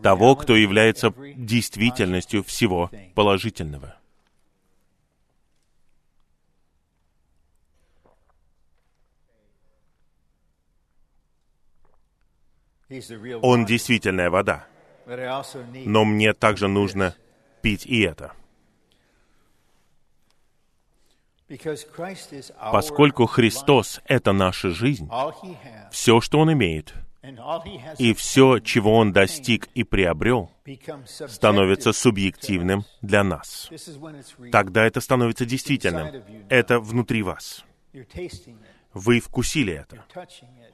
того, 0.01 0.35
кто 0.35 0.55
является 0.55 1.14
действительностью 1.35 2.43
всего 2.86 2.91
положительного. 3.16 3.95
Он 13.41 13.66
действительная 13.66 14.30
вода. 14.30 14.66
Но 15.06 16.06
мне 16.06 16.34
также 16.34 16.68
нужно 16.68 17.16
пить 17.62 17.86
и 17.86 18.02
это. 18.02 18.34
Поскольку 22.72 23.26
Христос— 23.26 24.02
это 24.06 24.34
наша 24.34 24.70
жизнь, 24.72 25.10
все, 25.91 26.22
что 26.22 26.40
Он 26.40 26.52
имеет, 26.54 26.94
и 27.98 28.14
все, 28.14 28.60
чего 28.60 28.95
Он 28.95 29.12
достиг 29.12 29.68
и 29.74 29.84
приобрел, 29.84 30.52
становится 31.28 31.94
субъективным 31.94 32.86
для 33.02 33.24
нас. 33.24 33.70
Тогда 34.52 34.86
это 34.86 35.02
становится 35.02 35.45
действительным. 35.45 36.24
Это 36.49 36.80
внутри 36.80 37.24
вас. 37.24 37.66
Вы 38.94 39.20
вкусили 39.20 39.74
это. 39.74 40.04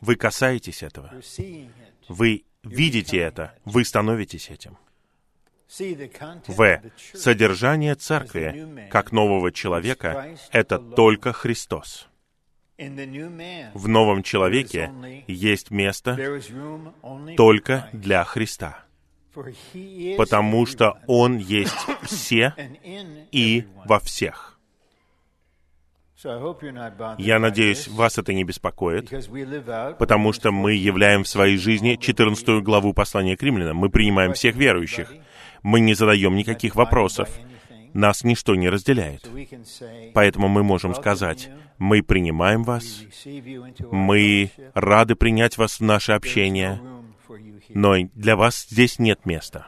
Вы 0.01 0.15
касаетесь 0.15 0.83
этого. 0.83 1.11
Вы 2.07 2.45
видите 2.63 3.17
это. 3.17 3.55
Вы 3.65 3.85
становитесь 3.85 4.49
этим. 4.49 4.77
В. 6.47 6.81
Содержание 7.13 7.95
церкви 7.95 8.87
как 8.91 9.11
нового 9.11 9.51
человека— 9.51 10.37
это 10.51 10.77
только 10.77 11.33
Христос. 11.33 12.07
В 12.77 13.87
новом 13.87 14.23
человеке 14.23 14.91
есть 15.27 15.71
место 15.71 16.17
только 17.37 17.89
для 17.93 18.23
Христа, 18.23 18.83
потому 20.17 20.65
что 20.65 20.97
Он 21.07 21.37
есть 21.37 21.75
все 22.03 22.55
и 23.31 23.65
во 23.85 23.99
всех. 23.99 24.59
Я 27.17 27.39
надеюсь, 27.39 27.89
вас 27.89 28.17
это 28.17 28.33
не 28.33 28.45
беспокоит, 28.45 29.09
потому 29.99 30.31
что 30.31 30.51
мы 30.51 30.73
являем 30.73 31.25
в 31.25 31.27
своей 31.27 31.57
жизни 31.57 31.97
14 31.99 32.63
главу 32.63 32.93
послания 32.93 33.35
к 33.35 33.43
римлянам. 33.43 33.77
Мы 33.77 33.89
принимаем 33.89 34.33
всех 34.33 34.55
верующих— 34.55 35.13
мы 35.63 35.79
не 35.79 35.93
задаем 35.95 36.35
никаких 36.35 36.75
вопросов. 36.75 37.29
Нас 37.93 38.23
ничто 38.23 38.55
не 38.55 38.69
разделяет. 38.69 39.27
Поэтому 40.13 40.47
мы 40.47 40.63
можем 40.63 40.95
сказать, 40.95 41.49
мы 41.77 42.01
принимаем 42.01 42.63
вас, 42.63 43.03
мы 43.91 44.51
рады 44.73 45.15
принять 45.15 45.57
вас 45.57 45.79
в 45.79 45.83
наше 45.83 46.13
общение, 46.13 46.81
но 47.69 47.95
для 48.13 48.35
вас 48.35 48.67
здесь 48.69 48.99
нет 48.99 49.25
места. 49.25 49.67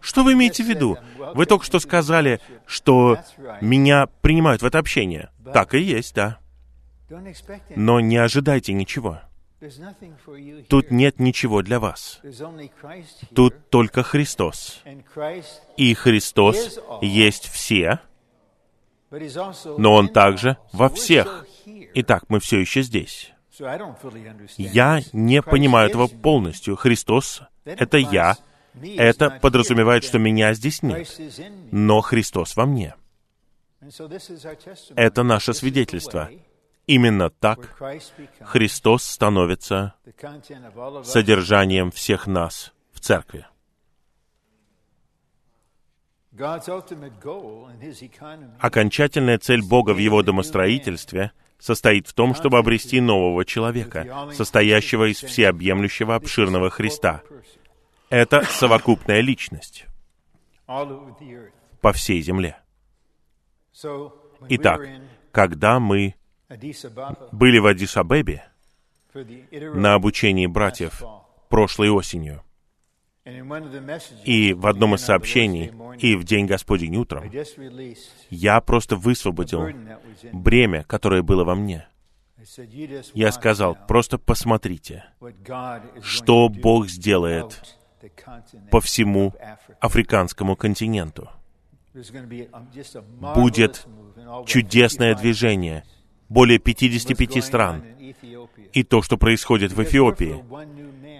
Что 0.00 0.24
вы 0.24 0.32
имеете 0.32 0.64
в 0.64 0.68
виду? 0.68 0.96
Вы 1.34 1.46
только 1.46 1.64
что 1.64 1.80
сказали, 1.80 2.40
что 2.66 3.18
меня 3.60 4.06
принимают 4.22 4.62
в 4.62 4.66
это 4.66 4.78
общение. 4.78 5.30
Так 5.52 5.74
и 5.74 5.80
есть, 5.80 6.14
да. 6.14 6.38
Но 7.74 8.00
не 8.00 8.16
ожидайте 8.16 8.72
ничего. 8.72 9.20
Тут 10.68 10.90
нет 10.90 11.18
ничего 11.18 11.62
для 11.62 11.80
вас. 11.80 12.20
Тут 13.34 13.70
только 13.70 14.02
Христос. 14.02 14.82
И 15.76 15.94
Христос 15.94 16.78
есть 17.02 17.48
все, 17.48 18.00
но 19.10 19.94
Он 19.94 20.08
также 20.08 20.58
во 20.72 20.88
всех. 20.88 21.46
Итак, 21.94 22.24
мы 22.28 22.38
все 22.38 22.60
еще 22.60 22.82
здесь. 22.82 23.32
Я 24.56 25.00
не 25.12 25.42
понимаю 25.42 25.88
этого 25.88 26.06
полностью. 26.06 26.76
Христос— 26.76 27.42
это 27.64 27.98
я. 27.98 28.36
Это 28.80 29.30
подразумевает, 29.30 30.04
что 30.04 30.18
меня 30.18 30.54
здесь 30.54 30.82
нет. 30.82 31.08
Но 31.72 32.00
Христос 32.00 32.54
во 32.54 32.66
мне. 32.66 32.94
Это 34.94 35.22
наше 35.22 35.52
свидетельство. 35.54 36.30
Именно 36.88 37.28
так 37.28 37.76
Христос 38.40 39.04
становится 39.04 39.94
содержанием 41.04 41.90
всех 41.90 42.26
нас 42.26 42.72
в 42.92 43.00
церкви. 43.00 43.46
Окончательная 48.58 49.38
цель 49.38 49.62
Бога 49.62 49.90
в 49.90 49.98
Его 49.98 50.22
домостроительстве 50.22 51.32
состоит 51.58 52.06
в 52.08 52.14
том, 52.14 52.34
чтобы 52.34 52.58
обрести 52.58 53.02
нового 53.02 53.44
человека, 53.44 54.30
состоящего 54.32 55.10
из 55.12 55.18
всеобъемлющего 55.18 56.14
обширного 56.14 56.70
Христа. 56.70 57.20
Это 58.08 58.44
совокупная 58.44 59.20
личность 59.20 59.84
по 60.66 61.92
всей 61.92 62.22
земле. 62.22 62.58
Итак, 64.48 64.80
когда 65.32 65.80
мы 65.80 66.14
были 67.32 67.58
в 67.58 67.66
Адис-Абебе 67.66 68.42
на 69.74 69.94
обучении 69.94 70.46
братьев 70.46 71.02
прошлой 71.48 71.90
осенью, 71.90 72.42
и 74.24 74.54
в 74.54 74.66
одном 74.66 74.94
из 74.94 75.02
сообщений, 75.02 75.72
и 75.98 76.16
в 76.16 76.24
День 76.24 76.46
Господень 76.46 76.96
утром, 76.96 77.30
я 78.30 78.60
просто 78.60 78.96
высвободил 78.96 79.68
бремя, 80.32 80.84
которое 80.84 81.22
было 81.22 81.44
во 81.44 81.54
мне. 81.54 81.86
Я 83.14 83.32
сказал, 83.32 83.76
просто 83.86 84.16
посмотрите, 84.16 85.04
что 86.00 86.48
Бог 86.48 86.88
сделает 86.88 87.76
по 88.70 88.80
всему 88.80 89.34
африканскому 89.80 90.56
континенту. 90.56 91.28
Будет 93.34 93.86
чудесное 94.46 95.14
движение 95.14 95.84
более 96.28 96.58
55 96.58 97.44
стран. 97.44 97.84
И 98.72 98.82
то, 98.82 99.02
что 99.02 99.16
происходит 99.16 99.72
в 99.72 99.82
Эфиопии, 99.82 100.42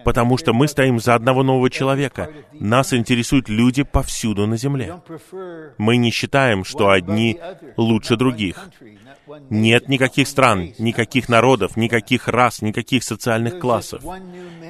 потому 0.05 0.37
что 0.39 0.53
мы 0.53 0.69
стоим 0.69 1.01
за 1.01 1.15
одного 1.15 1.43
нового 1.43 1.71
человека. 1.71 2.31
Нас 2.53 2.93
интересуют 2.93 3.49
люди 3.49 3.83
повсюду 3.83 4.47
на 4.47 4.57
земле. 4.57 5.01
Мы 5.79 5.97
не 5.97 6.11
считаем, 6.11 6.65
что 6.65 6.91
одни 6.91 7.39
лучше 7.77 8.17
других. 8.17 8.71
Нет 9.51 9.89
никаких 9.89 10.27
стран, 10.27 10.73
никаких 10.79 11.29
народов, 11.29 11.77
никаких 11.77 12.29
рас, 12.29 12.63
никаких 12.63 13.05
социальных 13.05 13.59
классов. 13.59 14.03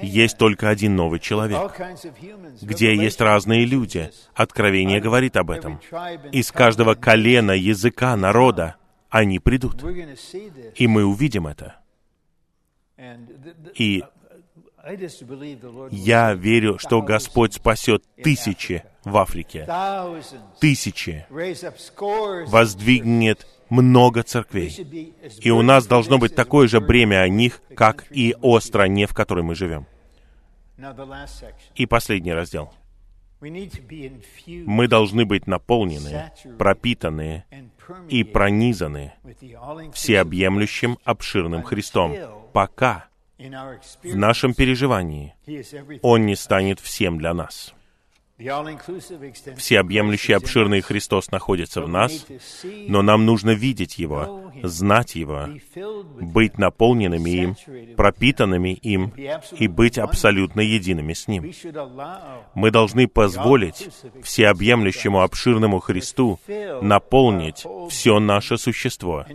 Есть 0.02 0.36
только 0.38 0.68
один 0.68 0.96
новый 0.96 1.20
человек, 1.20 1.80
где 2.60 2.94
есть 2.94 3.20
разные 3.20 3.64
люди. 3.64 4.10
Откровение 4.34 5.00
говорит 5.00 5.36
об 5.36 5.50
этом. 5.50 5.80
Из 6.32 6.50
каждого 6.50 6.94
колена, 6.94 7.52
языка, 7.52 8.16
народа 8.16 8.77
они 9.10 9.38
придут. 9.38 9.82
И 10.76 10.86
мы 10.86 11.04
увидим 11.04 11.46
это. 11.46 11.76
И 13.74 14.02
я 15.90 16.34
верю, 16.34 16.78
что 16.78 17.02
Господь 17.02 17.54
спасет 17.54 18.04
тысячи 18.22 18.84
в 19.04 19.16
Африке. 19.16 19.66
Тысячи. 20.60 21.26
Воздвигнет 22.48 23.46
много 23.68 24.22
церквей. 24.22 24.70
И 25.40 25.50
у 25.50 25.62
нас 25.62 25.86
должно 25.86 26.18
быть 26.18 26.34
такое 26.34 26.68
же 26.68 26.80
бремя 26.80 27.22
о 27.22 27.28
них, 27.28 27.60
как 27.74 28.06
и 28.10 28.34
о 28.40 28.60
стране, 28.60 29.06
в 29.06 29.14
которой 29.14 29.42
мы 29.42 29.54
живем. 29.54 29.86
И 31.74 31.86
последний 31.86 32.32
раздел. 32.32 32.72
Мы 33.40 34.88
должны 34.88 35.24
быть 35.24 35.46
наполнены, 35.46 36.32
пропитаны 36.58 37.44
и 38.08 38.24
пронизаны 38.24 39.12
всеобъемлющим 39.92 40.98
обширным 41.04 41.62
Христом, 41.62 42.16
пока 42.52 43.08
в 43.38 44.16
нашем 44.16 44.54
переживании 44.54 45.34
Он 46.02 46.26
не 46.26 46.34
станет 46.34 46.80
всем 46.80 47.18
для 47.18 47.32
нас. 47.34 47.74
Всеобъемлющий 48.38 50.32
обширный 50.34 50.80
Христос 50.80 51.32
находится 51.32 51.82
в 51.82 51.88
нас, 51.88 52.24
но 52.86 53.02
нам 53.02 53.26
нужно 53.26 53.50
видеть 53.50 53.98
Его, 53.98 54.52
знать 54.62 55.16
Его, 55.16 55.48
быть 56.20 56.56
наполненными 56.56 57.30
им, 57.30 57.56
пропитанными 57.96 58.74
им 58.74 59.12
и 59.58 59.66
быть 59.66 59.98
абсолютно 59.98 60.60
едиными 60.60 61.14
с 61.14 61.26
Ним. 61.26 61.50
Мы 62.54 62.70
должны 62.70 63.08
позволить 63.08 63.88
всеобъемлющему 64.22 65.20
обширному 65.20 65.80
Христу 65.80 66.38
наполнить 66.80 67.66
все 67.90 68.20
наше 68.20 68.56
существо 68.56 69.26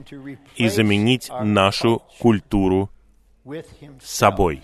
и 0.56 0.70
заменить 0.70 1.30
нашу 1.42 2.04
культуру 2.20 2.90
собой. 4.02 4.62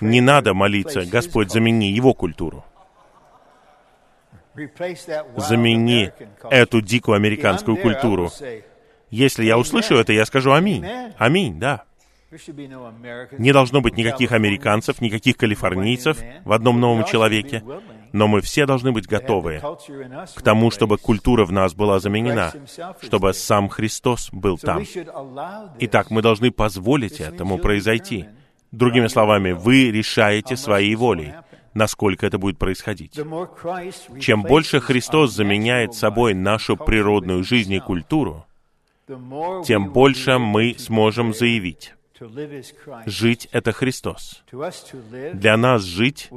Не 0.00 0.20
надо 0.20 0.54
молиться, 0.54 1.04
Господь, 1.04 1.50
замени 1.50 1.90
его 1.90 2.14
культуру. 2.14 2.64
Замени 5.36 6.12
эту 6.50 6.80
дикую 6.80 7.16
американскую 7.16 7.76
культуру. 7.76 8.30
Если 9.10 9.44
я 9.44 9.58
услышу 9.58 9.96
это, 9.96 10.12
я 10.12 10.24
скажу 10.24 10.52
аминь. 10.52 10.84
Аминь, 11.18 11.58
да. 11.58 11.84
Не 13.38 13.52
должно 13.52 13.80
быть 13.80 13.96
никаких 13.96 14.32
американцев, 14.32 15.00
никаких 15.00 15.36
калифорнийцев 15.36 16.18
в 16.44 16.52
одном 16.52 16.80
новом 16.80 17.04
человеке, 17.04 17.62
но 18.12 18.26
мы 18.26 18.40
все 18.40 18.66
должны 18.66 18.92
быть 18.92 19.06
готовы 19.06 19.60
к 20.34 20.42
тому, 20.42 20.70
чтобы 20.70 20.98
культура 20.98 21.44
в 21.44 21.52
нас 21.52 21.74
была 21.74 22.00
заменена, 22.00 22.52
чтобы 23.02 23.34
сам 23.34 23.68
Христос 23.68 24.30
был 24.32 24.58
там. 24.58 24.84
Итак, 25.80 26.10
мы 26.10 26.22
должны 26.22 26.50
позволить 26.50 27.20
этому 27.20 27.58
произойти. 27.58 28.26
Другими 28.74 29.06
словами, 29.06 29.52
вы 29.52 29.92
решаете 29.92 30.56
своей 30.56 30.96
волей, 30.96 31.32
насколько 31.74 32.26
это 32.26 32.38
будет 32.38 32.58
происходить. 32.58 33.12
Чем 34.20 34.42
больше 34.42 34.80
Христос 34.80 35.32
заменяет 35.32 35.94
собой 35.94 36.34
нашу 36.34 36.76
природную 36.76 37.44
жизнь 37.44 37.72
и 37.72 37.78
культуру, 37.78 38.46
тем 39.64 39.90
больше 39.92 40.38
мы 40.38 40.74
сможем 40.76 41.32
заявить, 41.34 41.94
жить— 43.06 43.48
это 43.52 43.70
Христос. 43.70 44.42
Для 45.32 45.56
нас 45.56 45.82
жить 45.82 46.28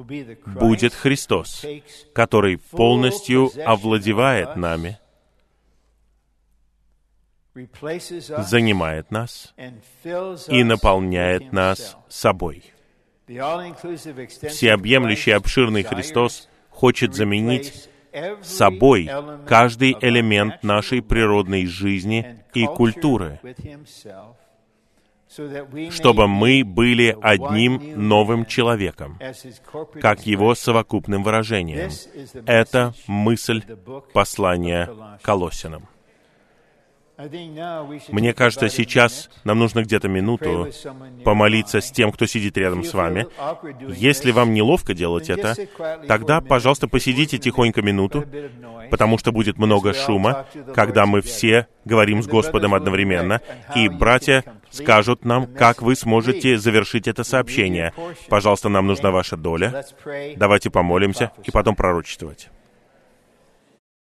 будет 0.46 0.94
Христос, 0.94 1.66
который 2.14 2.58
полностью 2.58 3.50
овладевает 3.66 4.58
нами, 4.58 5.00
занимает 8.38 9.12
нас 9.12 9.54
и 10.48 10.64
наполняет 10.64 11.52
нас 11.52 11.98
собой. 12.08 12.64
Всеобъемлющий 13.28 15.32
обширный 15.32 15.84
Христос 15.84 16.48
хочет 16.70 17.14
заменить 17.14 17.90
собой 18.42 19.10
каждый 19.46 19.96
элемент 20.02 20.64
нашей 20.64 21.02
природной 21.02 21.66
жизни 21.66 22.44
и 22.54 22.66
культуры, 22.66 23.40
чтобы 25.92 26.28
мы 26.28 26.64
были 26.64 27.16
одним 27.22 28.08
новым 28.08 28.46
человеком, 28.46 29.20
как 30.02 30.26
его 30.26 30.56
совокупным 30.56 31.24
выражением. 31.24 31.92
Это 32.46 32.94
мысль 33.08 33.62
послания 34.14 34.90
Колосинам. 35.22 35.88
Мне 38.10 38.34
кажется, 38.34 38.70
сейчас 38.70 39.30
нам 39.44 39.58
нужно 39.58 39.82
где-то 39.82 40.08
минуту 40.08 40.68
помолиться 41.24 41.82
с 41.82 41.92
тем, 41.92 42.12
кто 42.12 42.28
сидит 42.28 42.58
рядом 42.58 42.84
с 42.84 42.94
вами. 42.94 43.26
Если 43.90 44.32
вам 44.32 44.54
неловко 44.54 44.94
делать 44.94 45.30
это, 45.30 45.56
тогда, 46.08 46.42
пожалуйста, 46.42 46.88
посидите 46.88 47.40
тихонько 47.40 47.82
минуту, 47.82 48.24
потому 48.92 49.18
что 49.18 49.32
будет 49.32 49.58
много 49.58 49.94
шума, 49.94 50.46
когда 50.76 51.06
мы 51.06 51.22
все 51.22 51.68
говорим 51.86 52.22
с 52.22 52.28
Господом 52.28 52.76
одновременно, 52.76 53.42
и 53.76 53.90
братья 53.90 54.44
скажут 54.70 55.26
нам, 55.26 55.48
как 55.48 55.82
вы 55.82 55.96
сможете 55.96 56.58
завершить 56.58 57.08
это 57.08 57.24
сообщение. 57.24 57.94
Пожалуйста, 58.30 58.70
нам 58.70 58.86
нужна 58.86 59.10
ваша 59.10 59.38
доля. 59.38 59.86
Давайте 60.36 60.70
помолимся 60.70 61.32
и 61.44 61.52
потом 61.52 61.76
пророчествовать. 61.76 62.50